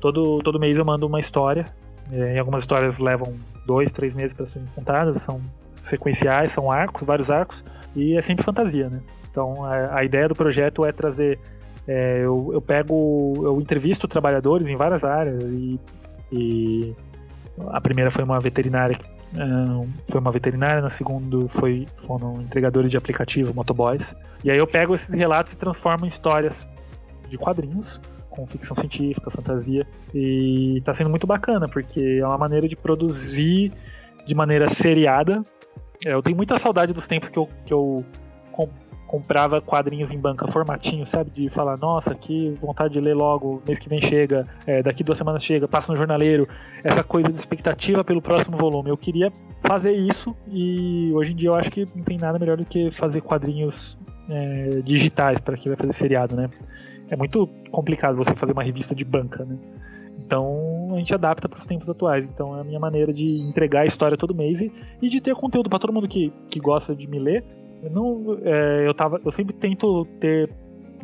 Todo, 0.00 0.38
todo 0.38 0.58
mês 0.58 0.76
eu 0.76 0.84
mando 0.84 1.06
uma 1.06 1.20
história. 1.20 1.64
É, 2.12 2.34
e 2.34 2.38
algumas 2.38 2.62
histórias 2.62 2.98
levam 2.98 3.34
dois, 3.64 3.92
três 3.92 4.14
meses 4.14 4.34
para 4.34 4.44
serem 4.44 4.68
contadas, 4.74 5.22
são 5.22 5.40
sequenciais, 5.72 6.52
são 6.52 6.70
arcos, 6.70 7.06
vários 7.06 7.30
arcos, 7.30 7.64
e 7.94 8.16
é 8.16 8.20
sempre 8.20 8.44
fantasia, 8.44 8.88
né? 8.88 9.00
Então 9.30 9.64
a, 9.64 9.98
a 9.98 10.04
ideia 10.04 10.28
do 10.28 10.34
projeto 10.34 10.84
é 10.84 10.92
trazer. 10.92 11.38
É, 11.86 12.20
eu, 12.20 12.50
eu 12.52 12.60
pego. 12.60 13.34
Eu 13.42 13.60
entrevisto 13.60 14.08
trabalhadores 14.08 14.68
em 14.68 14.76
várias 14.76 15.04
áreas 15.04 15.42
e, 15.44 15.78
e 16.32 16.94
a 17.68 17.80
primeira 17.80 18.10
foi 18.10 18.24
uma 18.24 18.40
veterinária, 18.40 18.96
foi 20.06 20.20
uma 20.20 20.30
veterinária, 20.30 20.80
na 20.80 20.90
segunda 20.90 21.46
foi, 21.48 21.86
foram 21.96 22.40
entregadores 22.42 22.90
de 22.90 22.96
aplicativo, 22.96 23.54
motoboys. 23.54 24.14
E 24.42 24.50
aí 24.50 24.58
eu 24.58 24.66
pego 24.66 24.94
esses 24.94 25.14
relatos 25.14 25.52
e 25.52 25.56
transformo 25.56 26.04
em 26.04 26.08
histórias 26.08 26.68
de 27.28 27.38
quadrinhos, 27.38 28.00
com 28.30 28.46
ficção 28.46 28.76
científica, 28.76 29.30
fantasia. 29.30 29.86
E 30.14 30.80
tá 30.84 30.92
sendo 30.92 31.10
muito 31.10 31.26
bacana, 31.26 31.68
porque 31.68 32.18
é 32.20 32.26
uma 32.26 32.38
maneira 32.38 32.68
de 32.68 32.76
produzir 32.76 33.72
de 34.26 34.34
maneira 34.34 34.68
seriada. 34.68 35.42
É, 36.04 36.12
eu 36.12 36.22
tenho 36.22 36.36
muita 36.36 36.58
saudade 36.58 36.92
dos 36.92 37.06
tempos 37.06 37.28
que 37.28 37.38
eu, 37.38 37.48
que 37.64 37.72
eu 37.72 38.04
comprava 39.14 39.60
quadrinhos 39.60 40.10
em 40.10 40.18
banca 40.18 40.44
formatinho, 40.48 41.06
sabe? 41.06 41.30
De 41.30 41.48
falar, 41.48 41.78
nossa, 41.78 42.16
que 42.16 42.50
vontade 42.60 42.94
de 42.94 43.00
ler 43.00 43.14
logo, 43.14 43.62
mês 43.64 43.78
que 43.78 43.88
vem 43.88 44.00
chega, 44.00 44.44
é, 44.66 44.82
daqui 44.82 45.04
duas 45.04 45.16
semanas 45.16 45.44
chega, 45.44 45.68
passa 45.68 45.92
no 45.92 45.96
jornaleiro. 45.96 46.48
Essa 46.82 47.04
coisa 47.04 47.32
de 47.32 47.38
expectativa 47.38 48.02
pelo 48.02 48.20
próximo 48.20 48.56
volume. 48.56 48.90
Eu 48.90 48.96
queria 48.96 49.30
fazer 49.62 49.92
isso 49.92 50.34
e 50.48 51.12
hoje 51.14 51.30
em 51.30 51.36
dia 51.36 51.50
eu 51.50 51.54
acho 51.54 51.70
que 51.70 51.86
não 51.94 52.02
tem 52.02 52.18
nada 52.18 52.40
melhor 52.40 52.56
do 52.56 52.64
que 52.64 52.90
fazer 52.90 53.20
quadrinhos 53.20 53.96
é, 54.28 54.82
digitais 54.82 55.40
para 55.40 55.56
quem 55.56 55.70
vai 55.70 55.76
fazer 55.76 55.92
seriado, 55.92 56.34
né? 56.34 56.50
É 57.08 57.14
muito 57.14 57.46
complicado 57.70 58.16
você 58.16 58.34
fazer 58.34 58.52
uma 58.52 58.64
revista 58.64 58.96
de 58.96 59.04
banca, 59.04 59.44
né? 59.44 59.56
Então 60.18 60.88
a 60.92 60.98
gente 60.98 61.14
adapta 61.14 61.48
para 61.48 61.58
os 61.60 61.66
tempos 61.66 61.88
atuais. 61.88 62.24
Então 62.24 62.58
é 62.58 62.62
a 62.62 62.64
minha 62.64 62.80
maneira 62.80 63.12
de 63.12 63.38
entregar 63.42 63.82
a 63.82 63.86
história 63.86 64.16
todo 64.16 64.34
mês 64.34 64.60
e, 64.60 64.72
e 65.00 65.08
de 65.08 65.20
ter 65.20 65.36
conteúdo 65.36 65.70
para 65.70 65.78
todo 65.78 65.92
mundo 65.92 66.08
que, 66.08 66.32
que 66.50 66.58
gosta 66.58 66.96
de 66.96 67.06
me 67.06 67.20
ler 67.20 67.44
não, 67.90 68.38
é, 68.42 68.86
eu 68.86 68.94
tava, 68.94 69.20
eu 69.24 69.32
sempre 69.32 69.54
tento 69.54 70.04
ter 70.20 70.50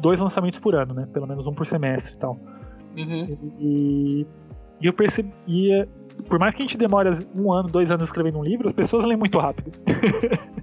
dois 0.01 0.21
lançamentos 0.21 0.59
por 0.59 0.75
ano, 0.75 0.95
né? 0.95 1.07
Pelo 1.13 1.27
menos 1.27 1.47
um 1.47 1.53
por 1.53 1.67
semestre 1.67 2.15
e 2.15 2.19
tal. 2.19 2.39
Uhum. 2.97 3.39
E, 3.59 4.27
e, 4.81 4.87
eu 4.87 4.93
percebia, 4.93 5.89
por 6.29 6.39
mais 6.39 6.55
que 6.55 6.63
a 6.63 6.67
gente 6.67 6.77
demore 6.77 7.11
um 7.35 7.53
ano, 7.53 7.69
dois 7.69 7.91
anos 7.91 8.09
escrevendo 8.09 8.39
um 8.39 8.45
livro, 8.45 8.67
as 8.67 8.73
pessoas 8.73 9.05
leem 9.05 9.19
muito 9.19 9.39
rápido. 9.39 9.71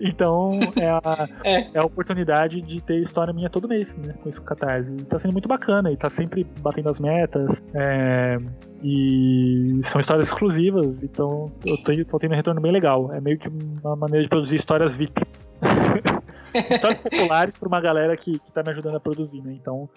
então 0.00 0.60
é 0.76 0.88
a, 0.88 1.28
é. 1.44 1.60
é. 1.74 1.78
a 1.78 1.84
oportunidade 1.84 2.60
de 2.60 2.82
ter 2.82 3.00
história 3.00 3.32
minha 3.32 3.48
todo 3.48 3.68
mês, 3.68 3.96
né? 3.96 4.14
Com 4.22 4.28
esse 4.28 4.40
catarse. 4.40 4.92
E 4.92 5.04
tá 5.04 5.18
sendo 5.18 5.32
muito 5.32 5.48
bacana, 5.48 5.90
e 5.90 5.96
tá 5.96 6.08
sempre 6.08 6.44
batendo 6.60 6.88
as 6.88 7.00
metas. 7.00 7.62
É, 7.74 8.38
e 8.82 9.80
são 9.82 10.00
histórias 10.00 10.28
exclusivas, 10.28 11.02
então 11.02 11.52
eu 11.64 11.76
tô, 11.82 11.92
tô 12.04 12.18
tendo 12.18 12.32
um 12.32 12.36
retorno 12.36 12.60
bem 12.60 12.72
legal. 12.72 13.12
É 13.12 13.20
meio 13.20 13.38
que 13.38 13.48
uma 13.82 13.96
maneira 13.96 14.22
de 14.22 14.28
produzir 14.28 14.56
histórias 14.56 14.94
VIP. 14.96 15.22
Histórias 16.70 17.00
populares 17.00 17.56
para 17.56 17.68
uma 17.68 17.80
galera 17.80 18.16
que, 18.16 18.38
que 18.38 18.52
tá 18.52 18.62
me 18.62 18.70
ajudando 18.70 18.96
a 18.96 19.00
produzir, 19.00 19.42
né? 19.42 19.52
Então, 19.52 19.88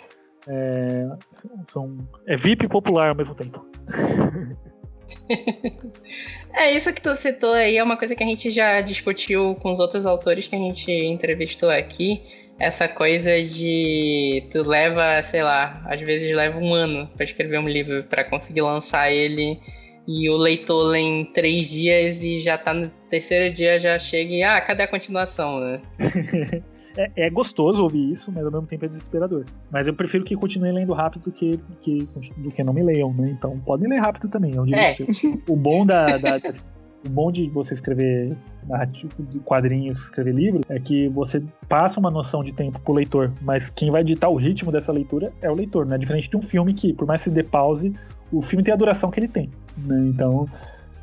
é, 0.47 1.07
são, 1.65 1.97
é 2.27 2.35
VIP 2.35 2.67
popular 2.67 3.09
ao 3.09 3.15
mesmo 3.15 3.35
tempo. 3.35 3.65
é 6.53 6.71
isso 6.71 6.93
que 6.93 7.01
tu 7.01 7.15
citou 7.15 7.53
aí, 7.53 7.77
é 7.77 7.83
uma 7.83 7.97
coisa 7.97 8.15
que 8.15 8.23
a 8.23 8.27
gente 8.27 8.51
já 8.51 8.81
discutiu 8.81 9.55
com 9.55 9.71
os 9.71 9.79
outros 9.79 10.05
autores 10.05 10.47
que 10.47 10.55
a 10.55 10.59
gente 10.59 10.91
entrevistou 10.91 11.69
aqui. 11.69 12.21
Essa 12.59 12.87
coisa 12.87 13.41
de 13.41 14.43
tu 14.51 14.61
leva, 14.61 15.23
sei 15.23 15.41
lá, 15.41 15.83
às 15.87 15.99
vezes 16.01 16.35
leva 16.35 16.59
um 16.59 16.73
ano 16.73 17.09
para 17.15 17.25
escrever 17.25 17.59
um 17.59 17.67
livro 17.67 18.03
para 18.03 18.23
conseguir 18.23 18.61
lançar 18.61 19.11
ele 19.11 19.59
e 20.07 20.29
o 20.29 20.37
leitor 20.37 20.89
lê 20.89 20.99
em 20.99 21.25
três 21.25 21.69
dias 21.69 22.21
e 22.21 22.41
já 22.43 22.57
tá 22.57 22.73
no 22.73 22.87
terceiro 23.09 23.53
dia 23.53 23.79
já 23.79 23.97
chega 23.97 24.31
e, 24.31 24.43
ah, 24.43 24.61
cadê 24.61 24.83
a 24.83 24.87
continuação, 24.87 25.59
né? 25.59 25.81
é, 26.97 27.11
é, 27.15 27.29
gostoso 27.29 27.83
ouvir 27.83 28.11
isso, 28.11 28.31
mas 28.31 28.45
ao 28.45 28.51
mesmo 28.51 28.67
tempo 28.67 28.85
é 28.85 28.87
desesperador. 28.87 29.45
Mas 29.69 29.87
eu 29.87 29.93
prefiro 29.93 30.23
que 30.23 30.35
continuem 30.35 30.73
lendo 30.73 30.93
rápido 30.93 31.23
do 31.23 31.31
que, 31.31 31.59
que, 31.81 32.07
do 32.37 32.51
que 32.51 32.63
não 32.63 32.73
me 32.73 32.83
leiam, 32.83 33.13
né? 33.13 33.29
Então 33.29 33.59
podem 33.59 33.87
ler 33.87 33.99
rápido 33.99 34.27
também. 34.27 34.53
Eu 34.55 34.65
é. 34.73 34.95
O 35.47 35.55
bom 35.55 35.85
da, 35.85 36.17
da, 36.17 36.37
o 37.05 37.09
bom 37.09 37.31
de 37.31 37.47
você 37.49 37.73
escrever 37.73 38.35
narrativo 38.67 39.11
de 39.23 39.39
quadrinhos, 39.39 39.97
escrever 39.97 40.33
livro, 40.33 40.61
é 40.69 40.79
que 40.79 41.07
você 41.09 41.43
passa 41.67 41.99
uma 41.99 42.11
noção 42.11 42.43
de 42.43 42.53
tempo 42.53 42.79
pro 42.79 42.93
leitor, 42.93 43.31
mas 43.41 43.69
quem 43.69 43.89
vai 43.89 44.03
ditar 44.03 44.29
o 44.29 44.35
ritmo 44.35 44.71
dessa 44.71 44.91
leitura 44.91 45.31
é 45.41 45.49
o 45.49 45.55
leitor, 45.55 45.85
né? 45.85 45.97
Diferente 45.97 46.29
de 46.29 46.37
um 46.37 46.41
filme 46.41 46.73
que, 46.73 46.93
por 46.93 47.07
mais 47.07 47.21
que 47.21 47.29
se 47.29 47.33
dê 47.33 47.43
pause, 47.43 47.93
o 48.31 48.41
filme 48.41 48.63
tem 48.63 48.73
a 48.73 48.77
duração 48.77 49.09
que 49.09 49.19
ele 49.19 49.27
tem. 49.27 49.49
Né? 49.77 50.09
Então, 50.09 50.47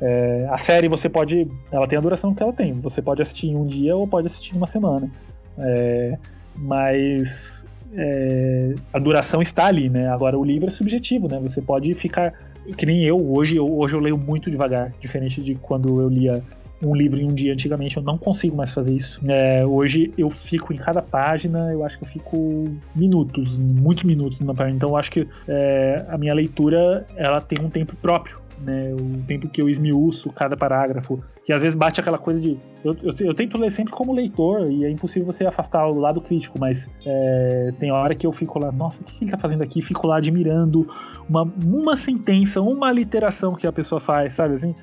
é, 0.01 0.47
a 0.49 0.57
série 0.57 0.87
você 0.87 1.09
pode. 1.09 1.47
Ela 1.71 1.87
tem 1.87 1.97
a 1.97 2.01
duração 2.01 2.33
que 2.33 2.41
ela 2.41 2.53
tem. 2.53 2.79
Você 2.79 3.01
pode 3.01 3.21
assistir 3.21 3.47
em 3.47 3.55
um 3.55 3.65
dia 3.65 3.95
ou 3.95 4.07
pode 4.07 4.27
assistir 4.27 4.55
em 4.55 4.57
uma 4.57 4.67
semana. 4.67 5.11
É, 5.59 6.17
mas 6.55 7.67
é, 7.93 8.75
a 8.93 8.99
duração 8.99 9.41
está 9.41 9.65
ali, 9.65 9.89
né? 9.89 10.07
Agora 10.07 10.37
o 10.37 10.43
livro 10.43 10.67
é 10.67 10.71
subjetivo, 10.71 11.27
né? 11.27 11.39
Você 11.41 11.61
pode 11.61 11.93
ficar. 11.93 12.33
Que 12.77 12.85
nem 12.85 13.03
eu, 13.03 13.17
hoje, 13.31 13.55
eu, 13.55 13.79
hoje 13.79 13.95
eu 13.95 13.99
leio 13.99 14.17
muito 14.17 14.51
devagar, 14.51 14.93
diferente 14.99 15.41
de 15.41 15.55
quando 15.55 16.01
eu 16.01 16.07
lia 16.07 16.43
um 16.81 16.95
livro 16.95 17.19
em 17.19 17.25
um 17.25 17.33
dia 17.33 17.51
antigamente, 17.51 17.97
eu 17.97 18.03
não 18.03 18.17
consigo 18.17 18.55
mais 18.55 18.71
fazer 18.71 18.93
isso. 18.93 19.19
É, 19.27 19.65
hoje 19.65 20.13
eu 20.17 20.29
fico 20.29 20.71
em 20.71 20.77
cada 20.77 21.01
página, 21.01 21.71
eu 21.73 21.83
acho 21.83 21.97
que 21.97 22.03
eu 22.05 22.07
fico 22.07 22.65
minutos, 22.95 23.57
muitos 23.57 24.03
minutos 24.03 24.39
numa 24.39 24.53
página. 24.53 24.75
Então 24.75 24.89
eu 24.89 24.97
acho 24.97 25.11
que 25.11 25.27
é, 25.47 26.05
a 26.07 26.17
minha 26.17 26.33
leitura 26.33 27.05
ela 27.15 27.41
tem 27.41 27.59
um 27.59 27.69
tempo 27.69 27.95
próprio 27.95 28.39
né? 28.61 28.93
O 28.93 29.23
tempo 29.25 29.47
que 29.47 29.61
eu 29.61 29.69
esmiuço 29.69 30.31
cada 30.31 30.55
parágrafo, 30.57 31.21
que 31.43 31.53
às 31.53 31.61
vezes 31.61 31.77
bate 31.77 31.99
aquela 31.99 32.17
coisa 32.17 32.39
de. 32.39 32.59
Eu, 32.83 32.95
eu, 33.01 33.11
eu 33.27 33.33
tento 33.33 33.57
ler 33.57 33.71
sempre 33.71 33.93
como 33.93 34.13
leitor, 34.13 34.69
e 34.69 34.85
é 34.85 34.89
impossível 34.89 35.25
você 35.25 35.45
afastar 35.45 35.87
o 35.87 35.97
lado 35.97 36.21
crítico, 36.21 36.59
mas 36.59 36.89
é, 37.05 37.73
tem 37.79 37.91
hora 37.91 38.15
que 38.15 38.25
eu 38.25 38.31
fico 38.31 38.59
lá, 38.59 38.71
nossa, 38.71 39.01
o 39.01 39.05
que 39.05 39.23
ele 39.23 39.31
tá 39.31 39.37
fazendo 39.37 39.63
aqui? 39.63 39.81
Fico 39.81 40.07
lá 40.07 40.17
admirando 40.17 40.87
uma, 41.27 41.43
uma 41.65 41.97
sentença, 41.97 42.61
uma 42.61 42.91
literação 42.91 43.55
que 43.55 43.67
a 43.67 43.71
pessoa 43.71 43.99
faz, 43.99 44.33
sabe 44.33 44.55
assim? 44.55 44.73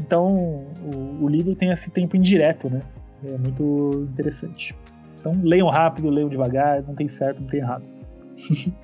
Então, 0.00 0.64
o, 0.94 1.24
o 1.24 1.28
livro 1.28 1.54
tem 1.54 1.70
esse 1.70 1.90
tempo 1.90 2.16
indireto, 2.16 2.70
né? 2.70 2.82
É 3.24 3.38
muito 3.38 4.06
interessante. 4.10 4.74
Então, 5.20 5.38
leiam 5.42 5.68
rápido, 5.68 6.10
leiam 6.10 6.28
devagar, 6.28 6.82
não 6.82 6.94
tem 6.94 7.06
certo, 7.06 7.40
não 7.40 7.46
tem 7.46 7.60
errado. 7.60 7.84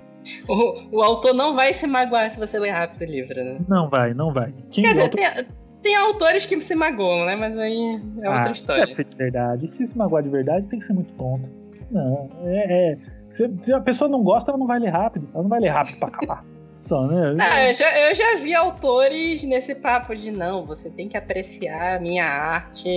O, 0.48 0.98
o 0.98 1.02
autor 1.02 1.34
não 1.34 1.54
vai 1.54 1.72
se 1.74 1.86
magoar 1.86 2.30
se 2.30 2.38
você 2.38 2.58
ler 2.58 2.70
rápido 2.70 3.08
o 3.08 3.12
livro, 3.12 3.34
né? 3.34 3.58
Não 3.68 3.88
vai, 3.88 4.14
não 4.14 4.32
vai. 4.32 4.52
Quem 4.70 4.84
Quer 4.84 4.90
dizer, 4.90 5.02
autor... 5.02 5.16
tem, 5.16 5.46
tem, 5.82 5.96
autores 5.96 6.46
que 6.46 6.60
se 6.62 6.74
magoam, 6.74 7.24
né? 7.24 7.36
Mas 7.36 7.56
aí 7.58 8.00
é 8.22 8.28
outra 8.28 8.48
ah, 8.48 8.52
história. 8.52 8.84
Deve 8.84 8.94
ser 8.94 9.04
de 9.04 9.16
verdade. 9.16 9.66
Se 9.66 9.86
se 9.86 9.96
magoar 9.96 10.22
de 10.22 10.28
verdade, 10.28 10.66
tem 10.66 10.78
que 10.78 10.84
ser 10.84 10.92
muito 10.92 11.12
tonto. 11.14 11.48
Não, 11.90 12.28
é. 12.44 12.92
é... 12.92 12.98
Se, 13.30 13.50
se, 13.60 13.72
a 13.72 13.80
pessoa 13.80 14.08
não 14.08 14.22
gosta, 14.22 14.50
ela 14.50 14.58
não 14.58 14.66
vai 14.66 14.78
ler 14.78 14.90
rápido. 14.90 15.28
Ela 15.32 15.42
não 15.42 15.50
vai 15.50 15.60
ler 15.60 15.68
rápido 15.68 15.98
pra 15.98 16.08
acabar. 16.08 16.44
Só, 16.80 17.06
né? 17.06 17.34
Não, 17.34 17.58
eu 17.58 17.74
já, 17.74 18.08
eu 18.08 18.14
já 18.14 18.36
vi 18.36 18.54
autores 18.54 19.42
nesse 19.42 19.74
papo 19.74 20.14
de 20.14 20.30
não, 20.30 20.64
você 20.64 20.88
tem 20.88 21.08
que 21.08 21.16
apreciar 21.16 21.96
a 21.96 22.00
minha 22.00 22.24
arte 22.24 22.88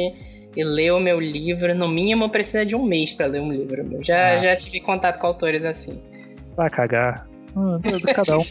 e 0.56 0.64
ler 0.64 0.92
o 0.92 1.00
meu 1.00 1.20
livro. 1.20 1.74
No 1.74 1.88
mínimo, 1.88 2.30
precisa 2.30 2.66
de 2.66 2.76
um 2.76 2.84
mês 2.84 3.14
para 3.14 3.26
ler 3.26 3.42
um 3.42 3.52
livro. 3.52 3.88
Eu 3.92 4.04
já, 4.04 4.36
ah. 4.36 4.38
já 4.38 4.56
tive 4.56 4.80
contato 4.82 5.20
com 5.20 5.28
autores 5.28 5.64
assim. 5.64 6.00
Vai 6.62 6.70
cagar. 6.70 7.28
Ah, 7.56 8.14
cada 8.14 8.38
um. 8.38 8.44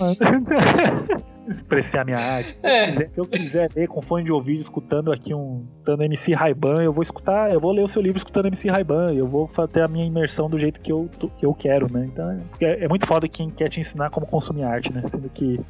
Expressar 1.49 2.05
minha 2.05 2.19
arte. 2.19 2.59
É. 2.61 2.91
Se 2.91 3.21
eu 3.21 3.25
quiser 3.25 3.71
ler 3.73 3.87
com 3.87 4.03
fone 4.03 4.25
de 4.25 4.33
ouvido, 4.33 4.61
escutando 4.61 5.13
aqui 5.13 5.33
um. 5.33 5.65
Escutando 5.77 6.03
MC 6.03 6.35
Raiban, 6.35 6.83
eu 6.83 6.93
vou 6.93 7.05
escutar, 7.05 7.53
eu 7.53 7.61
vou 7.61 7.71
ler 7.71 7.85
o 7.85 7.89
seu 7.89 8.03
livro 8.03 8.19
escutando 8.19 8.47
MC 8.47 8.69
Raiban. 8.69 9.13
Eu 9.15 9.29
vou 9.29 9.49
ter 9.73 9.83
a 9.83 9.87
minha 9.87 10.05
imersão 10.05 10.51
do 10.51 10.59
jeito 10.59 10.81
que 10.81 10.91
eu, 10.91 11.09
que 11.39 11.47
eu 11.47 11.55
quero, 11.55 11.91
né? 11.93 12.11
Então 12.13 12.45
é, 12.61 12.85
é 12.85 12.89
muito 12.89 13.07
foda 13.07 13.29
quem 13.29 13.49
quer 13.49 13.69
te 13.69 13.79
ensinar 13.79 14.11
como 14.11 14.27
consumir 14.27 14.65
arte, 14.65 14.93
né? 14.93 15.05
Sendo 15.07 15.29
que 15.29 15.61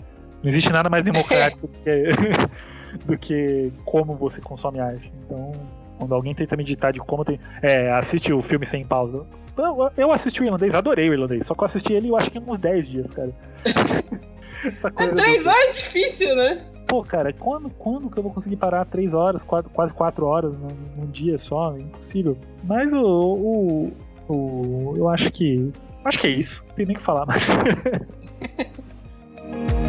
não 0.42 0.48
existe 0.48 0.72
nada 0.72 0.88
mais 0.88 1.04
democrático 1.04 1.66
do 1.66 1.74
que, 1.74 3.04
do 3.04 3.18
que 3.18 3.72
como 3.84 4.14
você 4.16 4.40
consome 4.40 4.80
arte. 4.80 5.12
Então, 5.26 5.52
Quando 5.98 6.14
alguém 6.14 6.34
tenta 6.34 6.56
me 6.56 6.64
ditar 6.64 6.90
de 6.90 7.00
como 7.00 7.22
tem. 7.22 7.38
É, 7.60 7.90
assiste 7.90 8.32
o 8.32 8.40
filme 8.40 8.64
sem 8.64 8.82
pausa. 8.82 9.26
Eu, 9.64 9.90
eu 9.96 10.12
assisti 10.12 10.42
o 10.42 10.44
irlandês, 10.44 10.74
adorei 10.74 11.08
o 11.08 11.12
irlandês. 11.12 11.46
Só 11.46 11.54
que 11.54 11.62
eu 11.62 11.66
assisti 11.66 11.92
ele, 11.92 12.08
eu 12.08 12.16
acho 12.16 12.30
que 12.30 12.38
em 12.38 12.42
uns 12.42 12.58
10 12.58 12.88
dias, 12.88 13.10
cara. 13.10 13.32
Essa 14.64 14.90
coisa 14.90 15.12
é, 15.12 15.14
três 15.14 15.46
horas 15.46 15.68
é 15.68 15.72
difícil, 15.72 16.36
né? 16.36 16.66
Pô, 16.86 17.02
cara, 17.02 17.32
quando, 17.32 17.70
quando 17.70 18.10
que 18.10 18.18
eu 18.18 18.22
vou 18.22 18.32
conseguir 18.32 18.56
parar 18.56 18.84
três 18.84 19.14
horas, 19.14 19.42
quatro, 19.42 19.70
quase 19.70 19.94
quatro 19.94 20.26
horas 20.26 20.58
num, 20.58 20.68
num, 20.96 21.06
dia 21.06 21.38
só? 21.38 21.74
É 21.76 21.80
impossível. 21.80 22.36
Mas 22.64 22.92
o, 22.92 23.00
o, 23.00 23.92
o, 24.28 24.94
Eu 24.96 25.08
acho 25.08 25.30
que. 25.30 25.70
Acho 26.04 26.18
que 26.18 26.26
é 26.26 26.30
isso. 26.30 26.64
Não 26.68 26.74
tem 26.74 26.86
nem 26.86 26.96
o 26.96 26.98
que 26.98 27.04
falar 27.04 27.26
mais. 27.26 27.46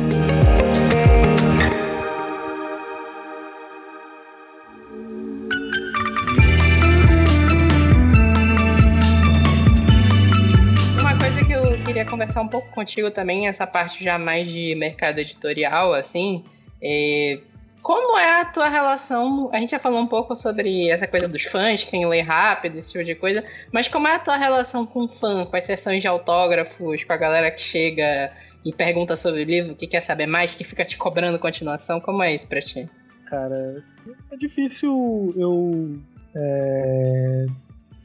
queria 11.91 12.05
conversar 12.05 12.41
um 12.41 12.47
pouco 12.47 12.69
contigo 12.69 13.11
também, 13.11 13.49
essa 13.49 13.67
parte 13.67 14.01
já 14.01 14.17
mais 14.17 14.47
de 14.47 14.73
mercado 14.75 15.19
editorial, 15.19 15.93
assim. 15.93 16.41
É, 16.81 17.37
como 17.81 18.17
é 18.17 18.39
a 18.39 18.45
tua 18.45 18.69
relação? 18.69 19.49
A 19.51 19.59
gente 19.59 19.71
já 19.71 19.79
falou 19.79 19.99
um 19.99 20.07
pouco 20.07 20.33
sobre 20.33 20.89
essa 20.89 21.05
coisa 21.05 21.27
dos 21.27 21.43
fãs, 21.43 21.83
quem 21.83 22.07
lê 22.07 22.21
rápido, 22.21 22.77
esse 22.77 22.93
tipo 22.93 23.03
de 23.03 23.13
coisa, 23.13 23.43
mas 23.73 23.89
como 23.89 24.07
é 24.07 24.15
a 24.15 24.19
tua 24.19 24.37
relação 24.37 24.85
com 24.85 25.05
fã, 25.05 25.45
com 25.45 25.57
as 25.57 25.65
sessões 25.65 25.99
de 25.99 26.07
autógrafos, 26.07 27.03
com 27.03 27.11
a 27.11 27.17
galera 27.17 27.51
que 27.51 27.61
chega 27.61 28.31
e 28.63 28.71
pergunta 28.71 29.17
sobre 29.17 29.41
o 29.41 29.45
livro, 29.45 29.75
que 29.75 29.85
quer 29.85 30.01
saber 30.01 30.27
mais, 30.27 30.53
que 30.53 30.63
fica 30.63 30.85
te 30.85 30.95
cobrando 30.95 31.37
continuação? 31.39 31.99
Como 31.99 32.23
é 32.23 32.33
isso 32.33 32.47
pra 32.47 32.61
ti? 32.61 32.85
Cara, 33.25 33.83
é 34.31 34.37
difícil 34.37 35.33
eu 35.35 35.99
é, 36.35 37.45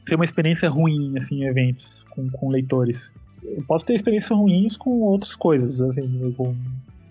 ter 0.05 0.15
uma 0.15 0.25
experiência 0.25 0.67
ruim 0.67 1.13
assim, 1.17 1.43
em 1.43 1.47
eventos 1.47 2.03
com, 2.03 2.29
com 2.29 2.49
leitores 2.49 3.13
eu 3.43 3.63
posso 3.67 3.85
ter 3.85 3.93
experiências 3.93 4.37
ruins 4.37 4.75
com 4.75 5.01
outras 5.01 5.35
coisas, 5.35 5.81
assim, 5.81 6.33
com, 6.35 6.55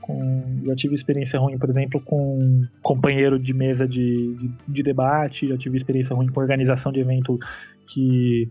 com, 0.00 0.60
já 0.64 0.74
tive 0.74 0.94
experiência 0.94 1.38
ruim, 1.38 1.58
por 1.58 1.68
exemplo, 1.68 2.00
com 2.00 2.64
companheiro 2.82 3.38
de 3.38 3.54
mesa 3.54 3.86
de, 3.86 4.34
de, 4.34 4.50
de, 4.68 4.82
debate, 4.82 5.48
já 5.48 5.56
tive 5.56 5.76
experiência 5.76 6.14
ruim 6.14 6.28
com 6.28 6.40
organização 6.40 6.92
de 6.92 7.00
evento 7.00 7.38
que, 7.86 8.48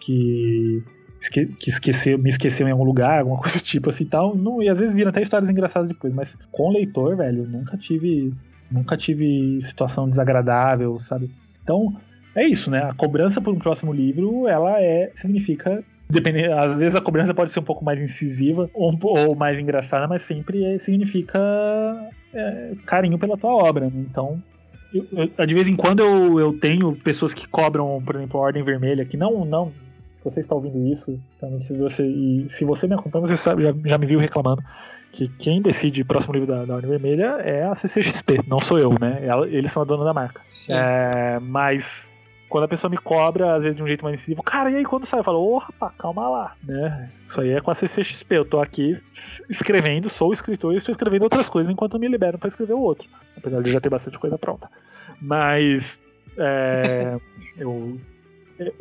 que, 0.00 0.82
que 1.58 1.70
esqueceu, 1.70 2.18
me 2.18 2.28
esqueceu 2.28 2.66
em 2.68 2.72
algum 2.72 2.84
lugar, 2.84 3.20
alguma 3.20 3.38
coisa 3.40 3.58
do 3.58 3.64
tipo 3.64 3.90
assim 3.90 4.06
tal. 4.06 4.36
Não, 4.36 4.62
e 4.62 4.68
às 4.68 4.78
vezes 4.78 4.94
viram 4.94 5.10
até 5.10 5.22
histórias 5.22 5.50
engraçadas 5.50 5.88
depois, 5.88 6.12
mas 6.12 6.36
com 6.50 6.70
leitor, 6.70 7.16
velho, 7.16 7.46
nunca 7.46 7.76
tive, 7.76 8.32
nunca 8.70 8.96
tive 8.96 9.60
situação 9.62 10.08
desagradável, 10.08 10.98
sabe? 10.98 11.30
Então, 11.62 11.94
é 12.34 12.46
isso, 12.46 12.70
né? 12.70 12.84
A 12.84 12.94
cobrança 12.94 13.40
por 13.40 13.52
um 13.52 13.58
próximo 13.58 13.92
livro, 13.92 14.46
ela 14.46 14.80
é 14.80 15.10
significa 15.14 15.84
Dependendo, 16.10 16.54
às 16.54 16.78
vezes 16.78 16.96
a 16.96 17.00
cobrança 17.00 17.34
pode 17.34 17.52
ser 17.52 17.60
um 17.60 17.64
pouco 17.64 17.84
mais 17.84 18.00
incisiva 18.00 18.70
ou, 18.72 18.98
ou 19.02 19.34
mais 19.34 19.58
engraçada, 19.58 20.08
mas 20.08 20.22
sempre 20.22 20.64
é, 20.64 20.78
significa 20.78 21.38
é, 22.32 22.72
carinho 22.86 23.18
pela 23.18 23.36
tua 23.36 23.52
obra. 23.52 23.86
Né? 23.86 24.06
Então, 24.10 24.42
eu, 24.92 25.06
eu, 25.36 25.46
de 25.46 25.54
vez 25.54 25.68
em 25.68 25.76
quando 25.76 26.00
eu, 26.00 26.40
eu 26.40 26.58
tenho 26.58 26.96
pessoas 26.96 27.34
que 27.34 27.46
cobram, 27.46 28.02
por 28.04 28.16
exemplo, 28.16 28.40
a 28.40 28.44
Ordem 28.44 28.62
Vermelha, 28.62 29.04
que 29.04 29.16
não, 29.16 29.44
não. 29.44 29.70
Se 30.18 30.24
você 30.24 30.40
está 30.40 30.54
ouvindo 30.54 30.86
isso, 30.86 31.20
se 31.60 31.76
você, 31.76 32.06
e 32.06 32.46
se 32.48 32.64
você 32.64 32.86
me 32.86 32.94
acompanha, 32.94 33.26
você 33.26 33.36
sabe, 33.36 33.62
já, 33.62 33.72
já 33.84 33.98
me 33.98 34.06
viu 34.06 34.18
reclamando 34.18 34.62
que 35.12 35.28
quem 35.28 35.62
decide 35.62 36.02
o 36.02 36.06
próximo 36.06 36.34
livro 36.34 36.48
da, 36.48 36.64
da 36.64 36.74
Ordem 36.74 36.90
Vermelha 36.90 37.36
é 37.40 37.64
a 37.64 37.74
CCXP, 37.74 38.40
não 38.46 38.60
sou 38.60 38.78
eu, 38.78 38.90
né? 39.00 39.22
Eles 39.50 39.72
são 39.72 39.82
a 39.82 39.86
dona 39.86 40.04
da 40.04 40.12
marca. 40.12 40.42
É, 40.68 41.38
mas 41.40 42.12
quando 42.48 42.64
a 42.64 42.68
pessoa 42.68 42.90
me 42.90 42.96
cobra, 42.96 43.56
às 43.56 43.62
vezes 43.62 43.76
de 43.76 43.82
um 43.82 43.86
jeito 43.86 44.02
mais 44.02 44.14
incisivo, 44.14 44.42
cara, 44.42 44.70
e 44.70 44.76
aí 44.76 44.84
quando 44.84 45.04
sai? 45.04 45.20
Eu 45.20 45.24
falo, 45.24 45.38
ô 45.38 45.56
oh, 45.56 45.58
rapaz, 45.58 45.92
calma 45.98 46.28
lá, 46.28 46.56
né? 46.62 47.10
Isso 47.28 47.40
aí 47.40 47.50
é 47.50 47.60
com 47.60 47.70
a 47.70 47.74
CCXP. 47.74 48.36
Eu 48.36 48.44
tô 48.44 48.60
aqui 48.60 48.92
escrevendo, 49.48 50.08
sou 50.08 50.32
escritor 50.32 50.72
e 50.72 50.76
estou 50.76 50.92
escrevendo 50.92 51.24
outras 51.24 51.48
coisas 51.48 51.70
enquanto 51.70 51.98
me 51.98 52.08
liberam 52.08 52.38
para 52.38 52.48
escrever 52.48 52.72
o 52.72 52.80
outro. 52.80 53.08
Apesar 53.36 53.62
de 53.62 53.70
já 53.70 53.80
ter 53.80 53.90
bastante 53.90 54.18
coisa 54.18 54.38
pronta. 54.38 54.70
Mas. 55.20 55.98
É, 56.36 57.18
eu. 57.56 57.98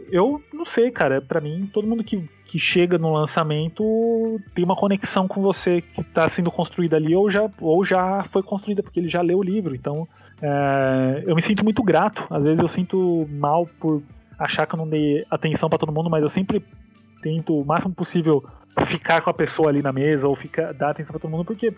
Eu 0.09 0.41
não 0.51 0.65
sei, 0.65 0.89
cara. 0.89 1.21
Para 1.21 1.39
mim, 1.39 1.69
todo 1.71 1.87
mundo 1.87 2.03
que, 2.03 2.27
que 2.45 2.57
chega 2.57 2.97
no 2.97 3.13
lançamento 3.13 4.41
tem 4.55 4.65
uma 4.65 4.75
conexão 4.75 5.27
com 5.27 5.39
você 5.39 5.81
que 5.81 6.03
tá 6.03 6.27
sendo 6.27 6.49
construída 6.49 6.95
ali 6.95 7.15
ou 7.15 7.29
já, 7.29 7.47
ou 7.61 7.85
já 7.85 8.23
foi 8.31 8.41
construída, 8.41 8.81
porque 8.81 8.99
ele 8.99 9.07
já 9.07 9.21
leu 9.21 9.37
o 9.37 9.43
livro. 9.43 9.75
Então, 9.75 10.07
é, 10.41 11.23
eu 11.25 11.35
me 11.35 11.41
sinto 11.41 11.63
muito 11.63 11.83
grato. 11.83 12.25
Às 12.29 12.43
vezes 12.43 12.59
eu 12.59 12.67
sinto 12.67 13.27
mal 13.29 13.67
por 13.79 14.01
achar 14.37 14.65
que 14.65 14.75
eu 14.75 14.77
não 14.77 14.87
dei 14.87 15.25
atenção 15.29 15.69
para 15.69 15.79
todo 15.79 15.91
mundo, 15.91 16.09
mas 16.09 16.21
eu 16.21 16.29
sempre 16.29 16.63
tento 17.21 17.59
o 17.59 17.65
máximo 17.65 17.93
possível 17.93 18.43
ficar 18.85 19.21
com 19.21 19.29
a 19.29 19.33
pessoa 19.33 19.69
ali 19.69 19.81
na 19.81 19.91
mesa 19.91 20.27
ou 20.27 20.35
ficar, 20.35 20.73
dar 20.73 20.91
atenção 20.91 21.11
para 21.11 21.21
todo 21.21 21.31
mundo, 21.31 21.45
porque 21.45 21.73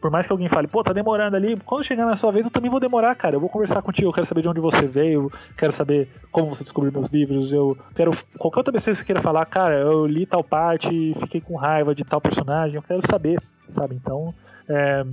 por 0.00 0.10
mais 0.10 0.26
que 0.26 0.32
alguém 0.32 0.48
fale, 0.48 0.66
pô, 0.66 0.82
tá 0.82 0.92
demorando 0.92 1.36
ali, 1.36 1.56
quando 1.60 1.84
chegar 1.84 2.06
na 2.06 2.16
sua 2.16 2.32
vez 2.32 2.46
eu 2.46 2.50
também 2.50 2.70
vou 2.70 2.80
demorar, 2.80 3.14
cara. 3.14 3.36
Eu 3.36 3.40
vou 3.40 3.48
conversar 3.48 3.82
contigo, 3.82 4.08
eu 4.08 4.12
quero 4.12 4.26
saber 4.26 4.40
de 4.40 4.48
onde 4.48 4.60
você 4.60 4.86
veio, 4.86 5.30
quero 5.56 5.72
saber 5.72 6.08
como 6.32 6.48
você 6.48 6.64
descobriu 6.64 6.92
meus 6.92 7.08
livros, 7.08 7.52
eu 7.52 7.76
quero. 7.94 8.12
Qualquer 8.38 8.60
outra 8.60 8.72
pessoa 8.72 8.92
que 8.92 8.98
você 8.98 9.04
queira 9.04 9.20
falar, 9.20 9.44
cara, 9.46 9.78
eu 9.78 10.06
li 10.06 10.24
tal 10.24 10.42
parte, 10.42 11.12
fiquei 11.20 11.40
com 11.40 11.56
raiva 11.56 11.94
de 11.94 12.04
tal 12.04 12.20
personagem, 12.20 12.76
eu 12.76 12.82
quero 12.82 13.06
saber, 13.06 13.38
sabe? 13.68 13.94
Então, 13.94 14.34
é, 14.68 15.04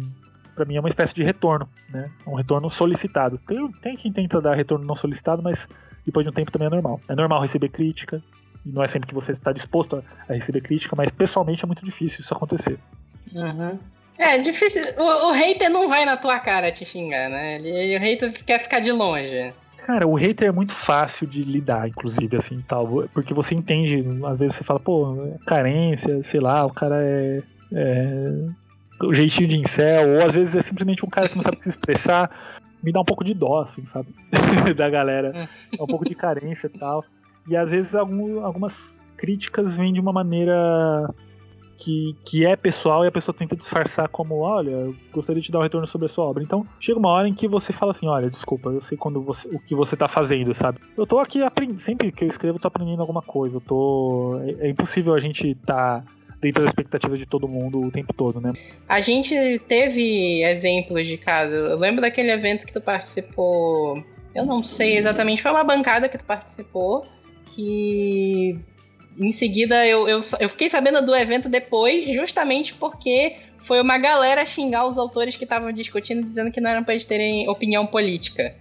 para 0.61 0.67
mim 0.67 0.75
é 0.75 0.79
uma 0.79 0.89
espécie 0.89 1.15
de 1.15 1.23
retorno, 1.23 1.67
né? 1.89 2.09
Um 2.25 2.35
retorno 2.35 2.69
solicitado. 2.69 3.39
Tem, 3.47 3.71
tem 3.81 3.95
quem 3.95 4.13
tenta 4.13 4.39
dar 4.39 4.53
retorno 4.53 4.85
não 4.85 4.95
solicitado, 4.95 5.41
mas 5.41 5.67
depois 6.05 6.23
de 6.23 6.29
um 6.29 6.33
tempo 6.33 6.51
também 6.51 6.67
é 6.67 6.69
normal. 6.69 7.01
É 7.09 7.15
normal 7.15 7.41
receber 7.41 7.69
crítica, 7.69 8.21
e 8.63 8.69
não 8.69 8.83
é 8.83 8.87
sempre 8.87 9.07
que 9.07 9.15
você 9.15 9.31
está 9.31 9.51
disposto 9.51 9.95
a, 9.95 10.03
a 10.31 10.35
receber 10.35 10.61
crítica, 10.61 10.95
mas 10.95 11.09
pessoalmente 11.09 11.65
é 11.65 11.67
muito 11.67 11.83
difícil 11.83 12.19
isso 12.19 12.33
acontecer. 12.33 12.77
Uhum. 13.33 13.79
É 14.19 14.37
difícil. 14.37 14.83
O, 14.99 15.29
o, 15.29 15.31
hater 15.31 15.69
não 15.71 15.89
vai 15.89 16.05
na 16.05 16.15
tua 16.15 16.39
cara 16.39 16.71
te 16.71 16.85
xingar, 16.85 17.27
né? 17.27 17.55
Ele, 17.55 17.97
o 17.97 17.99
hater 17.99 18.45
quer 18.45 18.61
ficar 18.61 18.81
de 18.81 18.91
longe. 18.91 19.51
Cara, 19.87 20.07
o 20.07 20.13
hater 20.13 20.49
é 20.49 20.51
muito 20.51 20.73
fácil 20.73 21.25
de 21.25 21.43
lidar, 21.43 21.87
inclusive, 21.87 22.37
assim, 22.37 22.63
tal. 22.67 23.07
Porque 23.11 23.33
você 23.33 23.55
entende, 23.55 24.05
às 24.27 24.37
vezes 24.37 24.57
você 24.57 24.63
fala, 24.63 24.79
pô, 24.79 25.25
é 25.25 25.43
carência, 25.43 26.21
sei 26.21 26.39
lá, 26.39 26.63
o 26.63 26.71
cara 26.71 26.97
é, 27.01 27.41
é 27.73 28.45
o 29.03 29.13
jeitinho 29.13 29.49
de 29.49 29.57
incel, 29.57 30.09
ou 30.09 30.25
às 30.25 30.33
vezes 30.33 30.55
é 30.55 30.61
simplesmente 30.61 31.05
um 31.05 31.09
cara 31.09 31.29
que 31.29 31.35
não 31.35 31.43
sabe 31.43 31.57
se 31.59 31.69
expressar, 31.69 32.29
me 32.83 32.91
dá 32.91 33.01
um 33.01 33.05
pouco 33.05 33.23
de 33.23 33.33
dó, 33.33 33.61
assim, 33.61 33.85
sabe? 33.85 34.09
da 34.75 34.89
galera. 34.89 35.31
É. 35.35 35.77
é 35.77 35.83
um 35.83 35.87
pouco 35.87 36.07
de 36.07 36.15
carência 36.15 36.67
e 36.67 36.77
tal. 36.77 37.03
E 37.47 37.55
às 37.55 37.71
vezes 37.71 37.95
algum, 37.95 38.43
algumas 38.43 39.03
críticas 39.17 39.75
vêm 39.75 39.93
de 39.93 39.99
uma 39.99 40.11
maneira 40.11 41.07
que, 41.77 42.15
que 42.23 42.45
é 42.45 42.55
pessoal 42.55 43.03
e 43.03 43.07
a 43.07 43.11
pessoa 43.11 43.35
tenta 43.35 43.55
disfarçar 43.55 44.07
como, 44.07 44.39
olha, 44.39 44.93
gostaria 45.11 45.41
de 45.41 45.47
te 45.47 45.51
dar 45.51 45.59
um 45.59 45.63
retorno 45.63 45.87
sobre 45.87 46.05
a 46.05 46.09
sua 46.09 46.25
obra. 46.25 46.43
Então, 46.43 46.65
chega 46.79 46.99
uma 46.99 47.09
hora 47.09 47.27
em 47.27 47.33
que 47.33 47.47
você 47.47 47.73
fala 47.73 47.91
assim, 47.91 48.07
olha, 48.07 48.29
desculpa, 48.29 48.69
eu 48.69 48.81
sei 48.81 48.97
quando 48.97 49.19
você, 49.21 49.47
o 49.49 49.59
que 49.59 49.73
você 49.73 49.97
tá 49.97 50.07
fazendo, 50.07 50.53
sabe? 50.53 50.79
Eu 50.95 51.07
tô 51.07 51.17
aqui 51.17 51.41
aprendendo, 51.41 51.79
sempre 51.79 52.11
que 52.11 52.23
eu 52.23 52.27
escrevo, 52.27 52.57
eu 52.57 52.61
tô 52.61 52.67
aprendendo 52.67 53.01
alguma 53.01 53.21
coisa. 53.21 53.57
Eu 53.57 53.61
tô. 53.61 54.39
É, 54.43 54.67
é 54.67 54.69
impossível 54.69 55.15
a 55.15 55.19
gente 55.19 55.55
tá 55.55 56.03
dentro 56.41 56.63
das 56.63 56.71
expectativas 56.71 57.19
de 57.19 57.25
todo 57.25 57.47
mundo 57.47 57.79
o 57.79 57.91
tempo 57.91 58.11
todo, 58.13 58.41
né? 58.41 58.51
A 58.89 58.99
gente 58.99 59.61
teve 59.67 60.43
exemplos 60.43 61.05
de 61.05 61.17
caso. 61.17 61.53
Eu 61.53 61.77
lembro 61.77 62.01
daquele 62.01 62.31
evento 62.31 62.65
que 62.65 62.73
tu 62.73 62.81
participou. 62.81 64.03
Eu 64.33 64.45
não 64.45 64.63
sei 64.63 64.97
exatamente, 64.97 65.41
foi 65.41 65.51
uma 65.51 65.63
bancada 65.63 66.09
que 66.09 66.17
tu 66.17 66.25
participou 66.25 67.05
que 67.53 68.57
em 69.19 69.31
seguida 69.31 69.85
eu, 69.85 70.07
eu, 70.07 70.21
eu 70.39 70.49
fiquei 70.49 70.69
sabendo 70.69 71.05
do 71.05 71.13
evento 71.13 71.49
depois, 71.49 72.05
justamente 72.13 72.73
porque 72.73 73.35
foi 73.67 73.81
uma 73.81 73.97
galera 73.97 74.45
xingar 74.45 74.87
os 74.87 74.97
autores 74.97 75.35
que 75.35 75.43
estavam 75.43 75.71
discutindo, 75.71 76.25
dizendo 76.25 76.51
que 76.51 76.61
não 76.61 76.69
eram 76.69 76.83
para 76.83 76.93
eles 76.93 77.05
terem 77.05 77.47
opinião 77.49 77.85
política. 77.85 78.55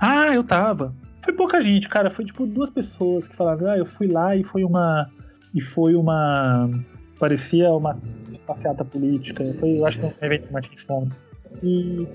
Ah, 0.00 0.32
eu 0.32 0.44
tava. 0.44 0.94
Foi 1.22 1.34
pouca 1.34 1.60
gente, 1.60 1.88
cara. 1.88 2.10
Foi 2.10 2.24
tipo 2.24 2.46
duas 2.46 2.70
pessoas 2.70 3.26
que 3.26 3.36
falaram, 3.36 3.70
ah, 3.70 3.76
eu 3.76 3.84
fui 3.84 4.06
lá 4.06 4.36
e 4.36 4.44
foi 4.44 4.64
uma. 4.64 5.10
E 5.54 5.60
foi 5.60 5.94
uma 5.94 6.70
parecia 7.18 7.70
uma 7.70 7.98
passeata 8.46 8.84
política. 8.84 9.44
Foi, 9.58 9.78
eu 9.78 9.86
acho 9.86 9.98
que 9.98 10.06
um 10.06 10.12
evento 10.22 10.46
de 10.46 10.52
Martins 10.52 10.82
Fontes. 10.82 11.28
E 11.62 12.06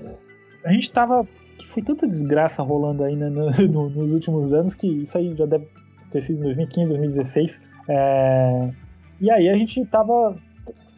a 0.64 0.72
gente 0.72 0.90
tava. 0.90 1.26
Foi 1.66 1.82
tanta 1.82 2.06
desgraça 2.06 2.62
rolando 2.62 3.04
aí 3.04 3.14
no, 3.14 3.30
no, 3.70 3.90
nos 3.90 4.12
últimos 4.12 4.52
anos 4.52 4.74
que 4.74 4.86
isso 4.86 5.16
aí 5.16 5.34
já 5.36 5.46
deve 5.46 5.68
ter 6.10 6.22
sido 6.22 6.40
em 6.40 6.42
2015, 6.42 6.88
2016. 6.88 7.60
É, 7.88 8.70
e 9.20 9.30
aí 9.30 9.48
a 9.48 9.56
gente 9.56 9.84
tava. 9.86 10.36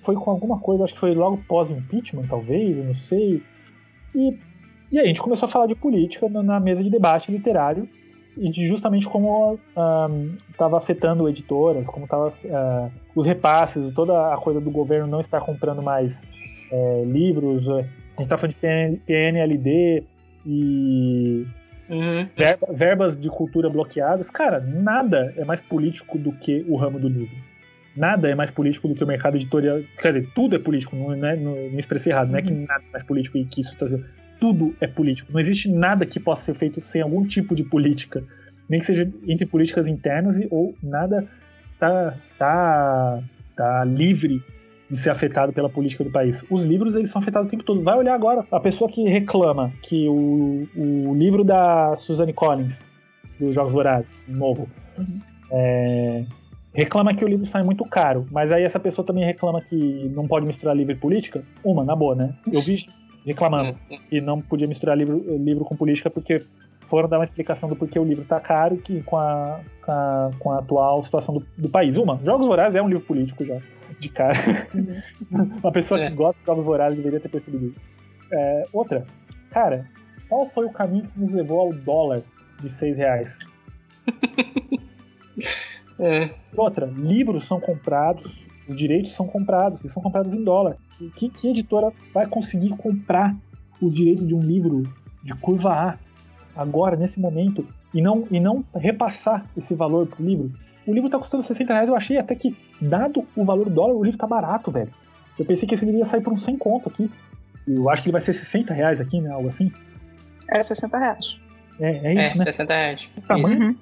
Foi 0.00 0.14
com 0.14 0.30
alguma 0.30 0.60
coisa, 0.60 0.84
acho 0.84 0.94
que 0.94 1.00
foi 1.00 1.14
logo 1.14 1.38
pós-impeachment, 1.48 2.28
talvez, 2.28 2.76
não 2.76 2.94
sei. 2.94 3.42
E, 4.14 4.38
e 4.92 4.98
aí 4.98 5.04
a 5.04 5.08
gente 5.08 5.20
começou 5.20 5.48
a 5.48 5.50
falar 5.50 5.66
de 5.66 5.74
política 5.74 6.28
na 6.28 6.60
mesa 6.60 6.82
de 6.82 6.88
debate 6.88 7.32
literário 7.32 7.88
e 8.36 8.50
de 8.50 8.66
justamente 8.66 9.08
como 9.08 9.58
estava 10.50 10.76
afetando 10.76 11.28
editoras, 11.28 11.88
como 11.88 12.04
estava 12.04 12.28
uh, 12.28 12.90
os 13.14 13.24
repasses, 13.26 13.92
toda 13.94 14.32
a 14.32 14.36
coisa 14.36 14.60
do 14.60 14.70
governo 14.70 15.06
não 15.06 15.20
estar 15.20 15.40
comprando 15.40 15.82
mais 15.82 16.24
uh, 16.70 17.04
livros. 17.10 17.68
A 17.68 17.80
gente 17.82 18.22
está 18.22 18.36
falando 18.36 18.54
de 18.54 18.60
PN, 18.60 18.96
PNLD 19.06 20.04
e, 20.46 21.46
Uhum. 21.88 22.28
verba- 22.36 22.66
verbas 22.72 23.16
de 23.16 23.28
cultura 23.30 23.70
bloqueadas. 23.70 24.28
Cara, 24.28 24.58
nada 24.60 25.32
é 25.36 25.44
mais 25.44 25.60
político 25.60 26.18
do 26.18 26.32
que 26.32 26.64
o 26.68 26.76
ramo 26.76 26.98
do 26.98 27.08
livro. 27.08 27.36
Nada 27.96 28.28
é 28.28 28.34
mais 28.34 28.50
político 28.50 28.88
do 28.88 28.94
que 28.94 29.04
o 29.04 29.06
mercado 29.06 29.36
editorial. 29.36 29.78
Quer 30.02 30.12
dizer, 30.12 30.28
tudo 30.34 30.56
é 30.56 30.58
político, 30.58 30.94
não, 30.96 31.12
é, 31.24 31.36
não, 31.36 31.52
me 31.52 31.78
expressei 31.78 32.12
errado, 32.12 32.30
não 32.30 32.38
é 32.38 32.42
que 32.42 32.52
nada 32.52 32.82
é 32.88 32.90
mais 32.92 33.04
político 33.04 33.38
e 33.38 33.44
que 33.44 33.60
isso 33.60 33.74
tá 33.78 33.86
dizendo. 33.86 34.04
Tudo 34.40 34.74
é 34.80 34.86
político. 34.86 35.32
Não 35.32 35.40
existe 35.40 35.70
nada 35.70 36.04
que 36.06 36.20
possa 36.20 36.42
ser 36.42 36.54
feito 36.54 36.80
sem 36.80 37.00
algum 37.02 37.24
tipo 37.26 37.54
de 37.54 37.64
política. 37.64 38.22
Nem 38.68 38.80
que 38.80 38.86
seja 38.86 39.10
entre 39.26 39.46
políticas 39.46 39.86
internas 39.86 40.38
e, 40.38 40.46
ou 40.50 40.74
nada 40.82 41.26
tá, 41.78 42.16
tá, 42.38 43.22
tá 43.56 43.84
livre 43.84 44.42
de 44.90 44.96
ser 44.96 45.10
afetado 45.10 45.52
pela 45.52 45.68
política 45.68 46.04
do 46.04 46.10
país. 46.10 46.44
Os 46.50 46.64
livros, 46.64 46.94
eles 46.94 47.10
são 47.10 47.20
afetados 47.20 47.48
o 47.48 47.50
tempo 47.50 47.64
todo. 47.64 47.82
Vai 47.82 47.96
olhar 47.96 48.14
agora, 48.14 48.44
a 48.50 48.60
pessoa 48.60 48.90
que 48.90 49.02
reclama 49.08 49.72
que 49.82 50.08
o, 50.08 50.66
o 50.76 51.14
livro 51.14 51.42
da 51.42 51.96
Suzanne 51.96 52.32
Collins, 52.32 52.88
dos 53.38 53.54
Jogos 53.54 53.72
Vorazes, 53.72 54.24
novo, 54.28 54.68
Uhum. 54.98 55.18
é, 55.50 56.24
reclama 56.72 57.14
que 57.14 57.22
o 57.22 57.28
livro 57.28 57.44
sai 57.44 57.62
muito 57.62 57.84
caro, 57.84 58.26
mas 58.30 58.50
aí 58.50 58.64
essa 58.64 58.80
pessoa 58.80 59.04
também 59.04 59.22
reclama 59.24 59.60
que 59.60 60.10
não 60.14 60.26
pode 60.26 60.46
misturar 60.46 60.74
livro 60.74 60.92
e 60.92 60.96
política. 60.96 61.42
Uma, 61.62 61.84
na 61.84 61.94
boa, 61.94 62.14
né? 62.14 62.34
Eu 62.50 62.60
vi 62.62 62.86
reclamando 63.26 63.76
que 64.08 64.20
não 64.20 64.40
podia 64.40 64.68
misturar 64.68 64.96
livro, 64.96 65.18
livro 65.36 65.64
com 65.64 65.74
política 65.76 66.08
porque 66.08 66.42
foram 66.82 67.08
dar 67.08 67.18
uma 67.18 67.24
explicação 67.24 67.68
do 67.68 67.74
porquê 67.74 67.98
o 67.98 68.04
livro 68.04 68.24
tá 68.24 68.38
caro 68.38 68.76
que 68.76 69.02
com 69.02 69.16
a, 69.16 69.60
com 69.84 69.92
a, 69.92 70.30
com 70.38 70.52
a 70.52 70.58
atual 70.60 71.02
situação 71.02 71.34
do, 71.34 71.46
do 71.58 71.68
país. 71.68 71.96
Uma, 71.96 72.20
Jogos 72.24 72.46
Vorazes 72.46 72.76
é 72.76 72.82
um 72.82 72.88
livro 72.88 73.04
político 73.04 73.44
já, 73.44 73.58
de 73.98 74.08
cara. 74.08 74.36
Uma 75.62 75.72
pessoa 75.72 76.00
É. 76.00 76.08
que 76.08 76.14
gosta 76.14 76.38
de 76.40 76.46
Jogos 76.46 76.64
Vorazes 76.64 76.96
deveria 76.96 77.18
ter 77.18 77.28
percebido 77.28 77.66
isso. 77.66 77.80
É, 78.32 78.62
outra, 78.72 79.04
cara, 79.50 79.84
qual 80.28 80.48
foi 80.48 80.64
o 80.66 80.70
caminho 80.70 81.04
que 81.08 81.18
nos 81.18 81.32
levou 81.32 81.60
ao 81.60 81.72
dólar 81.72 82.22
de 82.60 82.68
6 82.70 82.96
reais? 82.96 83.38
É. 85.98 86.30
Outra, 86.54 86.86
livros 86.86 87.44
são 87.46 87.58
comprados, 87.58 88.44
os 88.68 88.76
direitos 88.76 89.12
são 89.12 89.26
comprados, 89.26 89.84
e 89.84 89.88
são 89.88 90.02
comprados 90.02 90.34
em 90.34 90.42
dólar. 90.42 90.76
E 91.00 91.08
que, 91.10 91.28
que 91.28 91.48
editora 91.48 91.92
vai 92.12 92.26
conseguir 92.26 92.70
comprar 92.70 93.36
o 93.80 93.90
direito 93.90 94.26
de 94.26 94.34
um 94.34 94.40
livro 94.40 94.82
de 95.22 95.34
curva 95.34 95.72
A 95.72 95.98
agora, 96.60 96.96
nesse 96.96 97.20
momento, 97.20 97.66
e 97.92 98.00
não, 98.00 98.26
e 98.30 98.40
não 98.40 98.64
repassar 98.74 99.44
esse 99.56 99.74
valor 99.74 100.06
pro 100.06 100.24
livro? 100.24 100.52
O 100.86 100.94
livro 100.94 101.10
tá 101.10 101.18
custando 101.18 101.42
60 101.42 101.72
reais, 101.72 101.88
eu 101.88 101.96
achei 101.96 102.16
até 102.16 102.34
que, 102.34 102.56
dado 102.80 103.26
o 103.36 103.44
valor 103.44 103.64
do 103.64 103.74
dólar, 103.74 103.94
o 103.94 104.04
livro 104.04 104.18
tá 104.18 104.26
barato, 104.26 104.70
velho. 104.70 104.92
Eu 105.38 105.44
pensei 105.44 105.68
que 105.68 105.74
esse 105.74 105.84
livro 105.84 105.98
ia 105.98 106.04
sair 106.04 106.22
por 106.22 106.32
uns 106.32 106.42
100 106.44 106.56
conto 106.56 106.88
aqui. 106.88 107.10
Eu 107.66 107.90
acho 107.90 108.02
que 108.02 108.08
ele 108.08 108.12
vai 108.12 108.20
ser 108.20 108.32
60 108.32 108.72
reais 108.72 109.00
aqui, 109.00 109.20
né? 109.20 109.30
Algo 109.30 109.48
assim. 109.48 109.70
É 110.50 110.62
60 110.62 110.98
reais. 110.98 111.40
É, 111.80 111.90
é 111.90 112.14
É, 112.14 112.26
isso, 112.28 112.38
né? 112.38 112.44
60 112.44 112.74
reais. 112.74 113.08
O 113.16 113.20
tamanho 113.22 113.60
Uhum. 113.60 113.76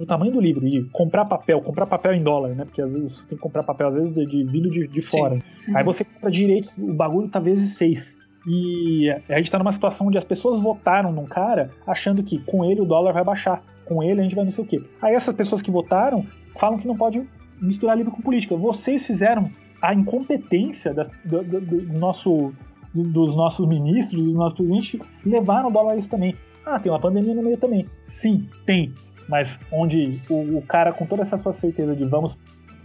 O 0.00 0.06
tamanho 0.06 0.32
do 0.32 0.40
livro 0.40 0.66
e 0.66 0.82
comprar 0.90 1.24
papel, 1.26 1.60
comprar 1.60 1.86
papel 1.86 2.14
em 2.14 2.22
dólar, 2.22 2.54
né? 2.54 2.64
Porque 2.64 2.80
às 2.80 2.90
vezes 2.90 3.12
você 3.18 3.28
tem 3.28 3.36
que 3.36 3.42
comprar 3.42 3.62
papel, 3.62 3.88
às 3.88 3.94
vezes, 3.94 4.14
de, 4.14 4.26
de- 4.26 4.44
vindo 4.44 4.70
de, 4.70 4.86
de 4.88 5.00
fora. 5.00 5.38
Aí 5.74 5.84
você 5.84 6.04
compra 6.04 6.30
direitos, 6.30 6.76
o 6.78 6.94
bagulho 6.94 7.28
tá 7.28 7.38
vezes 7.38 7.76
seis. 7.76 8.18
E 8.48 9.10
a 9.28 9.36
gente 9.36 9.50
tá 9.50 9.58
numa 9.58 9.70
situação 9.72 10.06
onde 10.06 10.16
as 10.16 10.24
pessoas 10.24 10.58
votaram 10.60 11.12
num 11.12 11.26
cara 11.26 11.68
achando 11.86 12.22
que 12.22 12.38
com 12.38 12.64
ele 12.64 12.80
o 12.80 12.86
dólar 12.86 13.12
vai 13.12 13.22
baixar. 13.22 13.62
Com 13.84 14.02
ele 14.02 14.20
a 14.20 14.22
gente 14.22 14.34
vai 14.34 14.44
não 14.44 14.50
sei 14.52 14.64
o 14.64 14.66
quê. 14.66 14.82
Aí 15.02 15.14
essas 15.14 15.34
pessoas 15.34 15.60
que 15.60 15.70
votaram 15.70 16.24
falam 16.58 16.78
que 16.78 16.88
não 16.88 16.96
pode 16.96 17.22
misturar 17.60 17.96
livro 17.98 18.10
com 18.12 18.22
política. 18.22 18.56
Vocês 18.56 19.06
fizeram 19.06 19.50
a 19.82 19.92
incompetência 19.92 20.94
das- 20.94 21.10
do, 21.24 21.42
do- 21.42 21.60
do 21.60 21.98
nosso, 21.98 22.52
do- 22.94 23.02
dos 23.02 23.36
nossos 23.36 23.66
ministros, 23.68 24.24
dos 24.24 24.34
nossos 24.34 24.56
presidentes, 24.56 24.98
levaram 25.24 25.68
o 25.68 25.72
dólar 25.72 25.92
a 25.92 25.96
isso 25.96 26.08
também. 26.08 26.34
Ah, 26.64 26.78
tem 26.78 26.90
uma 26.90 27.00
pandemia 27.00 27.34
no 27.34 27.42
meio 27.42 27.56
também. 27.58 27.86
Sim, 28.02 28.48
tem 28.64 28.92
mas 29.30 29.60
onde 29.70 30.20
o, 30.28 30.58
o 30.58 30.62
cara 30.62 30.92
com 30.92 31.06
toda 31.06 31.22
essa 31.22 31.36
sua 31.36 31.52
certeza 31.52 31.94
de 31.94 32.04
vamos 32.04 32.36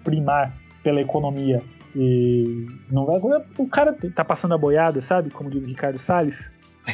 primar 0.04 0.56
pela 0.84 1.02
economia 1.02 1.62
e 1.96 2.68
não 2.92 3.06
vai 3.06 3.20
o 3.58 3.68
cara 3.68 3.92
tá 4.14 4.24
passando 4.24 4.54
a 4.54 4.58
boiada, 4.58 5.02
sabe? 5.02 5.32
Como 5.32 5.50
diz 5.50 5.64
o 5.64 5.66
Ricardo 5.66 5.98
Salles, 5.98 6.54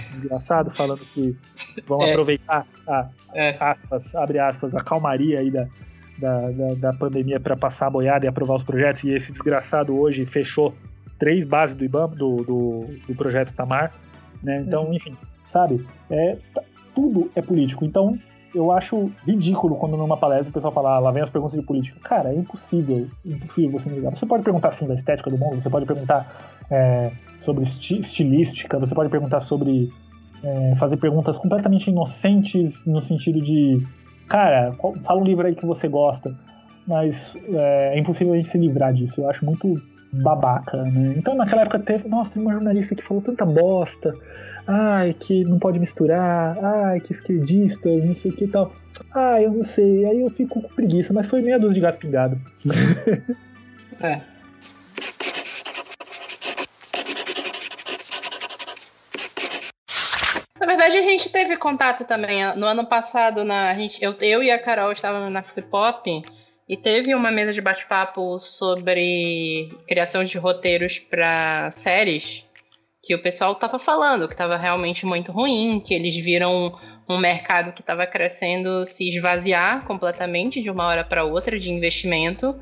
desgraçado, 0.09 0.71
falando 0.71 1.01
que 1.01 1.35
vão 1.85 2.01
É. 2.03 2.11
aproveitar 2.11 2.65
a 2.87 3.09
É. 3.33 3.57
aspas, 3.59 4.15
abre 4.15 4.39
aspas, 4.39 4.73
a 4.73 4.79
calmaria 4.79 5.39
aí 5.39 5.51
da, 5.51 5.67
da, 6.17 6.51
da, 6.51 6.73
da 6.75 6.93
pandemia 6.93 7.39
para 7.39 7.57
passar 7.57 7.87
a 7.87 7.89
boiada 7.89 8.25
e 8.25 8.29
aprovar 8.29 8.55
os 8.55 8.63
projetos, 8.63 9.03
e 9.03 9.11
esse 9.11 9.31
desgraçado 9.31 9.99
hoje 9.99 10.25
fechou 10.25 10.73
três 11.19 11.43
bases 11.45 11.75
do 11.75 11.83
IBAMA, 11.83 12.15
do, 12.15 12.35
do, 12.37 12.85
do 13.07 13.15
projeto 13.15 13.53
Tamar, 13.53 13.91
né? 14.41 14.63
Então, 14.65 14.93
enfim, 14.93 15.15
sabe? 15.43 15.85
É, 16.09 16.37
tudo 16.95 17.29
é 17.35 17.41
político. 17.41 17.83
Então, 17.85 18.17
eu 18.53 18.71
acho 18.71 19.09
ridículo 19.25 19.75
quando 19.75 19.95
numa 19.97 20.17
palestra 20.17 20.49
o 20.49 20.53
pessoal 20.53 20.73
fala, 20.73 20.95
ah, 20.95 20.99
lá 20.99 21.11
vem 21.11 21.23
as 21.23 21.29
perguntas 21.29 21.59
de 21.59 21.65
política. 21.65 21.99
Cara, 22.03 22.33
é 22.33 22.35
impossível, 22.35 23.07
impossível 23.25 23.71
você 23.71 23.89
me 23.89 23.95
ligar. 23.95 24.15
Você 24.15 24.25
pode 24.25 24.43
perguntar, 24.43 24.69
assim, 24.69 24.87
da 24.87 24.93
estética 24.93 25.29
do 25.29 25.37
mundo, 25.37 25.61
você 25.61 25.69
pode 25.69 25.85
perguntar 25.85 26.61
é, 26.69 27.11
sobre 27.39 27.63
esti- 27.63 27.99
estilística, 27.99 28.77
você 28.79 28.93
pode 28.93 29.09
perguntar 29.09 29.39
sobre 29.39 29.89
é, 30.43 30.75
fazer 30.75 30.97
perguntas 30.97 31.37
completamente 31.37 31.89
inocentes 31.89 32.85
no 32.85 33.01
sentido 33.01 33.41
de, 33.41 33.81
cara, 34.27 34.71
qual- 34.77 34.95
fala 34.95 35.21
um 35.21 35.23
livro 35.23 35.45
aí 35.47 35.55
que 35.55 35.65
você 35.65 35.87
gosta, 35.87 36.35
mas 36.87 37.35
é, 37.53 37.95
é 37.95 37.99
impossível 37.99 38.33
a 38.33 38.35
gente 38.35 38.47
se 38.47 38.57
livrar 38.57 38.91
disso. 38.93 39.21
Eu 39.21 39.29
acho 39.29 39.45
muito 39.45 39.81
babaca, 40.13 40.83
né? 40.83 41.13
Então 41.15 41.35
naquela 41.35 41.61
época 41.61 41.79
teve, 41.79 42.07
nossa, 42.09 42.33
tem 42.33 42.41
uma 42.41 42.51
jornalista 42.53 42.95
que 42.95 43.01
falou 43.03 43.23
tanta 43.23 43.45
bosta, 43.45 44.11
ai, 44.67 45.13
que 45.13 45.43
não 45.43 45.59
pode 45.59 45.79
misturar, 45.79 46.57
ai, 46.63 46.99
que 46.99 47.11
esquerdista, 47.11 47.89
não 47.89 48.15
sei 48.15 48.31
o 48.31 48.35
que 48.35 48.45
e 48.45 48.47
tal. 48.47 48.71
Ah, 49.13 49.41
eu 49.41 49.51
não 49.51 49.63
sei, 49.63 50.05
aí 50.05 50.21
eu 50.21 50.29
fico 50.29 50.61
com 50.61 50.69
preguiça, 50.69 51.13
mas 51.13 51.27
foi 51.27 51.41
meia 51.41 51.59
dúzia 51.59 51.75
de 51.75 51.81
gato 51.81 51.97
pingado. 51.97 52.39
É. 54.03 54.19
Na 60.59 60.65
verdade, 60.65 60.97
a 60.97 61.03
gente 61.03 61.29
teve 61.29 61.55
contato 61.57 62.03
também. 62.05 62.43
No 62.55 62.65
ano 62.65 62.87
passado, 62.87 63.43
na, 63.43 63.71
gente, 63.75 63.97
eu, 64.01 64.13
eu 64.19 64.41
e 64.41 64.49
a 64.49 64.57
Carol 64.57 64.91
estávamos 64.91 65.31
na 65.31 65.43
Flip 65.43 65.69
Pop 65.69 66.23
e 66.67 66.77
teve 66.77 67.13
uma 67.13 67.29
mesa 67.29 67.53
de 67.53 67.61
bate-papo 67.61 68.39
sobre 68.39 69.69
criação 69.87 70.23
de 70.23 70.37
roteiros 70.37 70.97
para 70.97 71.69
séries 71.71 72.43
que 73.11 73.15
o 73.15 73.21
pessoal 73.21 73.51
estava 73.51 73.77
falando 73.77 74.25
que 74.25 74.33
estava 74.33 74.55
realmente 74.55 75.05
muito 75.05 75.33
ruim, 75.33 75.81
que 75.85 75.93
eles 75.93 76.15
viram 76.15 76.73
um 77.09 77.17
mercado 77.17 77.73
que 77.73 77.81
estava 77.81 78.07
crescendo 78.07 78.85
se 78.85 79.09
esvaziar 79.09 79.83
completamente 79.85 80.61
de 80.61 80.69
uma 80.69 80.87
hora 80.87 81.03
para 81.03 81.25
outra 81.25 81.59
de 81.59 81.69
investimento 81.69 82.57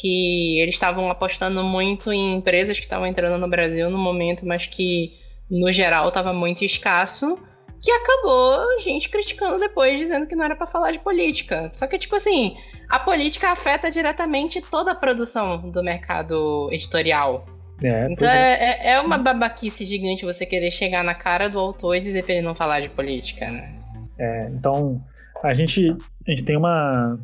que 0.00 0.58
eles 0.58 0.74
estavam 0.74 1.10
apostando 1.10 1.62
muito 1.62 2.10
em 2.10 2.36
empresas 2.36 2.78
que 2.78 2.84
estavam 2.84 3.06
entrando 3.06 3.38
no 3.38 3.46
Brasil 3.46 3.90
no 3.90 3.98
momento, 3.98 4.46
mas 4.46 4.64
que 4.64 5.12
no 5.50 5.70
geral 5.70 6.08
estava 6.08 6.32
muito 6.32 6.64
escasso, 6.64 7.38
que 7.82 7.90
acabou 7.90 8.60
a 8.78 8.80
gente 8.80 9.10
criticando 9.10 9.58
depois, 9.58 9.98
dizendo 9.98 10.26
que 10.26 10.34
não 10.34 10.46
era 10.46 10.56
para 10.56 10.66
falar 10.66 10.92
de 10.92 11.00
política. 11.00 11.70
Só 11.74 11.86
que, 11.86 11.98
tipo 11.98 12.16
assim, 12.16 12.56
a 12.88 12.98
política 12.98 13.50
afeta 13.50 13.90
diretamente 13.90 14.62
toda 14.62 14.92
a 14.92 14.94
produção 14.94 15.70
do 15.70 15.82
mercado 15.82 16.70
editorial. 16.72 17.44
É, 17.84 18.04
Então 18.04 18.16
pois 18.16 18.30
é. 18.30 18.52
é, 18.52 18.90
é 18.92 19.00
uma 19.00 19.18
babaquice 19.18 19.84
gigante 19.84 20.24
você 20.24 20.44
querer 20.46 20.70
chegar 20.70 21.02
na 21.02 21.14
cara 21.14 21.48
do 21.48 21.58
autor 21.58 21.96
e 21.96 22.00
dizer 22.00 22.24
pra 22.24 22.34
ele 22.34 22.42
não 22.46 22.54
falar 22.54 22.80
de 22.80 22.88
política, 22.88 23.50
né? 23.50 23.72
É, 24.18 24.48
então, 24.52 25.02
a 25.42 25.52
gente, 25.54 25.88
a 26.26 26.30
gente 26.30 26.44
tem 26.44 26.56
uma. 26.56 27.18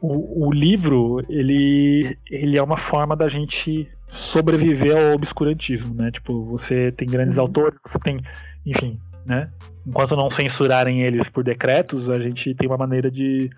O, 0.00 0.46
o 0.48 0.52
livro, 0.52 1.24
ele, 1.28 2.16
ele 2.30 2.56
é 2.58 2.62
uma 2.62 2.76
forma 2.76 3.16
da 3.16 3.28
gente 3.28 3.88
sobreviver 4.06 4.94
ao 4.96 5.14
obscurantismo, 5.14 5.94
né? 5.94 6.10
Tipo, 6.10 6.44
você 6.44 6.92
tem 6.92 7.08
grandes 7.08 7.36
Uhum. 7.38 7.42
autores, 7.44 7.78
você 7.84 7.98
tem. 7.98 8.20
Enfim, 8.64 9.00
né? 9.24 9.50
Enquanto 9.86 10.14
não 10.16 10.30
censurarem 10.30 11.02
eles 11.02 11.28
por 11.28 11.42
decretos, 11.42 12.10
a 12.10 12.20
gente 12.20 12.54
tem 12.54 12.68
uma 12.68 12.76
maneira 12.76 13.10
de. 13.10 13.50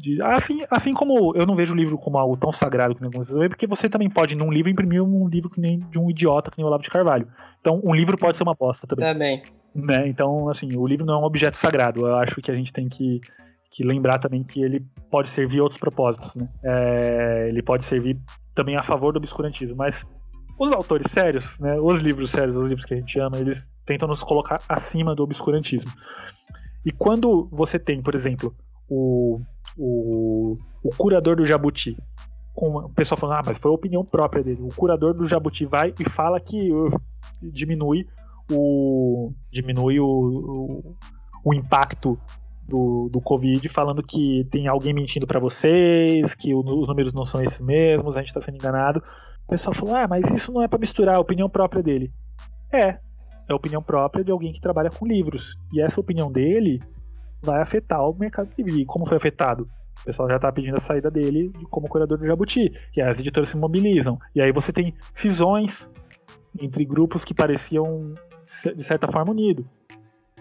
De 0.00 0.22
assim, 0.22 0.62
assim 0.70 0.94
como 0.94 1.36
eu 1.36 1.44
não 1.46 1.54
vejo 1.54 1.74
o 1.74 1.76
livro 1.76 1.98
como 1.98 2.16
algo 2.16 2.36
tão 2.36 2.50
sagrado 2.50 2.94
que 2.94 3.02
nem 3.02 3.08
algumas 3.08 3.28
pessoas 3.28 3.48
porque 3.48 3.66
você 3.66 3.88
também 3.88 4.08
pode, 4.08 4.34
num 4.34 4.50
livro, 4.50 4.70
imprimir 4.70 5.02
um 5.02 5.28
livro 5.28 5.50
que 5.50 5.60
nem 5.60 5.78
de 5.78 5.98
um 5.98 6.10
idiota 6.10 6.50
que 6.50 6.56
nem 6.56 6.64
o 6.64 6.68
Olavo 6.68 6.82
de 6.82 6.90
Carvalho. 6.90 7.28
Então, 7.60 7.80
um 7.84 7.94
livro 7.94 8.16
pode 8.16 8.36
ser 8.36 8.42
uma 8.42 8.54
bosta 8.54 8.86
também 8.86 9.04
bem. 9.18 9.42
né? 9.74 10.08
Então, 10.08 10.48
assim, 10.48 10.74
o 10.76 10.86
livro 10.86 11.04
não 11.04 11.14
é 11.14 11.18
um 11.18 11.24
objeto 11.24 11.56
sagrado. 11.56 12.06
Eu 12.06 12.16
acho 12.16 12.40
que 12.40 12.50
a 12.50 12.54
gente 12.54 12.72
tem 12.72 12.88
que, 12.88 13.20
que 13.70 13.84
lembrar 13.84 14.18
também 14.18 14.42
que 14.42 14.62
ele 14.62 14.84
pode 15.10 15.28
servir 15.28 15.60
a 15.60 15.62
outros 15.64 15.78
propósitos, 15.80 16.34
né? 16.34 16.48
É, 16.64 17.46
ele 17.48 17.62
pode 17.62 17.84
servir 17.84 18.18
também 18.54 18.76
a 18.76 18.82
favor 18.82 19.12
do 19.12 19.18
obscurantismo, 19.18 19.76
mas 19.76 20.06
os 20.58 20.72
autores 20.72 21.10
sérios, 21.10 21.60
né? 21.60 21.78
Os 21.78 22.00
livros 22.00 22.30
sérios, 22.30 22.56
os 22.56 22.68
livros 22.68 22.86
que 22.86 22.94
a 22.94 22.96
gente 22.96 23.18
ama, 23.20 23.38
eles 23.38 23.68
tentam 23.84 24.08
nos 24.08 24.22
colocar 24.22 24.60
acima 24.68 25.14
do 25.14 25.22
obscurantismo. 25.22 25.92
E 26.84 26.90
quando 26.90 27.48
você 27.52 27.78
tem, 27.78 28.02
por 28.02 28.14
exemplo, 28.14 28.54
o, 28.90 29.40
o, 29.78 30.58
o 30.82 30.90
curador 30.96 31.36
do 31.36 31.46
Jabuti, 31.46 31.96
com 32.52 32.76
o 32.76 32.88
pessoal 32.90 33.16
falando, 33.16 33.38
ah, 33.38 33.42
mas 33.46 33.58
foi 33.58 33.70
a 33.70 33.74
opinião 33.74 34.04
própria 34.04 34.42
dele. 34.42 34.60
O 34.60 34.74
curador 34.74 35.14
do 35.14 35.24
Jabuti 35.24 35.64
vai 35.64 35.94
e 35.98 36.08
fala 36.08 36.40
que 36.40 36.72
uh, 36.72 37.00
diminui 37.40 38.06
o 38.50 39.32
diminui 39.50 40.00
o, 40.00 40.06
o, 40.06 40.96
o 41.44 41.54
impacto 41.54 42.18
do, 42.66 43.08
do 43.08 43.20
Covid 43.20 43.68
falando 43.68 44.02
que 44.02 44.46
tem 44.50 44.66
alguém 44.66 44.92
mentindo 44.92 45.26
para 45.26 45.38
vocês, 45.38 46.34
que 46.34 46.52
o, 46.52 46.58
os 46.58 46.88
números 46.88 47.12
não 47.12 47.24
são 47.24 47.40
esses 47.42 47.60
mesmos, 47.60 48.16
a 48.16 48.20
gente 48.20 48.34
tá 48.34 48.40
sendo 48.40 48.56
enganado. 48.56 49.00
O 49.44 49.48
pessoal 49.48 49.72
falou: 49.72 49.94
ah, 49.94 50.08
mas 50.08 50.28
isso 50.30 50.52
não 50.52 50.62
é 50.62 50.68
para 50.68 50.78
misturar 50.80 51.14
a 51.14 51.20
opinião 51.20 51.48
própria 51.48 51.82
dele. 51.82 52.12
É, 52.72 52.88
é 52.88 52.98
a 53.52 53.54
opinião 53.54 53.82
própria 53.82 54.24
de 54.24 54.32
alguém 54.32 54.52
que 54.52 54.60
trabalha 54.60 54.90
com 54.90 55.06
livros. 55.06 55.56
E 55.72 55.80
essa 55.80 56.00
opinião 56.00 56.30
dele 56.30 56.80
vai 57.42 57.60
afetar 57.60 58.02
o 58.08 58.14
mercado 58.14 58.50
livre. 58.56 58.82
E 58.82 58.84
como 58.86 59.06
foi 59.06 59.16
afetado? 59.16 59.68
O 60.00 60.04
pessoal 60.04 60.28
já 60.28 60.38
tá 60.38 60.50
pedindo 60.50 60.76
a 60.76 60.80
saída 60.80 61.10
dele 61.10 61.52
como 61.70 61.88
curador 61.88 62.18
do 62.18 62.26
Jabuti. 62.26 62.72
E 62.96 63.02
as 63.02 63.20
editoras 63.20 63.48
se 63.48 63.56
mobilizam. 63.56 64.18
E 64.34 64.40
aí 64.40 64.52
você 64.52 64.72
tem 64.72 64.94
cisões 65.12 65.90
entre 66.58 66.84
grupos 66.84 67.24
que 67.24 67.34
pareciam, 67.34 68.14
de 68.74 68.82
certa 68.82 69.06
forma, 69.06 69.30
unido, 69.30 69.68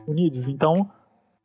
unidos. 0.08 0.47
Então, 0.47 0.89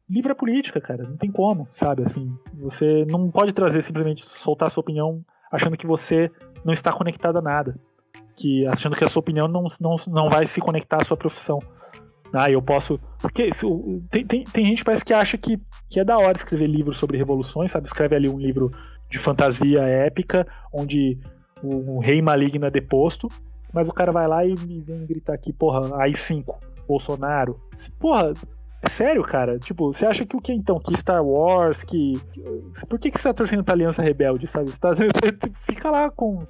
livre 0.09 0.33
é 0.33 0.35
política, 0.35 0.81
cara. 0.81 1.05
Não 1.05 1.17
tem 1.17 1.31
como, 1.31 1.69
sabe? 1.73 2.03
Assim, 2.03 2.29
você 2.55 3.05
não 3.07 3.31
pode 3.31 3.53
trazer 3.53 3.83
simplesmente 3.83 4.25
soltar 4.25 4.71
sua 4.71 4.81
opinião 4.81 5.25
achando 5.51 5.77
que 5.77 5.87
você 5.87 6.31
não 6.65 6.73
está 6.73 6.93
conectado 6.93 7.39
a 7.39 7.43
nada. 7.43 7.79
Que 8.37 8.67
achando 8.67 8.97
que 8.97 9.05
a 9.05 9.09
sua 9.09 9.21
opinião 9.21 9.47
não, 9.47 9.67
não, 9.81 9.97
não 10.09 10.29
vai 10.29 10.47
se 10.47 10.61
conectar 10.61 11.03
à 11.03 11.05
sua 11.05 11.17
profissão. 11.17 11.61
Ah, 12.35 12.51
eu 12.51 12.61
posso. 12.61 12.99
Porque 13.20 13.51
tem, 14.11 14.26
tem, 14.26 14.45
tem 14.45 14.66
gente 14.66 14.78
que 14.78 14.85
parece 14.85 15.05
que 15.05 15.14
acha 15.14 15.39
que, 15.39 15.61
que 15.89 16.01
é 16.01 16.05
da 16.05 16.18
hora 16.18 16.37
escrever 16.37 16.66
livros 16.66 16.97
sobre 16.97 17.16
revoluções, 17.16 17.70
sabe? 17.70 17.87
Escreve 17.87 18.16
ali 18.16 18.28
um 18.28 18.39
livro 18.39 18.72
de 19.09 19.18
fantasia 19.18 19.82
épica, 19.82 20.45
onde 20.72 21.18
o, 21.62 22.01
rei 22.01 22.20
maligno 22.20 22.66
é 22.66 22.70
deposto, 22.70 23.28
mas 23.72 23.89
o 23.89 23.93
cara 23.93 24.11
vai 24.11 24.26
lá 24.26 24.45
e 24.45 24.55
vem 24.57 25.07
gritar 25.07 25.35
aqui, 25.35 25.53
porra, 25.53 25.97
AI-5, 26.03 26.57
Bolsonaro. 26.89 27.61
Porra, 28.01 28.32
é 28.82 28.89
sério, 28.89 29.22
cara? 29.22 29.57
Tipo, 29.61 29.93
você 29.93 30.05
acha 30.05 30.26
que 30.26 30.37
o 30.37 30.41
que 30.41 30.53
então? 30.53 30.80
Que 30.80 30.97
Star 30.97 31.24
Wars, 31.24 31.85
que. 31.85 32.20
Por 32.89 32.99
que, 32.99 33.12
que 33.12 33.20
você 33.20 33.28
tá 33.28 33.35
torcendo 33.35 33.62
pra 33.62 33.74
Aliança 33.74 34.03
Rebelde, 34.03 34.49
sabe? 34.49 34.70
Você, 34.70 34.80
tá... 34.80 34.91
você 34.93 35.05
fica 35.53 35.89
lá 35.89 36.11
com. 36.11 36.43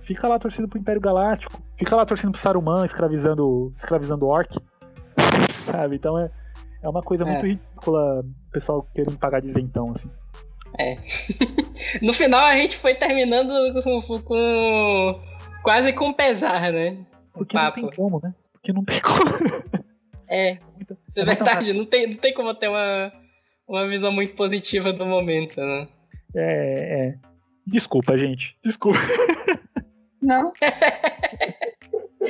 Fica 0.00 0.26
lá 0.26 0.38
torcendo 0.38 0.68
pro 0.68 0.78
Império 0.78 1.00
Galáctico. 1.00 1.62
Fica 1.76 1.94
lá 1.94 2.04
torcendo 2.04 2.32
pro 2.32 2.40
Saruman, 2.40 2.84
escravizando, 2.84 3.72
escravizando 3.76 4.26
Orc 4.26 4.58
sabe? 5.72 5.96
Então 5.96 6.18
é, 6.18 6.30
é 6.82 6.88
uma 6.88 7.02
coisa 7.02 7.24
é. 7.24 7.26
muito 7.30 7.46
ridícula 7.46 8.20
o 8.20 8.50
pessoal 8.52 8.86
querendo 8.94 9.18
pagar 9.18 9.40
de 9.40 9.48
isentão, 9.48 9.90
assim. 9.90 10.10
É. 10.78 10.98
no 12.02 12.12
final 12.12 12.44
a 12.44 12.56
gente 12.56 12.76
foi 12.76 12.94
terminando 12.94 13.82
com, 13.82 14.22
com 14.22 15.20
quase 15.62 15.92
com 15.92 16.12
pesar, 16.12 16.72
né? 16.72 16.98
Porque 17.32 17.56
não 17.56 17.72
tem 17.72 17.90
como, 17.90 18.20
né? 18.22 18.34
Porque 18.52 18.72
não 18.72 18.84
tem 18.84 19.00
como. 19.00 19.18
É, 20.30 20.50
é, 20.50 20.58
é 21.16 21.24
verdade, 21.24 21.72
não 21.72 21.86
tem, 21.86 22.06
não 22.06 22.18
tem 22.18 22.34
como 22.34 22.54
ter 22.54 22.68
uma, 22.68 23.10
uma 23.66 23.88
visão 23.88 24.12
muito 24.12 24.34
positiva 24.34 24.92
do 24.92 25.06
momento, 25.06 25.58
né? 25.58 25.88
É, 26.36 27.06
é. 27.06 27.14
Desculpa, 27.66 28.16
gente. 28.18 28.54
Desculpa. 28.62 28.98
Não. 30.20 30.52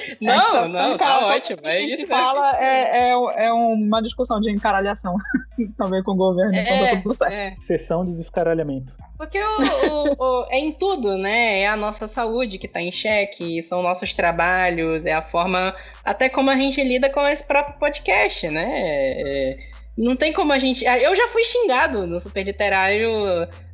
Não, 0.21 0.41
tá, 0.41 0.69
não, 0.69 0.97
tá, 0.97 1.07
tá 1.07 1.27
ótimo. 1.27 1.61
É 1.65 1.81
isso. 1.81 1.99
que 1.99 2.07
fala 2.07 2.57
é, 2.59 3.11
é, 3.11 3.47
é 3.47 3.53
uma 3.53 4.01
discussão 4.01 4.41
de 4.41 4.51
encaralhação 4.51 5.15
também 5.77 6.03
com 6.03 6.13
o 6.13 6.17
governo. 6.17 6.53
Tá 6.53 6.59
é, 6.59 6.87
então 6.89 7.03
tudo 7.03 7.15
certo. 7.15 7.33
É. 7.33 7.55
Sessão 7.61 8.05
de 8.05 8.15
descaralhamento. 8.15 8.93
Porque 9.17 9.39
o, 9.41 9.57
o, 9.57 10.25
o, 10.25 10.47
é 10.51 10.59
em 10.59 10.73
tudo, 10.73 11.17
né? 11.19 11.61
É 11.61 11.67
a 11.67 11.77
nossa 11.77 12.07
saúde 12.07 12.59
que 12.59 12.67
está 12.67 12.81
em 12.81 12.93
xeque, 12.93 13.63
são 13.63 13.83
nossos 13.83 14.15
trabalhos, 14.15 15.05
é 15.05 15.13
a 15.13 15.23
forma. 15.23 15.75
Até 16.05 16.29
como 16.29 16.51
a 16.51 16.57
gente 16.57 16.83
lida 16.83 17.11
com 17.11 17.27
esse 17.27 17.43
próprio 17.43 17.79
podcast, 17.79 18.49
né? 18.49 18.67
É, 18.73 19.59
não 19.97 20.15
tem 20.15 20.33
como 20.33 20.53
a 20.53 20.59
gente. 20.59 20.85
Eu 20.85 21.17
já 21.17 21.27
fui 21.29 21.43
xingado 21.43 22.07
no 22.07 22.21
Super 22.21 22.45
Literário 22.45 23.11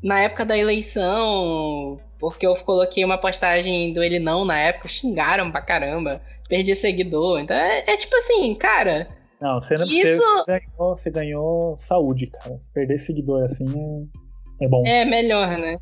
na 0.03 0.21
época 0.21 0.47
da 0.47 0.57
eleição 0.57 2.01
porque 2.31 2.47
eu 2.47 2.55
coloquei 2.57 3.05
uma 3.05 3.19
postagem 3.19 3.93
do 3.93 4.03
ele 4.03 4.19
não 4.19 4.45
na 4.45 4.59
época, 4.59 4.89
xingaram 4.89 5.51
pra 5.51 5.61
caramba, 5.61 6.21
perdi 6.49 6.75
seguidor. 6.75 7.41
Então 7.41 7.57
é, 7.57 7.85
é 7.87 7.97
tipo 7.97 8.17
assim, 8.17 8.55
cara. 8.55 9.09
Não, 9.41 9.61
você, 9.61 9.75
não, 9.75 9.87
isso... 9.87 10.23
você, 10.45 10.61
ganhou, 10.61 10.97
você 10.97 11.11
ganhou 11.11 11.77
saúde, 11.79 12.27
cara. 12.29 12.59
Perder 12.73 12.99
seguidor 12.99 13.45
assim 13.45 13.67
é, 14.61 14.65
é 14.65 14.69
bom. 14.69 14.83
É 14.87 15.05
melhor, 15.05 15.59
né? 15.59 15.79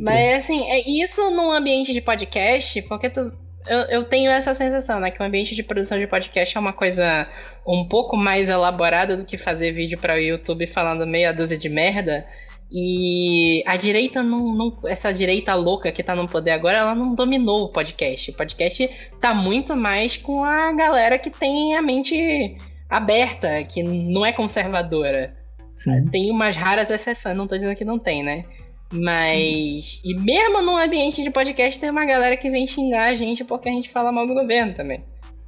Mas 0.00 0.44
assim, 0.44 0.68
é 0.68 0.80
isso 0.88 1.30
num 1.30 1.50
ambiente 1.50 1.92
de 1.92 2.00
podcast, 2.00 2.82
porque 2.82 3.08
tu, 3.08 3.32
eu, 3.66 3.78
eu, 3.90 4.04
tenho 4.04 4.30
essa 4.30 4.54
sensação, 4.54 5.00
né? 5.00 5.10
Que 5.10 5.22
o 5.22 5.24
ambiente 5.24 5.54
de 5.54 5.62
produção 5.62 5.98
de 5.98 6.06
podcast 6.06 6.56
é 6.56 6.60
uma 6.60 6.72
coisa 6.72 7.28
um 7.66 7.86
pouco 7.88 8.16
mais 8.16 8.48
elaborada 8.48 9.16
do 9.16 9.24
que 9.24 9.38
fazer 9.38 9.72
vídeo 9.72 9.98
para 9.98 10.14
o 10.14 10.18
YouTube 10.18 10.66
falando 10.66 11.06
meia 11.06 11.32
dúzia 11.32 11.58
de 11.58 11.68
merda. 11.68 12.26
E 12.72 13.64
a 13.66 13.76
direita 13.76 14.22
não, 14.22 14.54
não, 14.54 14.78
Essa 14.84 15.12
direita 15.12 15.54
louca 15.54 15.90
que 15.90 16.04
tá 16.04 16.14
no 16.14 16.28
poder 16.28 16.52
agora, 16.52 16.78
ela 16.78 16.94
não 16.94 17.14
dominou 17.14 17.64
o 17.64 17.72
podcast. 17.72 18.30
O 18.30 18.34
podcast 18.34 18.88
tá 19.20 19.34
muito 19.34 19.76
mais 19.76 20.16
com 20.16 20.44
a 20.44 20.72
galera 20.72 21.18
que 21.18 21.30
tem 21.30 21.76
a 21.76 21.82
mente 21.82 22.56
aberta, 22.88 23.64
que 23.64 23.82
não 23.82 24.24
é 24.24 24.32
conservadora. 24.32 25.34
Sim. 25.74 26.08
Tem 26.10 26.30
umas 26.30 26.54
raras 26.54 26.90
exceções, 26.90 27.36
não 27.36 27.46
tô 27.46 27.56
dizendo 27.56 27.76
que 27.76 27.84
não 27.84 27.98
tem, 27.98 28.22
né? 28.22 28.44
Mas. 28.92 30.00
Hum. 30.04 30.10
E 30.10 30.14
mesmo 30.14 30.62
num 30.62 30.76
ambiente 30.76 31.22
de 31.22 31.30
podcast, 31.30 31.78
tem 31.80 31.90
uma 31.90 32.04
galera 32.04 32.36
que 32.36 32.50
vem 32.50 32.66
xingar 32.66 33.06
a 33.06 33.16
gente 33.16 33.42
porque 33.44 33.68
a 33.68 33.72
gente 33.72 33.90
fala 33.90 34.12
mal 34.12 34.26
do 34.26 34.34
governo 34.34 34.74
também. 34.74 35.02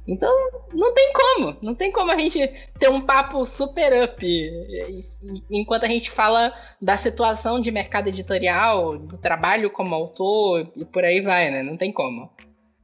Então, 0.07 0.31
não 0.73 0.93
tem 0.93 1.13
como. 1.13 1.57
Não 1.61 1.75
tem 1.75 1.91
como 1.91 2.11
a 2.11 2.17
gente 2.17 2.39
ter 2.77 2.89
um 2.89 3.01
papo 3.01 3.45
super 3.45 4.03
up 4.03 4.25
enquanto 5.49 5.85
a 5.85 5.87
gente 5.87 6.11
fala 6.11 6.53
da 6.81 6.97
situação 6.97 7.59
de 7.59 7.71
mercado 7.71 8.09
editorial, 8.09 8.97
do 8.97 9.17
trabalho 9.17 9.71
como 9.71 9.95
autor 9.95 10.71
e 10.75 10.83
por 10.83 11.03
aí 11.05 11.21
vai, 11.21 11.49
né? 11.49 11.63
Não 11.63 11.77
tem 11.77 11.91
como. 11.91 12.29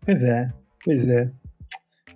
Pois 0.05 0.23
é, 0.23 0.49
pois 0.83 1.09
é. 1.09 1.29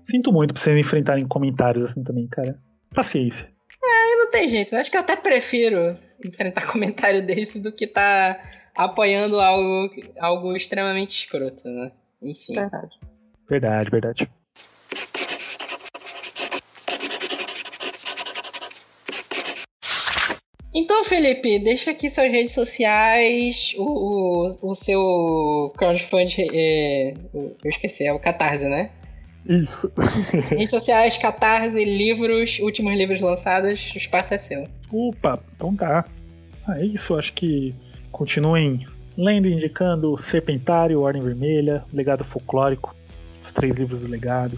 Sinto 0.05 0.31
muito 0.31 0.53
pra 0.53 0.61
vocês 0.61 0.77
enfrentarem 0.77 1.27
comentários 1.27 1.91
assim 1.91 2.03
também, 2.03 2.27
cara. 2.27 2.57
Paciência. 2.93 3.49
É, 3.83 4.15
não 4.15 4.31
tem 4.31 4.47
jeito. 4.47 4.75
Acho 4.75 4.89
que 4.89 4.97
eu 4.97 5.01
até 5.01 5.15
prefiro 5.15 5.97
enfrentar 6.25 6.67
comentário 6.71 7.25
desse 7.25 7.59
do 7.59 7.71
que 7.71 7.87
tá 7.87 8.41
apoiando 8.75 9.39
algo, 9.39 9.89
algo 10.17 10.55
extremamente 10.55 11.17
escroto, 11.17 11.67
né? 11.67 11.91
Enfim. 12.21 12.53
Verdade. 12.53 12.99
Verdade, 13.49 13.89
verdade. 13.89 14.29
Então, 20.73 21.03
Felipe, 21.03 21.59
deixa 21.59 21.91
aqui 21.91 22.09
suas 22.09 22.31
redes 22.31 22.51
sociais, 22.51 23.75
o, 23.77 24.55
o, 24.63 24.71
o 24.71 24.75
seu 24.75 25.71
crowdfunding. 25.77 26.47
É, 26.51 27.13
eu 27.33 27.69
esqueci, 27.69 28.05
é 28.05 28.11
o 28.11 28.19
Catarse, 28.19 28.65
né? 28.65 28.89
Isso. 29.45 29.91
redes 30.49 30.71
sociais, 30.71 31.15
Catarse, 31.17 31.83
livros, 31.85 32.57
últimos 32.59 32.97
livros 32.97 33.21
lançados, 33.21 33.91
o 33.93 33.97
espaço 33.99 34.33
é 34.33 34.39
seu. 34.39 34.63
Opa, 34.91 35.37
então 35.55 35.75
tá. 35.75 36.05
Ah, 36.67 36.79
é 36.79 36.85
isso, 36.85 37.15
acho 37.15 37.33
que 37.33 37.71
continuem 38.11 38.85
lendo 39.15 39.47
e 39.47 39.53
indicando 39.53 40.17
Serpentário, 40.17 41.01
Ordem 41.01 41.21
Vermelha, 41.21 41.83
Legado 41.93 42.23
Folclórico, 42.23 42.95
os 43.43 43.51
três 43.51 43.75
livros 43.75 44.01
do 44.01 44.07
legado, 44.07 44.57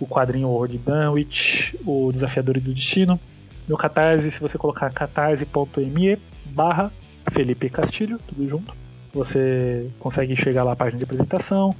o 0.00 0.06
quadrinho 0.06 0.48
Horror 0.48 0.68
de 0.68 0.78
Dunwich, 0.78 1.78
o 1.84 2.10
Desafiador 2.10 2.58
do 2.58 2.72
Destino 2.72 3.20
meu 3.68 3.76
Catarse, 3.76 4.30
se 4.30 4.40
você 4.40 4.58
colocar 4.58 4.92
catarse.me 4.92 6.18
barra 6.46 6.92
Felipe 7.30 7.68
Castilho, 7.70 8.18
tudo 8.26 8.48
junto, 8.48 8.74
você 9.12 9.88
consegue 9.98 10.34
chegar 10.34 10.64
lá 10.64 10.72
à 10.72 10.76
página 10.76 10.98
de 10.98 11.04
apresentação, 11.04 11.74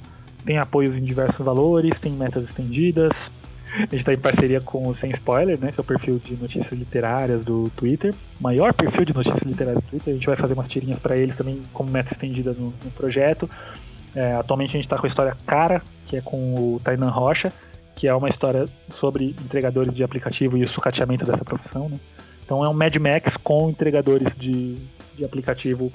tem 0.45 0.57
apoios 0.57 0.95
em 0.95 1.03
diversos 1.03 1.45
valores, 1.45 1.99
tem 1.99 2.11
metas 2.11 2.45
estendidas. 2.45 3.31
A 3.75 3.79
gente 3.79 3.95
está 3.95 4.13
em 4.13 4.17
parceria 4.17 4.61
com 4.61 4.87
o 4.87 4.93
Sem 4.93 5.09
Spoiler, 5.09 5.59
né? 5.59 5.71
Que 5.71 5.79
é 5.79 5.81
o 5.81 5.83
perfil 5.83 6.19
de 6.23 6.35
notícias 6.35 6.79
literárias 6.79 7.43
do 7.43 7.71
Twitter. 7.75 8.13
Maior 8.39 8.71
perfil 8.71 9.03
de 9.03 9.15
notícias 9.15 9.41
literárias 9.41 9.81
do 9.81 9.89
Twitter. 9.89 10.11
A 10.11 10.15
gente 10.15 10.27
vai 10.27 10.35
fazer 10.35 10.53
umas 10.53 10.67
tirinhas 10.67 10.99
para 10.99 11.17
eles 11.17 11.35
também 11.35 11.63
como 11.73 11.89
meta 11.89 12.13
estendida 12.13 12.53
no, 12.53 12.65
no 12.65 12.91
projeto. 12.95 13.49
É, 14.13 14.33
atualmente 14.33 14.69
a 14.69 14.73
gente 14.73 14.85
está 14.85 14.95
com 14.95 15.05
a 15.05 15.07
história 15.07 15.35
Cara, 15.47 15.81
que 16.05 16.17
é 16.17 16.21
com 16.21 16.53
o 16.53 16.81
Tainan 16.83 17.09
Rocha 17.09 17.51
que 17.95 18.07
é 18.07 18.13
uma 18.13 18.29
história 18.29 18.67
sobre 18.95 19.35
entregadores 19.43 19.93
de 19.93 20.03
aplicativo 20.03 20.57
e 20.57 20.63
o 20.63 20.67
sucateamento 20.67 21.25
dessa 21.25 21.45
profissão, 21.45 21.89
né? 21.89 21.99
Então 22.43 22.63
é 22.63 22.69
um 22.69 22.73
Mad 22.73 22.95
Max 22.97 23.37
com 23.37 23.69
entregadores 23.69 24.35
de, 24.35 24.77
de 25.15 25.23
aplicativo 25.23 25.91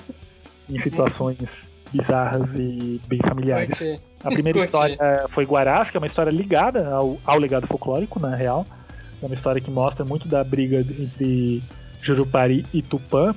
em 0.69 0.79
situações 0.79 1.69
bizarras 1.93 2.57
e 2.57 3.01
bem 3.07 3.21
familiares. 3.21 3.99
A 4.23 4.31
primeira 4.31 4.61
história 4.65 4.99
foi 5.31 5.45
Guarás, 5.45 5.91
que 5.91 5.97
é 5.97 6.01
uma 6.01 6.07
história 6.07 6.31
ligada 6.31 6.89
ao, 6.89 7.19
ao 7.25 7.39
legado 7.39 7.67
folclórico, 7.67 8.21
na 8.21 8.35
real. 8.35 8.67
É 9.23 9.27
uma 9.27 9.35
história 9.35 9.61
que 9.61 9.71
mostra 9.71 10.05
muito 10.05 10.29
da 10.29 10.43
briga 10.45 10.81
entre 10.81 11.63
Jurupari 12.01 12.65
e 12.73 12.83
Tupã, 12.83 13.35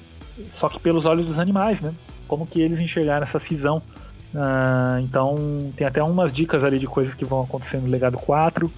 só 0.52 0.70
que 0.70 0.80
pelos 0.80 1.06
olhos 1.06 1.26
dos 1.26 1.40
animais, 1.40 1.82
né? 1.82 1.94
Como 2.28 2.46
que 2.46 2.62
eles 2.62 2.80
enxergaram 2.80 3.24
essa 3.24 3.40
cisão 3.40 3.82
Uh, 4.34 5.00
então 5.02 5.36
tem 5.76 5.86
até 5.86 6.02
umas 6.02 6.32
dicas 6.32 6.64
ali 6.64 6.80
de 6.80 6.88
coisas 6.88 7.14
que 7.14 7.26
vão 7.26 7.42
acontecer 7.42 7.78
no 7.78 7.88
Legado 7.88 8.18
4. 8.18 8.72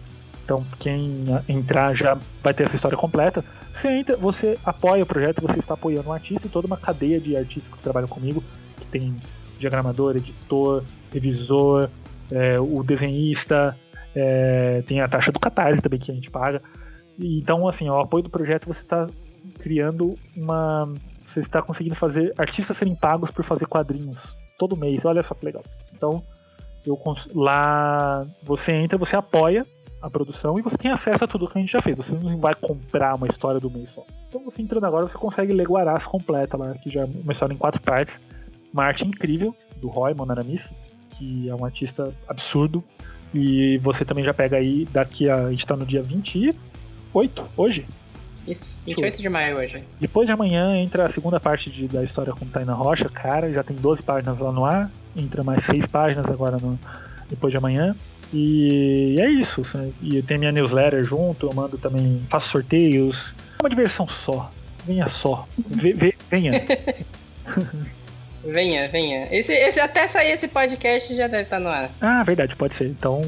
Então, 0.44 0.66
quem 0.78 1.26
entrar 1.48 1.96
já 1.96 2.18
vai 2.44 2.54
ter 2.54 2.64
essa 2.64 2.76
história 2.76 2.98
completa. 2.98 3.46
Você 3.72 3.90
entra, 3.90 4.18
você 4.18 4.58
apoia 4.66 5.04
o 5.04 5.06
projeto, 5.06 5.42
você 5.42 5.58
está 5.58 5.74
apoiando 5.74 6.10
um 6.10 6.12
artista 6.12 6.48
e 6.48 6.50
toda 6.50 6.68
uma 6.68 6.76
cadeia 6.76 7.20
de 7.20 7.38
artistas 7.38 7.74
que 7.74 7.82
trabalham 7.82 8.10
comigo, 8.10 8.44
que 8.78 8.86
tem 8.88 9.16
diagramador, 9.58 10.18
editor, 10.18 10.84
revisor, 11.14 11.90
é, 12.30 12.60
o 12.60 12.84
desenhista, 12.84 13.78
é, 14.14 14.82
tem 14.82 15.00
a 15.00 15.08
taxa 15.08 15.32
do 15.32 15.40
Catarse 15.40 15.82
também 15.82 16.00
que 16.00 16.12
a 16.12 16.16
gente 16.16 16.30
paga. 16.30 16.62
Então, 17.18 17.66
assim, 17.66 17.88
o 17.88 17.98
apoio 17.98 18.24
do 18.24 18.30
projeto 18.30 18.66
você 18.68 18.84
está 18.84 19.08
criando 19.60 20.16
uma. 20.36 20.94
Você 21.26 21.40
está 21.40 21.62
conseguindo 21.62 21.96
fazer 21.96 22.34
artistas 22.38 22.76
serem 22.76 22.96
pagos 22.96 23.32
por 23.32 23.46
fazer 23.46 23.66
quadrinhos 23.66 24.36
todo 24.58 24.78
mês. 24.78 25.06
Olha 25.06 25.22
só 25.22 25.34
que 25.36 25.46
legal. 25.46 25.64
Então, 25.94 26.24
eu, 26.86 27.00
lá 27.34 28.22
você 28.44 28.74
entra, 28.74 28.98
você 28.98 29.16
apoia 29.16 29.64
a 30.02 30.10
produção 30.10 30.60
e 30.60 30.62
você 30.62 30.78
tem 30.78 30.92
acesso 30.92 31.24
a 31.24 31.28
tudo 31.28 31.48
que 31.48 31.58
a 31.58 31.62
gente 31.62 31.72
já 31.72 31.82
fez. 31.82 31.96
Você 31.96 32.14
não 32.16 32.38
vai 32.38 32.54
comprar 32.54 33.16
uma 33.16 33.28
história 33.28 33.60
do 33.60 33.72
mês 33.72 33.90
só. 33.90 34.06
Então 34.28 34.44
você 34.44 34.62
entrando 34.62 34.86
agora, 34.86 35.08
você 35.08 35.18
consegue 35.18 35.54
ler 35.54 35.66
Guarás 35.66 36.06
completa 36.06 36.58
lá, 36.58 36.74
que 36.74 36.90
já 36.90 37.02
é 37.02 37.06
uma 37.06 37.32
história 37.32 37.54
em 37.54 37.58
quatro 37.58 37.82
partes. 37.82 38.20
Uma 38.74 38.84
arte 38.86 39.08
incrível, 39.08 39.56
do 39.78 39.88
Roy 39.88 40.14
Monaramis, 40.14 40.74
que 41.12 41.48
é 41.48 41.56
um 41.56 41.64
artista 41.64 42.14
absurdo. 42.28 42.84
E 43.34 43.78
você 43.78 44.04
também 44.04 44.24
já 44.24 44.34
pega 44.34 44.58
aí, 44.58 44.86
daqui 44.86 45.30
a. 45.30 45.46
A 45.46 45.52
gente 45.52 45.66
tá 45.66 45.76
no 45.76 45.86
dia 45.86 46.04
28, 46.04 47.44
hoje. 47.56 47.86
Isso, 48.48 48.78
28 48.86 49.22
de 49.22 49.30
maio 49.30 49.58
hoje. 49.58 49.84
Depois 50.00 50.28
de 50.28 50.34
amanhã 50.34 50.76
entra 50.76 51.06
a 51.06 51.10
segunda 51.10 51.40
parte 51.40 51.70
de, 51.70 51.88
da 51.88 52.04
história 52.04 52.34
com 52.34 52.46
Taina 52.46 52.74
Rocha, 52.74 53.08
cara, 53.08 53.52
já 53.54 53.64
tem 53.64 53.76
12 53.76 54.04
páginas 54.04 54.40
lá 54.40 54.52
no 54.52 54.66
ar, 54.66 54.92
entra 55.16 55.44
mais 55.44 55.64
6 55.64 55.88
páginas 55.88 56.30
agora 56.30 56.58
no, 56.58 56.78
depois 57.30 57.52
de 57.52 57.58
amanhã. 57.58 57.96
E 58.34 59.16
é 59.20 59.30
isso. 59.30 59.62
E 60.02 60.22
tem 60.24 60.38
minha 60.38 60.52
newsletter 60.52 61.04
junto, 61.06 61.48
eu 61.48 61.54
mando 61.54 61.78
também, 61.78 62.22
faço 62.28 62.50
sorteios. 62.50 63.36
É 63.60 63.62
uma 63.62 63.70
diversão 63.70 64.08
só. 64.08 64.52
Venha 64.86 65.08
só. 65.08 65.48
venha. 66.30 66.66
venha, 68.44 68.88
venha. 68.90 69.28
Esse, 69.32 69.52
esse, 69.52 69.80
até 69.80 70.08
sair 70.08 70.32
esse 70.32 70.48
podcast 70.48 71.16
já 71.16 71.28
deve 71.28 71.44
estar 71.44 71.60
no 71.60 71.70
ar. 71.70 71.90
Ah, 72.02 72.24
verdade, 72.24 72.56
pode 72.56 72.76
ser. 72.76 72.88
Então, 72.88 73.22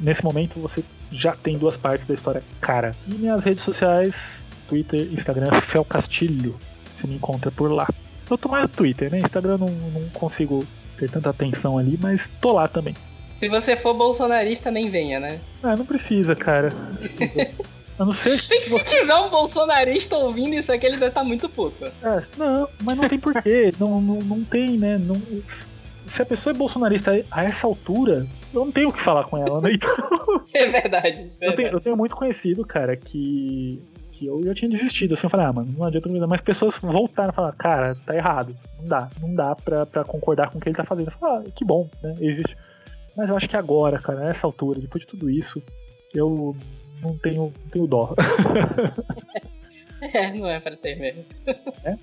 nesse 0.00 0.24
momento 0.24 0.58
você 0.60 0.82
já 1.10 1.34
tem 1.34 1.56
duas 1.58 1.76
partes 1.76 2.06
da 2.06 2.14
história 2.14 2.42
cara. 2.60 2.94
E 3.06 3.14
minhas 3.14 3.44
redes 3.44 3.62
sociais, 3.62 4.46
Twitter, 4.68 5.08
Instagram, 5.12 5.50
Fel 5.60 5.84
Castilho. 5.84 6.58
Você 6.96 7.06
me 7.06 7.16
encontra 7.16 7.50
por 7.50 7.70
lá. 7.70 7.88
Eu 8.28 8.36
tô 8.38 8.48
mais 8.48 8.64
no 8.64 8.68
Twitter, 8.68 9.10
né? 9.10 9.20
Instagram 9.20 9.58
não, 9.58 9.68
não 9.68 10.08
consigo 10.10 10.66
ter 10.98 11.10
tanta 11.10 11.30
atenção 11.30 11.78
ali, 11.78 11.98
mas 12.00 12.30
tô 12.40 12.52
lá 12.52 12.66
também. 12.66 12.94
Se 13.36 13.48
você 13.50 13.76
for 13.76 13.92
bolsonarista, 13.92 14.70
nem 14.70 14.88
venha, 14.88 15.20
né? 15.20 15.38
Ah, 15.62 15.76
não 15.76 15.84
precisa, 15.84 16.34
cara. 16.34 16.70
Não 16.70 16.96
precisa. 16.96 17.46
A 17.98 18.04
não 18.04 18.12
ser 18.12 18.30
se, 18.38 18.60
se 18.60 18.84
tiver 18.84 19.14
um 19.14 19.28
bolsonarista 19.28 20.16
ouvindo 20.16 20.54
isso 20.54 20.70
aqui, 20.70 20.86
ele 20.86 20.96
vai 20.96 21.08
estar 21.08 21.24
muito 21.24 21.48
puto. 21.48 21.84
É, 21.84 22.22
não, 22.36 22.68
mas 22.82 22.98
não 22.98 23.08
tem 23.08 23.18
porquê. 23.18 23.72
não, 23.80 24.00
não, 24.00 24.16
não 24.16 24.44
tem, 24.44 24.76
né? 24.76 24.98
Não, 24.98 25.20
se 26.06 26.22
a 26.22 26.26
pessoa 26.26 26.52
é 26.52 26.56
bolsonarista 26.56 27.12
a 27.30 27.44
essa 27.44 27.66
altura, 27.66 28.26
eu 28.54 28.64
não 28.64 28.72
tenho 28.72 28.90
o 28.90 28.92
que 28.92 29.00
falar 29.00 29.24
com 29.24 29.36
ela, 29.36 29.60
né? 29.60 29.72
Então... 29.76 30.42
É 30.54 30.68
verdade. 30.68 31.30
verdade. 31.30 31.32
Eu, 31.40 31.56
tenho, 31.56 31.68
eu, 31.68 31.80
tenho, 31.80 31.96
muito 31.96 32.16
conhecido, 32.16 32.64
cara, 32.64 32.96
que. 32.96 33.82
Que 34.12 34.24
eu 34.24 34.42
já 34.42 34.54
tinha 34.54 34.70
desistido, 34.70 35.12
assim, 35.12 35.26
eu 35.26 35.30
falei, 35.30 35.44
ah, 35.44 35.52
mano, 35.52 35.74
não 35.76 35.86
adianta 35.86 36.10
me 36.10 36.18
Mas 36.26 36.40
pessoas 36.40 36.78
voltaram 36.78 37.28
a 37.28 37.32
falar, 37.34 37.52
cara, 37.52 37.94
tá 37.94 38.14
errado. 38.14 38.56
Não 38.78 38.86
dá, 38.86 39.10
não 39.20 39.34
dá 39.34 39.54
pra, 39.54 39.84
pra 39.84 40.04
concordar 40.04 40.48
com 40.48 40.56
o 40.56 40.60
que 40.60 40.70
ele 40.70 40.76
tá 40.76 40.84
fazendo. 40.84 41.08
Eu 41.08 41.12
falei, 41.12 41.44
ah, 41.46 41.50
que 41.54 41.66
bom, 41.66 41.86
né? 42.02 42.14
Existe. 42.18 42.56
Mas 43.14 43.28
eu 43.28 43.36
acho 43.36 43.46
que 43.46 43.58
agora, 43.58 43.98
cara, 43.98 44.20
nessa 44.20 44.46
altura, 44.46 44.80
depois 44.80 45.02
de 45.02 45.06
tudo 45.06 45.28
isso, 45.28 45.62
eu 46.14 46.56
não 47.06 47.18
tenho, 47.18 47.42
não 47.42 47.70
tenho 47.70 47.86
dó. 47.86 48.14
é, 50.00 50.32
não 50.34 50.48
é 50.48 50.60
para 50.60 50.76
ter 50.76 50.96
mesmo. 50.96 51.24
É? 51.84 51.96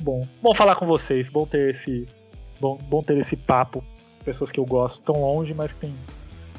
Bom, 0.00 0.26
bom 0.42 0.54
falar 0.54 0.76
com 0.76 0.86
vocês, 0.86 1.28
bom 1.28 1.46
ter 1.46 1.70
esse, 1.70 2.06
bom, 2.60 2.76
bom 2.76 3.02
ter 3.02 3.16
esse 3.18 3.36
papo. 3.36 3.84
Pessoas 4.24 4.50
que 4.50 4.58
eu 4.58 4.64
gosto, 4.64 5.00
tão 5.00 5.20
longe, 5.20 5.52
mas 5.52 5.72
que, 5.72 5.80
tem, 5.80 5.94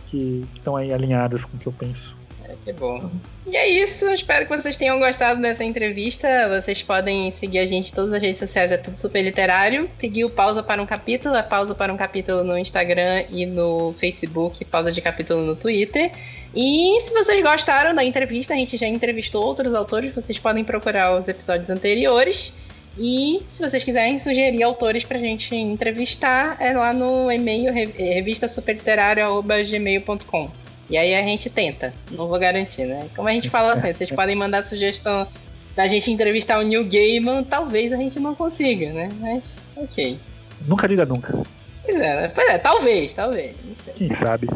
que 0.08 0.46
estão 0.56 0.76
aí 0.76 0.94
alinhadas 0.94 1.46
com 1.46 1.58
o 1.58 1.60
que 1.60 1.68
eu 1.68 1.74
penso. 1.74 2.16
É, 2.48 2.56
que 2.64 2.74
bom. 2.74 3.10
E 3.48 3.56
é 3.56 3.68
isso, 3.68 4.06
espero 4.12 4.46
que 4.46 4.56
vocês 4.56 4.78
tenham 4.78 5.00
gostado 5.00 5.42
dessa 5.42 5.64
entrevista. 5.64 6.28
Vocês 6.50 6.84
podem 6.84 7.32
seguir 7.32 7.60
a 7.60 7.66
gente 7.66 7.92
em 7.92 7.94
todas 7.94 8.14
as 8.14 8.22
redes 8.22 8.38
sociais, 8.38 8.72
é 8.72 8.78
tudo 8.78 8.98
super 8.98 9.22
literário. 9.22 9.90
Seguir 10.00 10.26
o 10.26 10.30
Pausa 10.30 10.62
para 10.62 10.82
um 10.82 10.86
Capítulo, 10.86 11.36
é 11.36 11.44
Pausa 11.44 11.74
para 11.74 11.92
um 11.92 11.98
Capítulo 11.98 12.44
no 12.44 12.58
Instagram 12.58 13.26
e 13.30 13.46
no 13.46 13.94
Facebook, 13.94 14.64
Pausa 14.66 14.92
de 14.92 15.02
Capítulo 15.02 15.42
no 15.42 15.56
Twitter. 15.56 16.12
E 16.56 16.98
se 17.02 17.12
vocês 17.12 17.44
gostaram 17.44 17.94
da 17.94 18.02
entrevista, 18.04 18.54
a 18.54 18.58
gente 18.58 18.78
já 18.78 18.88
entrevistou 18.88 19.44
outros 19.44 19.74
autores, 19.74 20.16
vocês 20.16 20.40
podem 20.40 20.64
procurar 20.64 21.20
os 21.20 21.28
episódios 21.28 21.70
anteriores. 21.70 22.54
E 22.98 23.42
se 23.50 23.62
vocês 23.62 23.84
quiserem 23.84 24.22
sugerir 24.22 24.64
autores 24.64 25.04
pra 25.04 25.20
gente 25.20 25.54
entrevistar, 25.54 26.56
é 26.62 26.72
lá 26.72 26.94
no 26.94 27.30
e-mail 27.30 27.74
revistasuperliterário.gmail.com. 27.74 30.50
E 30.90 30.98
aí 30.98 31.14
a 31.14 31.22
gente 31.24 31.50
tenta. 31.50 31.94
Não 32.12 32.30
vou 32.30 32.40
garantir, 32.40 32.86
né? 32.86 33.10
Como 33.14 33.28
a 33.28 33.34
gente 33.34 33.50
fala 33.50 33.74
assim, 33.74 33.94
vocês 33.94 34.12
podem 34.16 34.36
mandar 34.36 34.64
sugestão 34.64 35.28
da 35.76 35.90
gente 35.90 36.10
entrevistar 36.10 36.58
o 36.60 36.62
New 36.62 36.86
Gaiman, 36.86 37.44
talvez 37.44 37.92
a 37.92 37.98
gente 37.98 38.18
não 38.18 38.34
consiga, 38.34 38.94
né? 38.94 39.10
Mas, 39.20 39.44
ok. 39.76 40.18
Nunca 40.66 40.88
diga 40.88 41.06
nunca. 41.06 41.38
Pois 41.84 42.00
é, 42.00 42.22
né? 42.22 42.32
pois 42.34 42.48
é 42.48 42.58
talvez, 42.58 43.12
talvez. 43.12 43.58
Quem 43.94 44.14
sabe? 44.14 44.48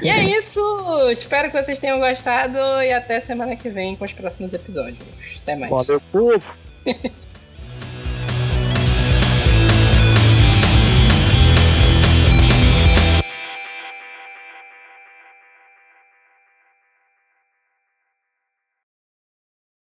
E 0.00 0.08
é 0.08 0.22
isso! 0.22 0.60
Espero 1.10 1.50
que 1.50 1.62
vocês 1.62 1.78
tenham 1.78 1.98
gostado 1.98 2.58
e 2.82 2.92
até 2.92 3.20
semana 3.20 3.56
que 3.56 3.68
vem 3.68 3.96
com 3.96 4.04
os 4.04 4.12
próximos 4.12 4.52
episódios. 4.52 4.98
Até 5.42 5.56
mais. 5.56 5.70
Valeu, 5.70 6.00
povo! 6.12 6.54